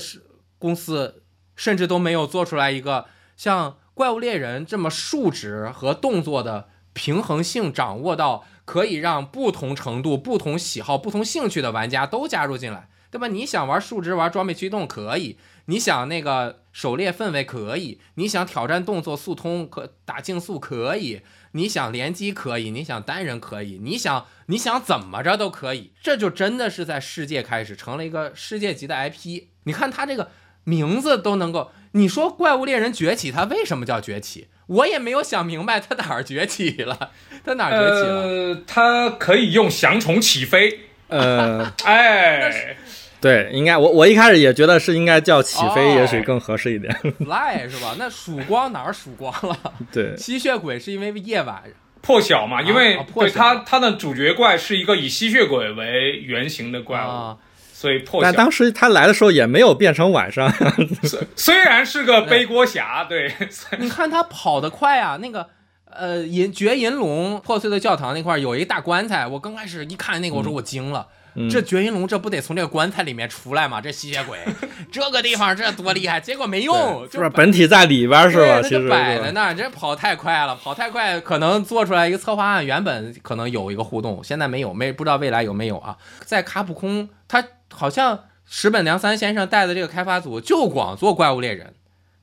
[0.60, 1.24] 公司
[1.56, 6.70] 甚至都没有做出来一个像怪物猎人这么数值和动作的。
[6.94, 13.28] 平衡性掌握到可以让不同程度、不同喜好、不同兴趣的玩家都加入进来，对吧？
[13.28, 21.22] 你想玩数值、玩装备驱动可以，你想那个狩猎氛围可以，你想挑战动作速通可打竞速可以，
[21.54, 25.92] 你想联机可以，你想单人可以，你想你想怎么着都可以。
[26.02, 29.46] 这就真的是在世界开始成了一个世界级的 IP。
[29.64, 30.32] 你看它这个
[30.64, 34.48] 名字都能够，你说怪物猎人崛起，它为什么叫崛起？
[34.72, 37.12] 我也没有想明白他哪儿崛起了，
[37.44, 38.22] 他哪儿崛起了？
[38.22, 40.80] 呃，他可以用翔虫起飞。
[41.10, 42.78] 呃， 哎，
[43.20, 46.94] 对，应该我我一开始也觉得是应该叫起飞，也许更合适一点。
[47.20, 47.96] Fly 是吧？
[48.00, 49.58] 那曙光哪儿曙光了？
[49.92, 51.62] 对，吸血鬼是因为夜晚
[52.02, 52.62] 破晓嘛？
[52.62, 57.36] 因为对它它的主角怪是一个以吸血鬼为原型的怪物。
[57.82, 60.48] 所以破但当时他来的时候也没有变成晚上，
[61.36, 63.34] 虽然是个背锅侠，对。
[63.80, 65.48] 你看他跑得快啊，那个
[65.86, 71.08] 呃银绝银龙破碎的教堂那块有一大棺材，我刚开始一看那个，我说我惊了，
[71.50, 73.82] 这绝银龙这不得从这个棺材里面出来吗？
[73.82, 74.38] 这吸血鬼
[74.94, 78.62] 这个地方这多厉害，结果没用，就是本体在里边是吧？
[78.62, 85.98] 其实摆在那，这跑太快了，跑太快，可能做出来一个策划案，原本可能有一个互动，现在没有，没不知道未来有没有啊？
[86.24, 87.44] 在卡普空他。
[87.72, 91.74] 好像石本良三先生带的这个开发组就光做怪物猎人，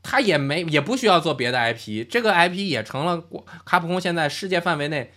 [0.03, 3.23] 他也没也不需要做别的 IP，这个 IP 也成了
[3.65, 5.13] 卡普空现在世界范围内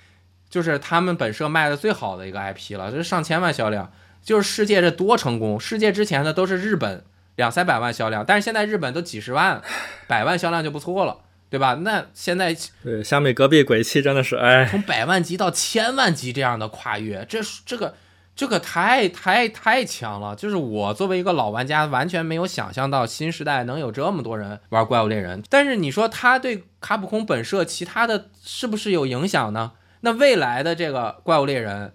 [0.49, 3.91] 就是他们本社卖的最好的一个 IP 了，这是上千万销量，
[4.23, 7.03] 就是世界这多成功，世界之前的都是日本
[7.35, 9.61] 两三百万销量，但是现在日本都几十万、
[10.07, 11.17] 百万销量就不错了，
[11.49, 11.73] 对吧？
[11.81, 17.95] 那现在对相比隔壁鬼泣真的是哎，从百万级到千万级这样的跨越，这这个。
[18.33, 25.43] 这个太太太强了，就是我作为一个老玩家，完全没有想象到新时代能有这么多人玩怪物猎人。
[25.49, 29.73] 但是你说他对卡普空本社其他的是不是有影响呢？
[29.99, 31.93] 那未来的这个怪物猎人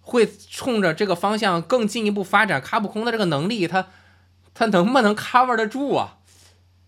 [0.00, 2.60] 会冲着这个方向更进一步发展？
[2.60, 3.86] 卡普空的这个能力，他
[4.54, 6.16] 他能不能 cover 得住啊？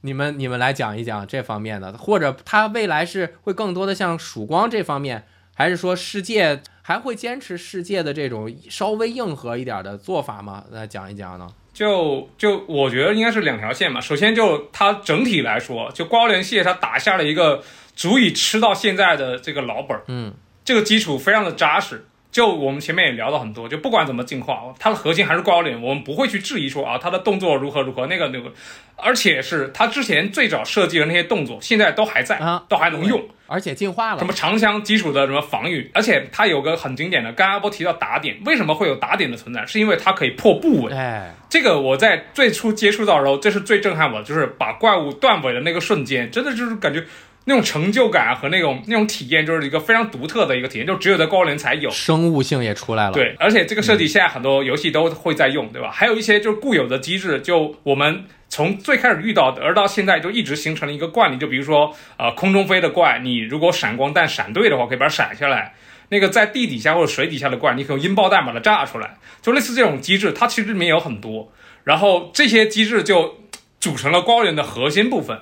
[0.01, 6.63] 你们你们来讲一讲这方面的，或者他未来是会更多的像曙光这方面，还是说世界？
[6.89, 10.65] 还会坚持世界的这种稍微硬核一点的做法吗？
[10.71, 11.47] 来讲一讲呢？
[11.75, 14.01] 就就我觉得应该是两条线嘛。
[14.01, 17.63] 首先就它整体来说，就高联系它打下了一个
[17.95, 20.33] 足以吃到现在的这个老本儿，嗯，
[20.65, 22.07] 这个基础非常的扎实。
[22.33, 28.51] 就我们前面也聊到很多，就不管怎么进化，它的核心还是高联，我们不会去质疑说啊它的动作如何如何那个那个，
[28.97, 33.29] 而且是它之前最早设计的那些动作，现在都还在啊，都还能用。
[33.49, 39.65] 而且进化了，什么长枪基础的什么防御，而且它有个很经典的，刚刚不提到打点，为什么会有打点的存在？
[39.67, 40.93] 是因为它可以破部位。
[40.93, 47.03] 哎，这个我在最初接触到的时候，这是最震撼我，就是把怪物断尾的那个瞬间，真的就是感觉
[47.49, 51.89] 那种成就感和那种那种体验，就是一个非常独特的一个体验，就只有在高联才有。
[51.89, 53.13] 生物性也出来了。
[53.13, 55.91] 对，而且这个设计现在很多游戏都会在用，对吧？
[55.91, 61.39] 还有一些就是固有的机制，就我们从最开始遇到的，而到现在就一直形成了一个惯例。
[61.39, 65.73] 就比如说，呃，空中飞的怪，你如果闪光弹闪对的话，可以把它闪下来。
[66.11, 69.17] 那个在地底下或者水底下的怪，你可以用音爆弹把它炸出来。
[69.41, 71.51] 就类似这种机制，它其实里面有很多。
[71.85, 73.39] 然后这些机制就
[73.81, 75.39] 组成了高原的核心部分。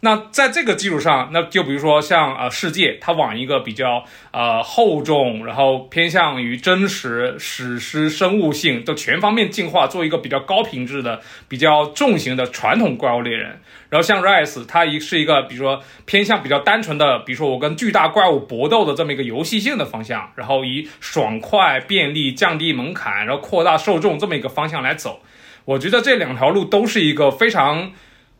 [0.00, 13.60] 那在这个基础上，那就比如说像呃世界，它往一个比较呃厚重，然后偏向于真实、史诗、生物性的全方面进化，做一个比较高品质的、比较重型的传统怪物猎人。
[13.90, 25.22] 然后像 Rise，它一是一个比如说偏向比较单纯的，比如说我跟巨大怪物搏斗的这么一个游戏性的方向，然后以爽快、便利、降低门槛，然后扩大受众这么一个方向来走。
[25.64, 27.90] 我觉得这两条路都是一个非常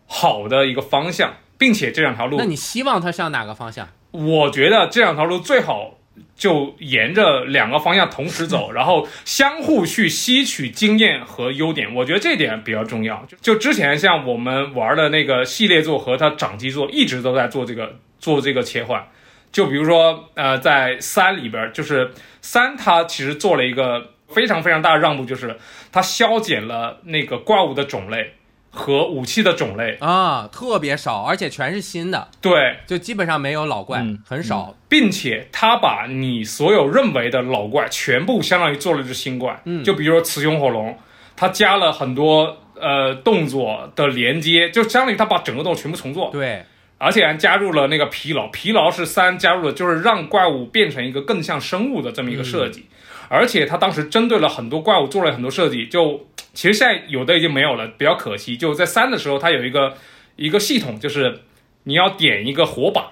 [0.06, 1.34] 好的一个方向。
[1.58, 3.88] 并且这两条路，那你希望它向哪个方向？
[4.12, 5.98] 我觉得这两条路最好
[6.34, 11.94] 就沿着两个方向同时走， 然后相互去吸取经验和优点。
[11.94, 13.22] 我觉得这点比较重要。
[13.26, 19.06] 就就之前像我们玩的那个系列作和它掌机作，一直都在做这个做这个切换。
[19.50, 25.56] 就比如说，呃，在三里边，就是三它其实做了一个非常非常大的让步，就是
[25.90, 28.34] 它削减了那个怪物的种类。
[28.78, 32.28] 和武器的种类啊，特别少，而且全是新的。
[32.40, 39.60] 对，就基本上没有老怪，很少，并且他把你所有认为的老怪全部相当于做了一只新怪。
[39.64, 40.96] 嗯，就比如说雌雄火龙，
[41.34, 46.30] 他加了很多呃动作的连接，就相当于他把整个动作全部重做。
[46.30, 46.62] 对，
[46.98, 52.86] 而且还加入了那个疲劳，疲劳是三加入了，就是让怪物变成一个更像生物的这么一个设计。
[53.28, 56.28] 而且他当时针对了很多怪物做了很多设计，就。
[56.58, 58.56] 其实现在有的已经没有了，比较可惜。
[58.56, 59.96] 就在三的时候，它有一个
[60.34, 61.42] 一个系统，就是
[61.84, 63.10] 你要点一个火把，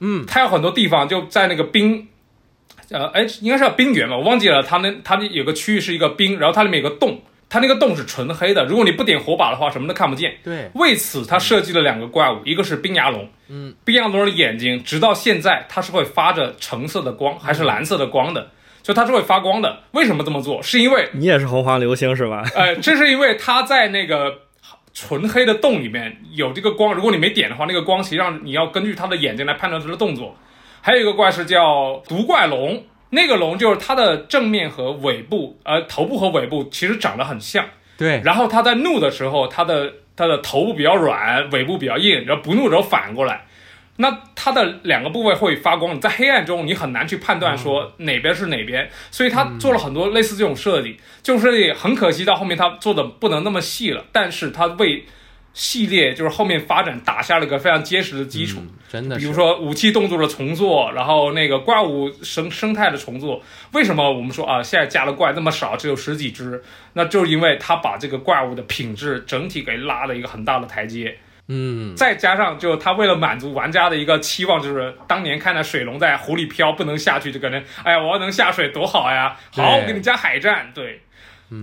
[0.00, 2.08] 嗯，它有很多地方就在那个冰，
[2.90, 4.64] 呃，哎，应该是冰原吧，我忘记了。
[4.64, 8.64] 它那它那有个区域是一个冰，然后它里面有个洞，它那个洞是纯黑的。
[8.64, 10.34] 如果你不点火把的话，什么都看不见。
[10.42, 18.50] 对，为此它设计了两个怪物，一个是冰牙龙，嗯，冰牙龙的眼睛直到现在它是会发着橙色的光，还是蓝色的光的。
[18.82, 20.62] 就它是会发光的，为什么这么做？
[20.62, 22.42] 是因为你也是红黄流星是吧？
[22.54, 24.32] 呃， 这是因为它在那个
[24.92, 30.36] 纯黑的洞里面有这个光，如果你没点的话，那个光实际上你要根据它的眼睛来判断它的动作。
[30.80, 37.64] 还有一个怪是叫毒怪龙，那个龙就是它的正面和尾部，呃，头部和尾部其实长得很像。
[37.96, 38.20] 对。
[38.24, 43.46] 然后它在怒的时候，它的它的头部比较软，尾部比较硬，然后不怒的时候反过来。
[43.96, 55.04] 那它的两个部位会发光，在黑暗中你很难去判断说哪边是哪边，所以它做了很多类似这种设计，就是很可惜到后面它做的不能那么细了，但是它为
[55.52, 59.16] 系列就是后面发展打下了个非常结实的基础，真的。
[59.18, 63.42] 比如说武器动作的重做，然后那个怪物生生态的重做，
[63.74, 66.62] 为什么我们说啊现在加的怪那么少，只有十几只？
[66.94, 71.18] 那就是因为它把这个怪物的品质整体给拉了一个很大的台阶。
[71.54, 79.36] 嗯，再加上就他为了满足玩家的一个期望，就是当年看到水龙在湖里飘不能下去，就可能哎呀，我要能下水多好呀！
[79.50, 81.02] 好，我给你加海战，对，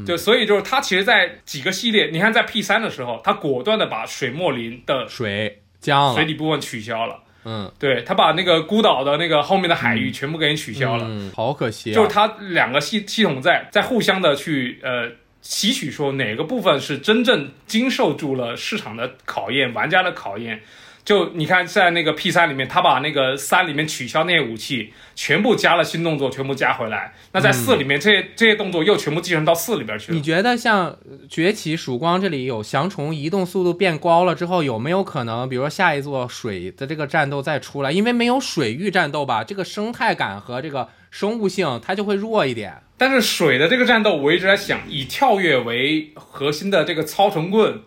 [0.05, 15.09] 就所以就是他其实，在几个系列，你看在 P 三的时候，他果断的把水墨林的水降水底部分取消了，嗯，对他把那个孤岛的那个后面的海域全部给你取消了，好可惜，就是他两个系系统在在互相的去呃。
[15.49, 20.61] 吸取说哪个部分是真正经受住了市场的考验、玩家的考验？
[21.03, 27.15] 就你看，在那个 P 三里面，他把那个三里面取消那些武器，全部加了新动作，全部加回来。
[27.31, 30.15] 那在四里面，这些这些动作又全部继承到四里边去了。
[30.15, 30.95] 你觉得像
[31.27, 37.91] 崛起曙光这里有翔虫移动速度变高了之后，有没有可能，比如说下一座水的这个战斗再出来？
[37.91, 42.81] 因为没有水域战斗吧，这个生态感和这个生物性它就会弱一点。
[42.97, 47.81] 但是水的这个战斗，我一直在想，以跳跃为核心的这个操虫棍，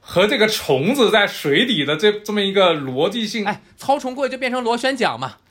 [0.00, 5.36] 和这个虫子在水底的这这么一个逻辑性，哎，操虫棍就变成螺旋桨嘛。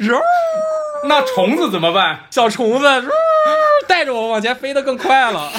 [1.06, 2.26] 那虫子怎么办？
[2.30, 2.86] 小虫子
[3.86, 5.50] 带着我往前飞得更快了，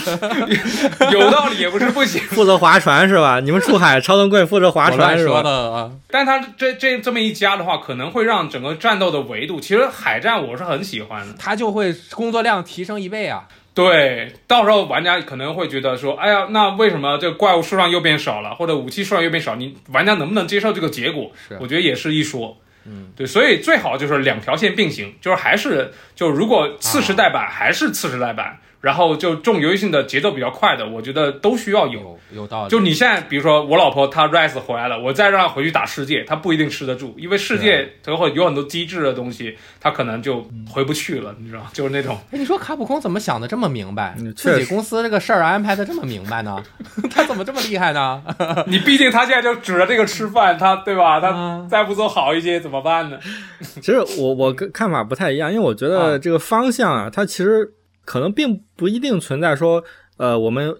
[1.11, 2.21] 有道理也不是不行。
[2.23, 3.39] 负责划船是吧？
[3.39, 5.41] 你们出海，超能棍负责划船是吧？
[5.43, 13.43] 的但他这这这么一加的话，可能会让整个战斗的维度，其实海战我是很喜欢的，他就会工作量提升一倍啊。
[13.73, 19.55] 对，到时候玩家可能会觉得说，哎呀，那为什么这怪物数量又变少了，或者武器数量又变少？
[19.55, 21.29] 你玩家能不能接受这个结果？
[21.47, 22.55] 是，我觉得也是一说。
[22.85, 32.19] 嗯，对，所以最好就是两条线并行，就是还是就如果次时代版还是次时代版然后就这种游戏性的节奏比较快的，我觉得都需要有。
[32.31, 32.69] 有道理。
[32.69, 42.15] 就你现在，比如说我老婆她 rise 回来了，我再让她回去打世界，她不一定吃得住，因为世界最后有很多机制的东西，她可能就回不去了，你知道就是那种。
[42.31, 44.15] 哎，你说卡普空怎么想的这么明白？
[44.35, 46.63] 自己公司这个事儿安排的这么明白呢？
[47.09, 48.21] 他怎么这么厉害呢？
[48.67, 51.19] 你毕竟他现在就指着这个吃饭，他对吧？
[51.19, 53.17] 他再不做好一些怎么办呢？
[53.81, 57.73] 其实我我跟看法不太一样，因为我觉得这个方向啊，它其实。
[58.05, 59.83] 可能并不一定存在说，
[60.17, 60.73] 呃，我们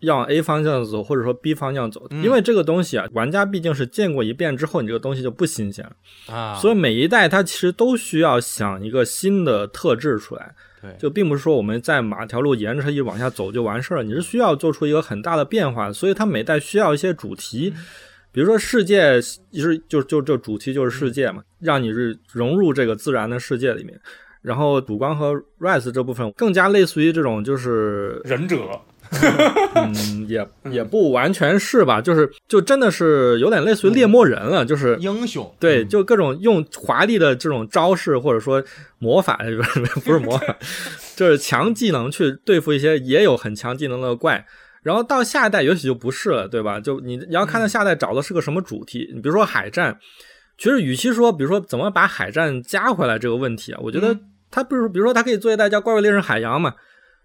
[0.00, 6.34] 要往 A 方向走，或者说 B 方向走，因为这个东西啊，玩家毕竟是见过一遍之后，你这个东西就不新鲜了。
[6.34, 6.56] 啊。
[6.56, 17.74] 所以每一代它其实都需要想一个新的特质出来，对，就并不是说我们在哪条路沿着它一直往下走就完事儿了，你是需要做出一个很大的变化，所以它每代需要一些主题，
[18.32, 19.20] 比如说世界
[19.52, 24.00] 就是就就这主题就是世界嘛，让你是融入这个自然的世界里面。
[24.42, 28.80] 然后主光和 rise 这部分更加类似于这种就是忍者，
[29.74, 38.62] 嗯，也 也不完全是吧，就是就真的是有点类似于猎魔人了，就是英雄，对，就各种用华丽的这种招式或者说
[38.98, 39.38] 魔法，
[40.04, 40.56] 不是魔法，
[41.16, 44.46] 就是强技能去对付一些也有很强技能的怪。
[44.82, 46.80] 然后到下一代也许就不是了，对吧？
[46.80, 49.98] 就你你要看到下一代找的是个什么主题，你比如说海战。
[50.56, 54.14] 其实，与其说，比如说怎么把海战加回来这个问题啊，我觉得
[54.50, 56.74] 他不是，比如说他可以做一代叫《怪物猎人海洋》嘛。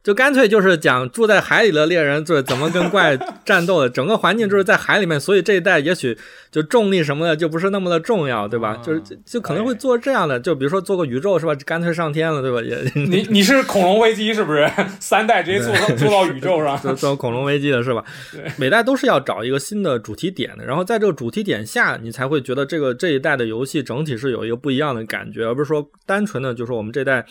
[0.06, 6.16] 就干脆就是讲住在海里的猎人就是怎么跟怪战斗的， 整个环境就是在海里面，所以这一代也许
[6.52, 8.80] 就重力什么的就不是那么的重要，对吧？
[8.86, 11.56] 就是就可能会做这样的，就比如说做个宇宙是吧？
[11.66, 12.62] 干脆上天了，对吧？
[12.62, 14.70] 也你你是恐龙危机是不是？
[15.00, 18.06] 三代直接做做到宇宙上， 做恐龙危机的是吧？
[18.32, 27.26] 对，每代都是要找一个新的主题点的，然后在这个主题点下，你才会觉得这个这一代的游戏整体是有一个不一样的感觉，而不是说单纯的就是我们这代。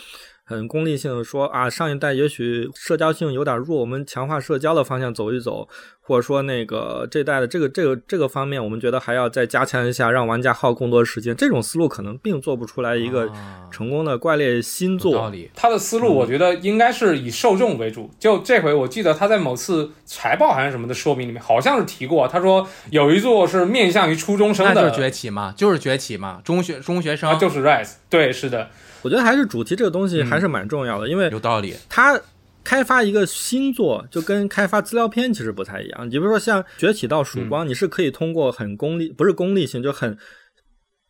[0.46, 5.66] 很功利性的说啊，上一代也许社交性有点弱，我们强化社交的方向走一走，
[6.02, 11.34] 或者说那个这代的这个这个这个方面，我们觉得还要再加强一下，让玩家耗更多时间。
[11.34, 13.32] 这种思路可能并做不出来一个
[13.70, 15.14] 成功的怪猎新作。
[15.14, 18.10] 道理，他的思路我觉得应该是以受众为主。
[18.18, 28.68] 就这回我记得他在某次财报还是什么的说明里面，好像是提过，他说有一座是面向于初中生的，就是崛起嘛，就是崛起嘛，中学中学生就是 rise，对，是的。
[29.04, 31.74] 我觉得还是主题这个东西还是蛮重要的，因为有道理。
[31.90, 32.18] 它
[32.64, 36.06] 开发一个新作就跟开发资料片其实不太一样。
[36.06, 40.16] 你比如说像崛起到曙光，你是可以通过很功利，不是功利性，就很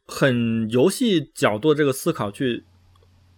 [0.07, 2.65] 很游戏角度的这个思考去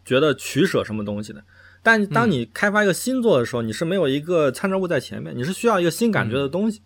[0.03, 1.45] 觉得取舍什么东西的。
[1.83, 6.81] 但当你开发一个新作的时候，你是没有一个参照物在前面，你是需要一个新感觉的东西。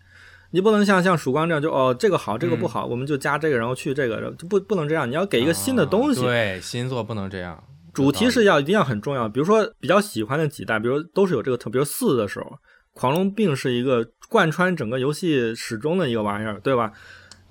[0.51, 5.09] 你不能像像曙光这样，就哦这个好，这个不好，我们就加这个，然后去这个，就不不能这样。
[5.09, 6.21] 你要给一个新的东西。
[6.21, 7.63] 对，新作不能这样。
[7.93, 9.27] 主题是要一定要很重要。
[9.27, 12.51] 比如说比较喜欢的几代，比如都是有这个特，比如四的时候，
[12.93, 16.91] 狂龙病是一个贯穿整个游戏始终的一个玩意儿，对吧？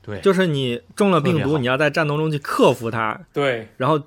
[0.03, 3.21] 对，就是你中了病毒，你要在战斗中去克服它。
[3.33, 4.01] 对，然后。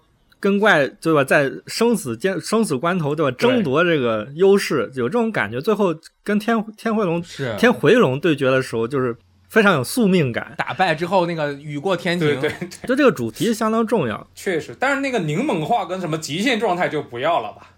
[0.44, 5.62] 跟怪对吧，在生死间生死关头对吧，争夺这个优势，有这种感觉。
[5.62, 9.16] 最后跟天天回龙是天回龙对决的时候，就是
[9.48, 10.54] 非常有宿命感。
[10.58, 12.52] 打败之后那个雨过天晴， 对，
[12.86, 14.28] 就这个主题相当重要。
[14.36, 17.70] 确实，但是那个柠檬化跟什么极限状态就不要了吧。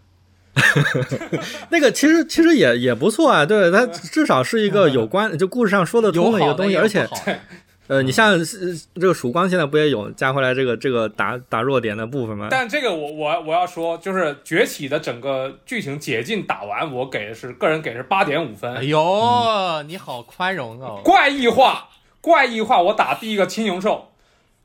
[1.70, 7.08] 那个其实其实也也不错啊，对，它至少是一个有关，就故事上说得通的一个东西，而且。
[7.88, 8.36] 呃，你像
[8.96, 12.48] 这个曙光现在不也有加回来这个这个打打弱点的部分吗？
[12.50, 18.74] 但这个我我我要说，就是崛起的整个剧情解禁打完，我给的是个人给的是八点五分。
[18.74, 21.00] 哎呦，你好宽容哦！
[21.04, 21.90] 怪异化，
[22.22, 24.10] 怪异化，我打第一个青龙兽，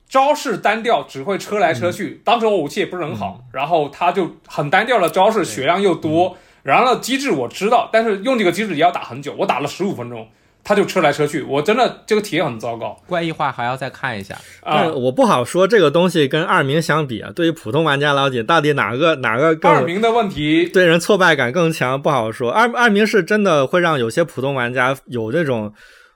[0.09, 2.23] 招式单调，只会车来车去。
[2.25, 10.27] 当时我武器也不是很好，然后他就很单调的招式，血量又多，然后机制我知道，但是用这个机制也要打很久，我打了十五分钟。
[10.63, 12.97] 他就车来车去，我真的这个体验很糟糕。
[13.07, 14.87] 怪异化还要再看一下啊！
[14.89, 22.51] 我不好说这个东西跟二名相比啊，对于普通玩家了解，到底哪个哪个更二名的问题对人挫败感更强，不好说。
[22.51, 25.73] 二二名是真的会让有些普通玩家有这种，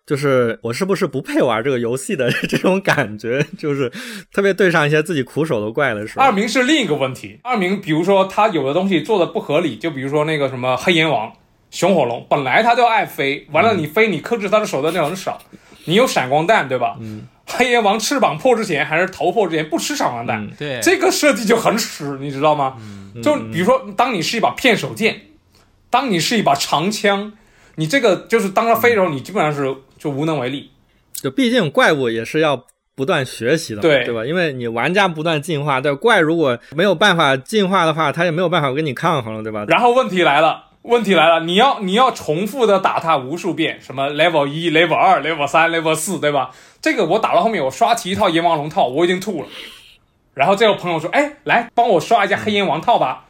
[0.06, 3.90] 就是我是不是不配玩这个游戏的这种感觉，就是
[4.32, 6.24] 特别对上一些自己苦手的怪的时候。
[6.24, 11.32] 二名是另一个问题，二名比如说他有的东西做的不合理，就比如说那个什么黑阎王。
[11.74, 15.36] 熊火龙本来它就爱飞，完了你飞你克制它的手段就很少，
[15.86, 16.96] 你有闪光弹对吧？
[17.00, 22.76] 嗯，黑炎王翅膀破之前还是头破之前不吃闪光弹，对，这个设计就很屎，你知道吗？
[23.20, 25.20] 就比如说，当你是一把片手剑，
[25.90, 27.32] 当你是一把长枪，
[27.74, 30.70] 你这个就是当它飞的时候，你基本上是就无能为力。
[31.12, 34.24] 就毕竟怪物也是要不断学习的，对对吧？
[34.24, 39.64] 因为你玩家不断进化，对怪如果没有办法进化的话，它也没有办法跟你抗衡了，对吧？
[39.66, 40.66] 然后问题来了。
[40.84, 46.50] 问题来了，你要你要重复的打它无数遍，什么 level 一、level 二、level 三、level 四，对吧？
[46.82, 49.48] 这个我打到后面，我刷题一套阎王龙套，我已经吐了。
[50.34, 53.24] 然后这个朋友说：“哎，来帮我刷一下黑阎王套吧。”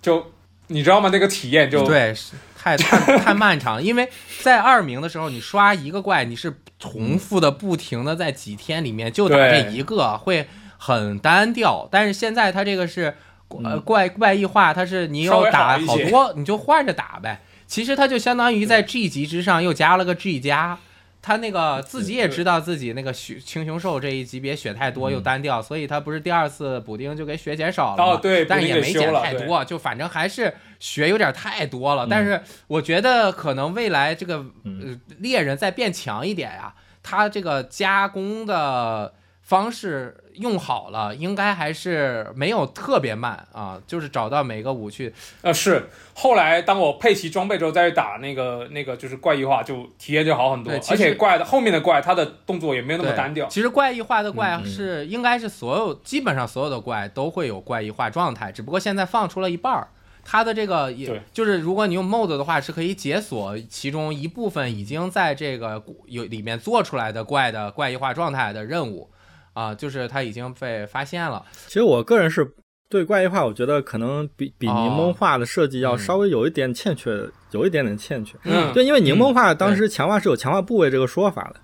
[0.00, 0.32] 就
[0.68, 1.10] 你知道吗？
[1.12, 2.14] 那个体验就对，
[2.56, 3.82] 太太太漫长。
[3.82, 4.08] 因为
[4.40, 10.48] 在二名的时候，你刷一个怪，你是重复的、不停的在几天里面就打这一个，会
[10.78, 11.86] 很单调。
[11.90, 13.14] 但是现在它这个是。
[13.62, 17.42] 呃，怪怪异化，它是你有打好多，你就换着打呗。
[17.66, 20.78] 其实它就相当于在 G 级之上又加了个 G 加，
[21.22, 32.06] 它那个自己也知道自己那个血青雄兽这一级别血太多又单调，所以它不是第二次补丁就给血减少了哦，对，但也没减太多，就反正还是血有点太多了。
[32.08, 34.44] 但是我觉得可能未来这个
[35.18, 39.14] 猎人再变强一点呀，它这个加工的
[39.44, 40.16] 方式。
[40.34, 45.12] 用好了，应该还是没有特别慢啊，就是找到每个武器。
[45.42, 50.72] 呃，是后来当我配齐装备之后再去打那个那个就是怪异化，就体验就好很多。
[50.72, 53.46] 而且怪的后面的怪，它的动作也没有那么单调。
[53.46, 59.86] 其实怪异化的怪是应该是所有基本上所有的怪都会有怪异化状态，只不过现在放出了一半儿。
[60.24, 69.08] 它的这个也就是如果你用 mod 的话，是可以解锁其中一部分已经在这个有里面做出来的怪的怪异化状态的任务。
[69.54, 71.42] 啊，就是它已经被发现了。
[71.66, 72.46] 其实我个人是
[72.90, 77.10] 对怪异化，我觉得可能比比柠檬化的设计要稍微有一点欠缺，
[77.52, 78.36] 有一点点欠缺。
[78.44, 81.56] 嗯，对，因为柠檬化当时强化是有强化部位这个说法的，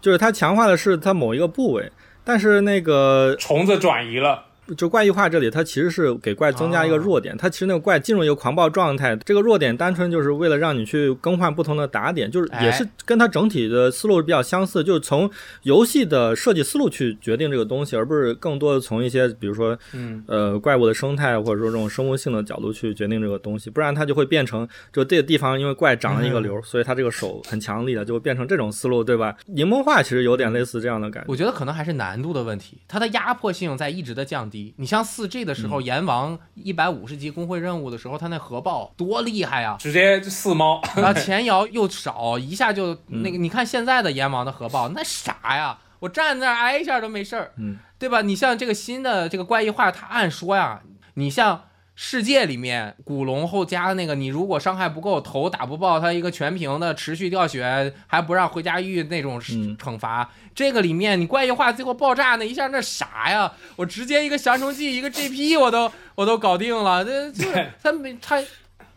[0.00, 1.90] 就是它强化的是它某一个部位，
[2.24, 4.44] 但是那个虫子转移了。
[4.76, 7.36] 就怪异化这里，它其实是给怪增加一个弱点。
[7.36, 15.30] 它其实那个怪进入一个狂暴状态，这个弱点单纯就是为了让你去更换不同的打点，就是也是跟它整体的思路比较相似，就是从
[15.64, 23.68] 游戏的设计思路去决定这个东西，而不是更多的从一些比如说，嗯呃，怪物的生态或者说这种生物性的角度去决定这个东西。
[23.68, 29.36] 不然它就会变成，就这个地方因为怪长了一个瘤，所以它这个手很强力的，就会变成这种思路，对吧？
[29.46, 31.26] 柠檬化其实有点类似这样的感觉。
[31.30, 34.53] 我觉得可能还是难度的问题，它的压迫性在一直的降低。
[34.76, 39.76] 你像四 G 的时候，阎王一百五十级工会任务的时候，他那核爆多厉害呀！
[39.78, 43.38] 直接四猫， 然后前摇又少，一下就那个。
[43.38, 45.78] 你看现在的阎王的核爆，那啥呀？
[46.00, 47.52] 我站那挨一下都没事儿，
[47.98, 48.20] 对吧？
[48.22, 50.82] 你像这个新的这个怪异化，他按说呀，
[51.14, 51.64] 你像。
[51.96, 60.28] 世界里面古龙后加的那个，你如果伤害不够，头打不爆，他一个全屏的持续掉血，还不让回家狱那种惩罚。
[60.54, 63.52] 这个里面你怪异化最后爆炸那一下，那啥呀？
[63.76, 67.04] 我直接一个降虫剂，一个 GP，我都我都搞定了。
[67.04, 68.42] 这这他没他，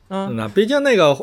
[0.09, 1.15] 嗯，那毕竟那个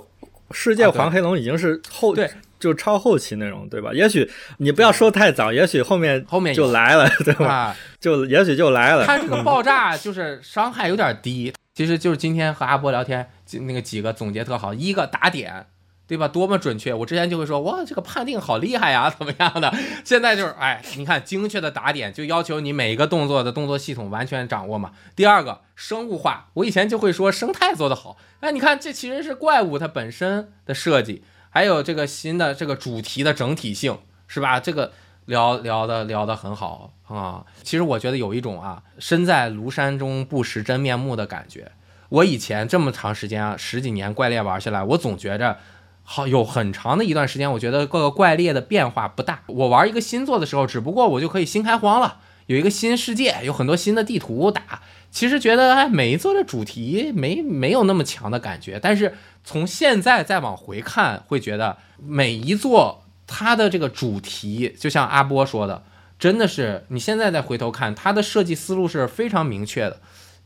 [0.53, 2.31] 世界黄黑龙已经是后对。
[2.61, 3.91] 就超后期那种，对吧？
[3.93, 7.77] 也许你不要说太早，也许后面后面就来了，对吧？
[8.01, 9.05] 就也许就来了。
[9.05, 13.29] 他这个爆炸就是伤害有点低，其实就是今天和阿波聊天，
[13.63, 15.67] 那个几个总结特好，一个打点，
[16.07, 16.29] 对吧？
[16.29, 16.95] 多么准确！
[16.95, 19.75] 我之前就会说，哇，这个判定好厉害呀，怎么样的？
[20.05, 24.93] 现在就是，哎，你看精确的打点，就要求你每一个动作的动作系统完全掌握嘛。
[25.17, 31.25] 第二个生物化，我以前就会说生态做得好，哎，你看这其实是怪物它本身的设计。
[31.51, 33.99] 还有这个新的这个主题的整体性
[34.29, 34.61] 是吧？
[34.61, 34.93] 这个
[35.27, 37.45] 聊聊的聊的很好啊。
[37.63, 41.73] 其实我觉得有一种啊，身在庐山中不识真面目的感觉。
[42.11, 45.59] 我以前这么长时间啊，十几年怪猎玩下来，我总觉着
[46.03, 49.43] 好有很长的一段时间，我觉得各个怪猎的变化不大。
[49.47, 54.83] 我玩一个新作的时候，只不过我就可以新开荒了，有一个新世界，有很多新的地图打。
[55.11, 59.15] 其实觉得哎，每一座的主题没没有那么强的感觉，但是
[59.45, 65.83] 从现在再往回看，会觉得每一座它的这个主题，就像阿波说的，
[66.19, 70.01] 真的是你现在再回头看，它的设计思路是非常明确的，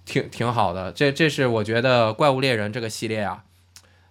[0.05, 0.93] 挺挺好的。
[0.93, 3.45] 这这是我觉得怪物猎人这个系列啊，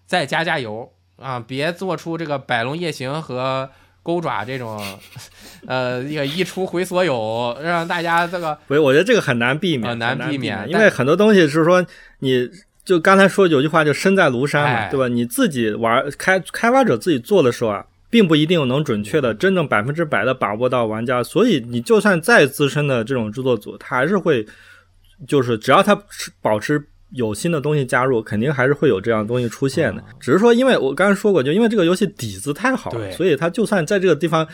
[0.05, 3.69] 再加加油啊，别做出这个百龙夜行和。
[4.03, 4.81] 钩爪这种，
[5.67, 11.85] 呃，一个一出回所有，让大家这个不是，我觉得这个很难避免，很难避免，因为很多东西是说，
[12.19, 12.49] 你
[12.85, 15.09] 就刚才说有句话，就身在庐山嘛，对吧？
[15.09, 24.45] 你自己玩开开发者自己做的时候啊，并不一定能准确的、真正百分之百的把握到玩家，所以你就算再资深的这种制作组，他还是会，
[25.27, 25.99] 就是只要他
[26.41, 26.87] 保持。
[27.11, 30.03] 有新的东西加入，肯定还是会有这样东西出现的。
[30.19, 34.45] 只是说，因为我刚才说过，就因为这个游戏底子太好了，所以它就算在这个地方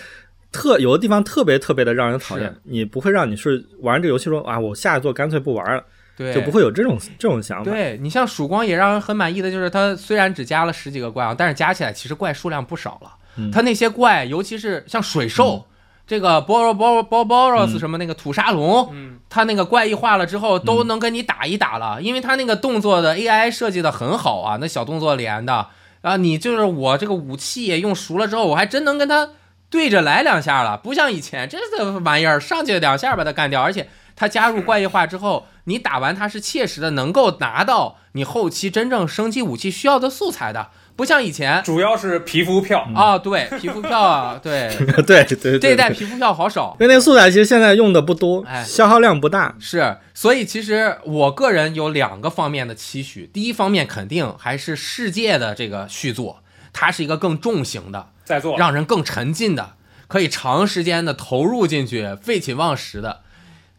[0.52, 5.84] 特有的地方特别特别的让人讨厌，你不会让你是玩这个游戏说啊，我下一座干脆不玩了，
[6.16, 7.72] 对，就不会有这种这种想法。
[7.72, 13.12] 对你像曙光也让人很满意的，就是它虽然只加了十几个怪啊，但是加起来其实怪数量不少了。
[13.52, 15.66] 它那些怪，尤其是像水兽。
[16.06, 25.68] 这个 Boro Boro Boro Boros 什么那个土沙龙，嗯，它那个怪异化了之后都能跟你打一打了，因为它那个动作的 AI 设计的很好啊，那小动作连的。
[26.02, 29.30] 啊，你就是我这个武器也用熟了之后，我还真能跟他
[29.70, 40.68] 对着来两下了，不像以前这个玩意儿上去两下把它干掉，而且它加入怪异化之后， 你打完它是切实的能够拿到你后期真正升级武器需要的素材的。
[40.96, 41.62] 不像以前。
[41.64, 42.88] 主要是皮肤票。
[42.94, 44.70] 啊，对皮肤票啊， 对。
[45.06, 49.56] 对对，这一代皮肤票好少，因为那个素材其实现在用的不多，消耗量不大。
[49.60, 59.74] 是，所以其实我个人有两个方面的期许，第一方面肯定还是世界的这个续作，它是一个更重型的，在做，让人更沉浸的，
[60.08, 63.22] 可以长时间的投入进去，废寝忘食的。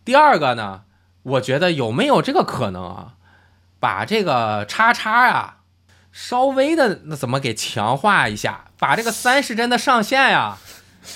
[0.05, 0.83] 第二个呢，
[1.23, 3.15] 我觉得有没有这个可能啊，
[3.79, 5.59] 把这个叉叉啊。
[6.15, 10.57] 稍微的那怎么给强化一下，把这个三十帧的上限呀，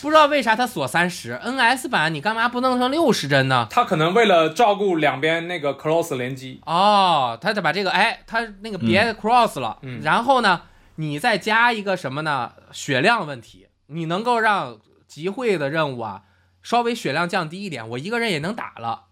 [0.03, 3.69] 不知道为啥它锁三十，NS 版你干嘛不弄成六十帧呢？
[3.71, 10.63] 它可能为了照顾两边那个 cross 连击哦，它得把这个哎，它那个别 cross 了，嗯，然后呢，
[10.97, 12.55] 你再加一个什么呢？
[12.73, 16.23] 血量问题，你能够让集会的任务啊
[16.61, 19.05] 稍微血量降低一点，我一个人也能打了，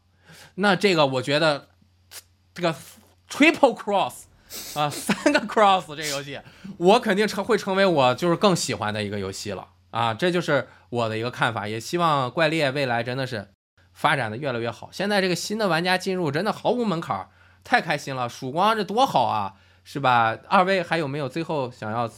[0.57, 1.69] 那这个我觉得
[2.53, 2.75] 这个
[3.31, 4.25] triple cross。
[4.75, 6.39] 啊，三个 cross 这个游戏，
[6.79, 10.13] 我肯定成会成为我就是更喜欢的一个游戏了啊！
[10.13, 13.49] 这就是我的一个看法，也希望怪猎未来真的是
[13.93, 14.91] 发展的越来越好。
[14.93, 17.29] 现在这个新的玩家进入真的毫无门槛，
[17.65, 18.29] 太开心了！
[18.29, 19.55] 曙光这多好啊，
[19.85, 20.37] 是吧？
[20.49, 22.11] 二位还有没有最后想要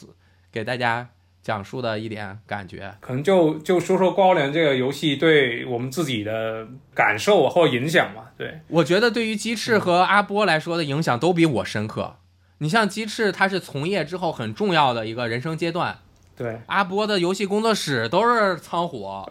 [0.50, 1.08] 给大家
[1.40, 2.94] 讲述的一点感觉？
[3.00, 8.32] 可能就就说说《怪物猎》这个游戏对我们自己的感受或影响吧。
[8.36, 12.16] 对我觉得，对于鸡翅和阿波来说的影响都比我深刻。
[12.58, 15.98] 你像鸡翅，它是从业之后很重要的一个人生阶段。
[16.36, 19.28] 对，阿波的游戏工作室都是仓火。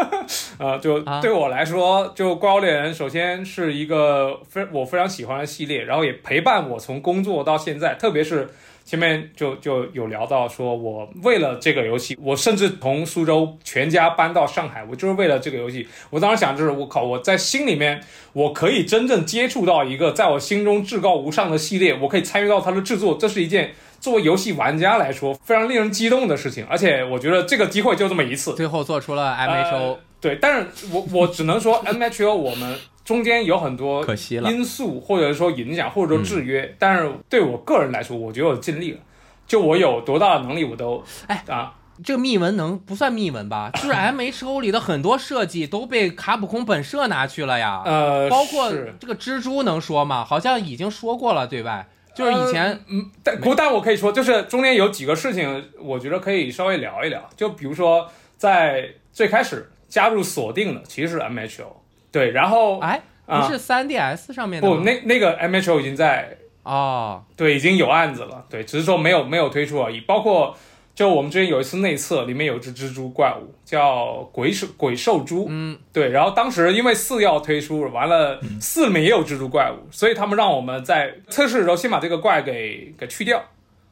[0.58, 8.50] 啊，就对我来说，就《怪物猎人》首先是一个非我非常喜欢的系列，然后也陪伴我从工作到现在，特别是。
[8.90, 15.86] 前面就就有聊到，说我为了这个游戏，我甚至从苏州全家搬到上海，我就是为了这个游戏。
[16.10, 18.02] 我当时想，就是我靠，我在心里面，
[18.32, 26.66] 我可以真正接触到一个在我心中至高无上的系列，我可以参与到它的制作，这是一件作为游戏玩家来说非常令人激动的事情。
[26.68, 29.98] 而且我觉得这个机会就这么一次，最后做出了 MHO。
[30.20, 32.76] 对，但是我我只能说 MHO 我们。
[33.10, 36.76] 中间有很多可惜了因素，或者说影响，或者说制约。
[36.78, 39.00] 但是对我个人来说，我觉得我尽力了。
[39.48, 41.74] 就我有多大的能力，我都哎啊，
[42.04, 43.68] 这个密文能不算密文吧？
[43.74, 47.82] 就是 M H O 里的很多设计都被卡普空本社拿去了呀。
[47.84, 48.70] 呃，包括
[49.00, 50.24] 这个蜘蛛能说吗？
[50.24, 51.86] 好像已经说过了，对吧？
[52.14, 57.28] 就是以前嗯，但不但我可以说，就是中间有几个事情，我觉得可以稍微聊一聊。
[57.36, 61.79] 就比如说，在最开始加入锁定的其实是 M H O，
[62.12, 63.00] 对，然后哎。
[63.30, 70.00] 不是三 DS 上面的不，那那个 MHO 已经在哦，对，已经有案子了，对，只是说没有没有推出而已。
[70.00, 70.56] 包括
[70.96, 76.08] 就我们之前有一次内测，里面有只蜘蛛怪物叫鬼兽鬼兽蛛，嗯，对。
[76.08, 83.40] 然后当时因为四要推出，完了四里面也有蜘蛛怪物，所以他们让我们在测试的时候先把这个怪给给去掉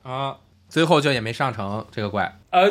[0.02, 0.36] 啊，
[0.68, 2.68] 最后就也没上成这个怪，呃，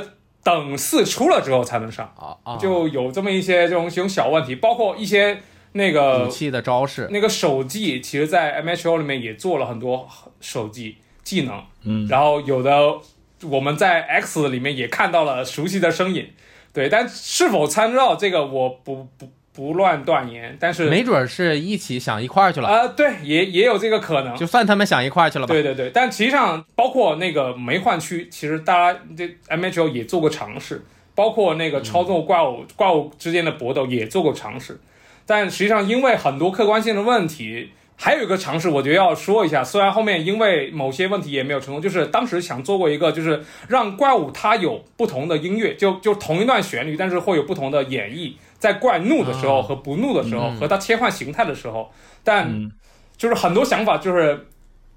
[0.48, 2.10] 等四出了之后才能上。
[2.44, 5.42] 啊，就有这么一些这种这种小问题，包括一些。
[5.74, 10.08] 那个武器的招式，那个手技，其实，在 M H O 里面也做了很多
[10.40, 12.96] 手技技能，嗯，然后有的
[13.44, 16.30] 我们在 X 里面也看到了熟悉的身影，
[16.74, 30.86] 对，但是否参照这个，我不不不乱断言，但是没准是一起想一块儿去了啊，对，也也有这个可能，就算他们想一块儿去了吧，对对对，但实际上包括那个没换区，其实大家这 M H O 也做过尝试，
[31.16, 34.80] 包括那个操纵怪物怪物之间的搏斗也做过尝试。
[35.26, 39.64] 但实际上，因为很多客观性的问题，还有一个尝试，我觉得要说一下。
[39.64, 51.92] 虽然后面因为某些问题也没有成功，就是当时想做过一个，就是让怪物它有不同的音乐，就就同一段旋律，但是会有不同的演绎，在怪怒的时候和不怒的时候，和它切换形态的时候。
[52.24, 52.72] 但
[53.16, 54.48] 就是很多想法，就是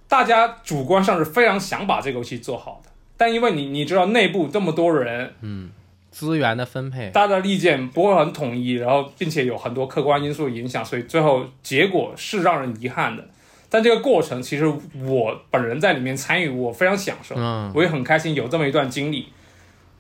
[0.08, 5.70] 大家主观上是非常想把这个游戏做好的，但因为你你知道内部这么多人，嗯。
[6.10, 13.24] 资源的分配，大家的意见不会很统一，然后并且有很多客观因素影响，所以最后结果是让人遗憾的。
[13.68, 14.66] 但这个过程其实
[15.04, 19.28] 我本人在里面参与，我非常享受，嗯，我也很开心有这么一段经历。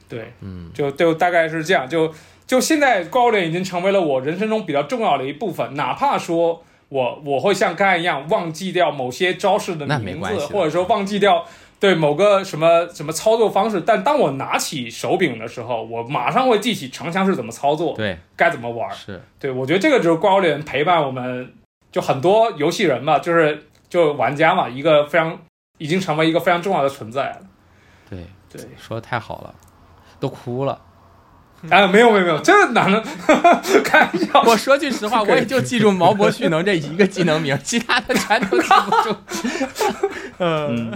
[0.08, 2.12] 对，嗯，就就大概是这样，就
[2.50, 11.46] 就现在怪物猎已经成为了我人生中比较重要的一部分，哪怕说我我会像刚才一样忘记掉某些招式的名字，或者说忘记掉。
[11.78, 18.90] 对某个什么什么操作方式，但当我拿起手柄的时候，我马上会记起长枪是怎么操作，对，该怎么玩。
[18.90, 21.54] 是对，我觉得这个就是怪物猎人陪伴我们，
[21.92, 25.38] 就很多游戏人嘛，就是就玩家嘛，一个非常
[25.78, 27.36] 已经成为一个非常重要的存在了。
[28.10, 29.54] 对对，说的太好了，
[30.18, 30.78] 都哭了。
[31.68, 33.02] 哎，没有没有没有，这哪能
[33.84, 34.42] 开玩笑？
[34.46, 39.16] 我说句实话， 我也就记住毛伯旭能这一个技能名，其他的全都记不住。
[40.42, 40.90] 嗯，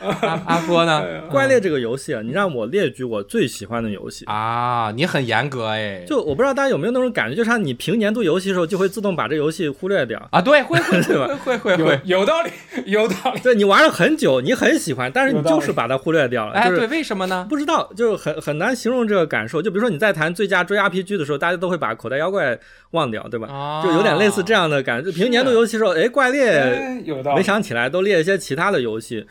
[0.00, 1.00] 阿阿波呢？
[1.30, 6.02] 怪猎这个游戏啊，你让我列举我最喜欢的游戏啊，你很严格哎。
[6.08, 10.40] 就我不知道大家有没有那种感觉，就像你评年度游戏的时候，就会自动把这游戏忽略掉啊？
[10.40, 12.50] 对，会会会会会会，有道理，
[12.86, 13.40] 有道理。
[13.40, 16.54] 对你玩了很久，你很喜欢，但是你就是把它忽略掉了。
[16.54, 17.46] 哎，对，为什么呢？
[17.48, 19.62] 不知道，就是很很难形容这个感受。
[19.62, 22.58] 就比如说你在谈最佳追 RPG 的时候，大家都会把口袋妖怪
[22.92, 23.82] 忘掉，对吧？
[23.84, 25.12] 就有点类似这样的感觉。
[25.12, 27.02] 评年度游戏时候，哎，怪猎
[27.36, 29.26] 没想起来，都列一些其他的游戏。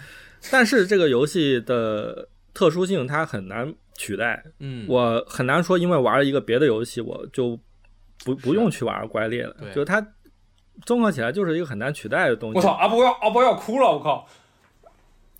[0.51, 4.43] 但是这个游戏的特殊性，它很难取代。
[4.59, 7.57] 嗯，我很难说，因为玩了一个别的游戏，我就
[8.23, 9.55] 不不用去玩怪猎了。
[9.73, 10.05] 就它
[10.85, 12.57] 综合起来就是一个很难取代的东西。
[12.57, 14.27] 我操，阿波要阿波要哭了，我靠！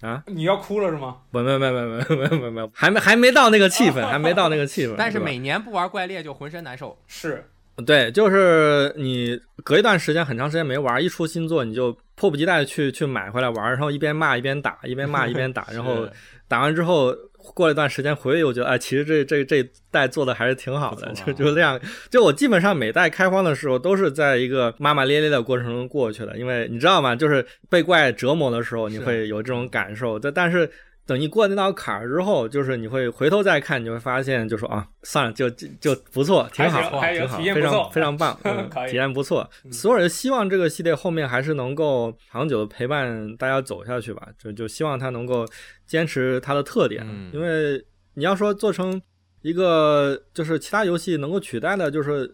[0.04, 1.18] 啊，你要哭了是吗？
[1.32, 4.96] 不，没没没没没没没，还没还没到那个气氛，还没到那个气氛。
[4.98, 6.98] 但是每年不玩怪猎就浑身难受。
[7.08, 7.46] 是。
[7.88, 16.08] 对，就是你隔一段时间很长时间没玩，一出新作你就迫不及待去去买回来玩，然后一边骂一边打，一边骂一边打，然后
[16.48, 17.12] 打完之后
[17.53, 21.80] 过了一段时间回忆，我觉得哎，其实这这这代做的还是挺好的， 就就这样。
[22.10, 27.15] 就我基本上每代开荒的时候都是在一个骂骂咧咧的过程中过去的，因为你知道吗？
[27.15, 30.18] 就是被怪折磨的时候，你会有这种感受。
[30.18, 30.70] 但但是。
[31.06, 36.80] 等你过那道坎儿之后，就是你会回头再看，你会发现，就说啊，算了，就就不错，挺好，
[37.12, 39.50] 挺好，非常非常棒， 嗯体验不错。
[39.70, 45.46] 所有人希望这个系列后面还是能够长久的陪伴大家走下去吧，就就希望它能够
[45.86, 47.06] 坚持它的特点。
[47.34, 49.02] 因为你要说做成
[49.42, 52.34] 一个就是其他游戏能够取代的，就是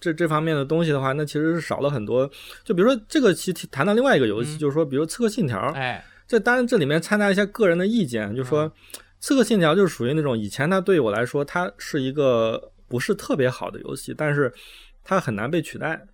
[0.00, 2.26] 这这方面的东西的话，那其实是少了很多。
[2.64, 6.02] 就比如说这个其谈到另外一个游戏，就是说，比如《刺客信条》，哎。
[6.30, 8.70] 这当然，这里面掺杂一些个人的意见，就说
[9.18, 14.54] 《刺客信条》就是属于那种以前它对于我来说，它是一个不是特别好的游戏，但是
[15.02, 16.06] 它很难被取代，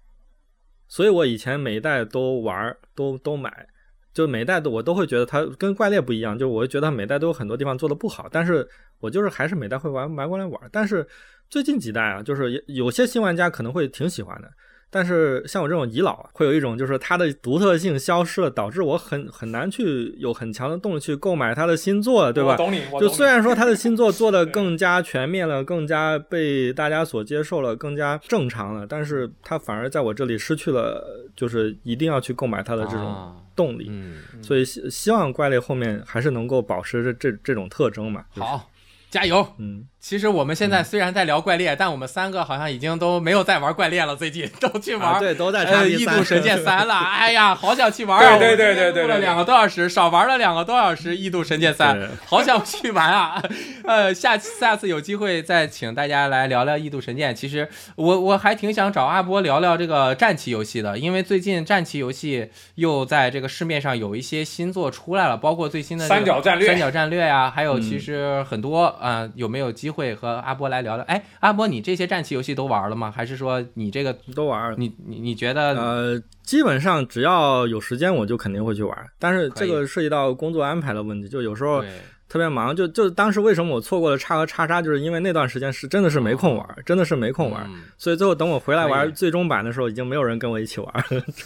[0.89, 3.69] 所以我以前每一代都玩，都都买，
[4.15, 8.67] 就每一代都我都会觉得它跟怪猎不一样，就我会觉得每代都有很多地方做的不好，但是
[9.01, 11.07] 我就是还是每代会玩买过来玩，但是
[11.51, 14.51] 最近几代啊，就是有些新玩家可能会挺喜欢的。
[14.89, 22.57] 但是像我这种遗老，会有一种就是它的独特性消失了，导致我很很难去有很强的动力去购买它的新作，对吧？
[22.57, 22.81] 懂你。
[23.01, 31.05] 就虽然说它的新作做的更加全面了，更加被大家所接受了，更加正常了，但是它反而在我这里失去了，
[31.35, 33.89] 就是一定要去购买它的这种动力。
[33.91, 34.15] 嗯。
[34.43, 38.25] 所以希希望怪类后面还是能够保持着这这种特征嘛。
[38.31, 38.71] 好，
[39.11, 39.47] 加油。
[39.59, 39.85] 嗯。
[40.09, 46.95] 其实我们现在虽然在聊怪猎，但我们三个好像已经都没有在玩怪猎了，最近 都去玩对，都在异度神剑三了。
[47.11, 48.39] 哎呀，好想去玩啊！
[48.39, 53.43] 对对对对，了两个多小时，少玩了两个多小时异度神剑三，好想去玩啊！
[53.83, 57.35] 呃，下下次有机会再请大家来聊聊异度神剑。
[57.35, 69.96] 其实我我还挺想找阿波聊聊这个战棋游戏的，因为最近战棋游戏又在这个市面上有一些新作出来了，包括最新的三角战略、三角战略呀，还有其实很多啊，有没有机会？
[69.97, 71.05] 会和阿波来聊聊。
[71.07, 73.11] 哎，阿波，你这些战棋游戏都玩了吗？
[73.11, 74.75] 还是说你这个都玩？
[74.79, 75.75] 你你你觉得？
[75.75, 78.97] 呃，基本上只要有时间，我就肯定会去玩。
[79.19, 81.83] 但是这个涉及到工作安排的问题，就有时候。
[82.29, 87.65] 特别忙，就就当时为什么我错过了叉和叉叉，就是因为那段时间是真的是没空玩，真的是没空玩，
[87.97, 91.05] 所以最后等我回来玩最终版的时候，已经没有人跟我一起玩。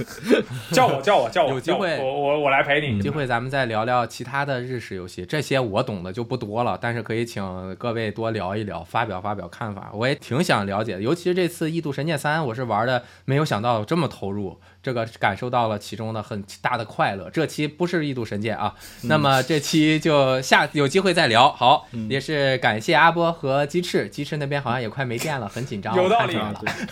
[0.73, 2.97] 叫我叫我叫我，有机会我我我来陪你。
[2.97, 11.03] 有机会咱们再聊聊其他的日式游戏，这些我懂的就不多了，但是可以请各位多聊一聊，发表发表看法，我也挺想了解的。
[11.03, 14.59] 尤其是这次《异度神剑三》，我是玩的没有想到这么投入。
[14.83, 17.29] 这个感受到了其中的很大的快乐。
[17.31, 21.51] 这期不是异度神剑啊，那么这期就下有机会再聊。
[21.53, 25.95] 好，也是感谢阿波和鸡翅，鸡翅那边好像也快没电了，很紧张。
[25.97, 26.37] 有道理，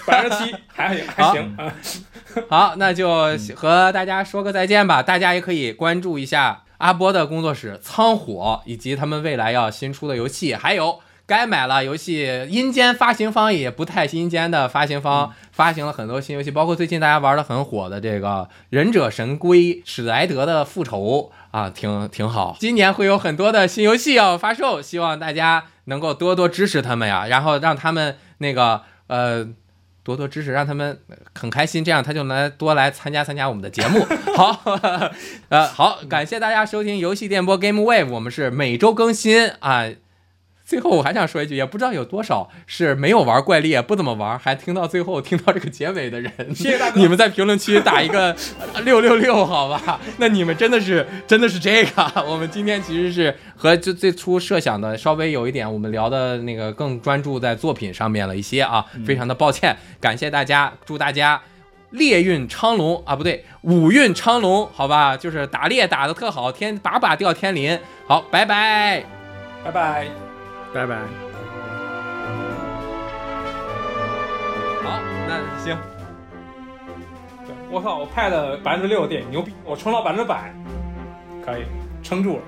[0.06, 1.56] 百分之七还还行。
[2.50, 5.02] 好，那就和大家说个再见吧。
[5.02, 11.00] 大家也可以关注一下阿波的工作室仓火，以及他们未来要新出的游戏，还有。
[11.28, 18.28] 该买了游戏，阴间发行方也不太阴间的发行方发行了很多新游戏，包括最近大家玩的很火的这个
[18.70, 22.56] 《忍者神龟：史莱德的复仇》啊，挺挺好。
[22.58, 29.46] 今年会有很多的新游戏要发售，希望大家能够多多支持他们呀，然后让他们那个呃。
[30.04, 30.98] 多多支持，让他们
[31.34, 34.02] 很开心，这样他就能多来参加参加我们的节目。
[34.34, 34.58] 好，
[35.50, 39.84] 呃，好，感谢大家收听游戏电波 Game Wave，我们是每周更新啊。
[40.68, 46.30] 最后我还想说一句，也不知道有多少是没有玩怪猎，不怎么玩，还听到最后听到这个结尾的人。
[46.54, 48.36] 谢谢大哥，你们在评论区打一个
[48.84, 49.98] 六六六，好吧？
[50.18, 52.12] 那你们真的是真的是这个。
[52.28, 61.40] 我们今天其实是和就最初设想的稍微有一点，我们聊的那个更专注在作品上面了一些啊，非常的抱歉，感谢大家，祝大家
[61.92, 65.16] 猎运昌隆啊，不对，五运昌隆，好吧？
[65.16, 67.78] 就是打猎打的特好，天把把掉天林。
[68.06, 69.02] 好，拜拜，
[69.64, 70.27] 拜拜。
[70.74, 70.96] 拜拜。
[74.82, 75.76] 好，那行。
[77.70, 79.52] 我靠，我派了百分之六的电，牛逼！
[79.64, 80.52] 我充到百分之百，
[81.44, 81.64] 可以
[82.02, 82.42] 撑住了。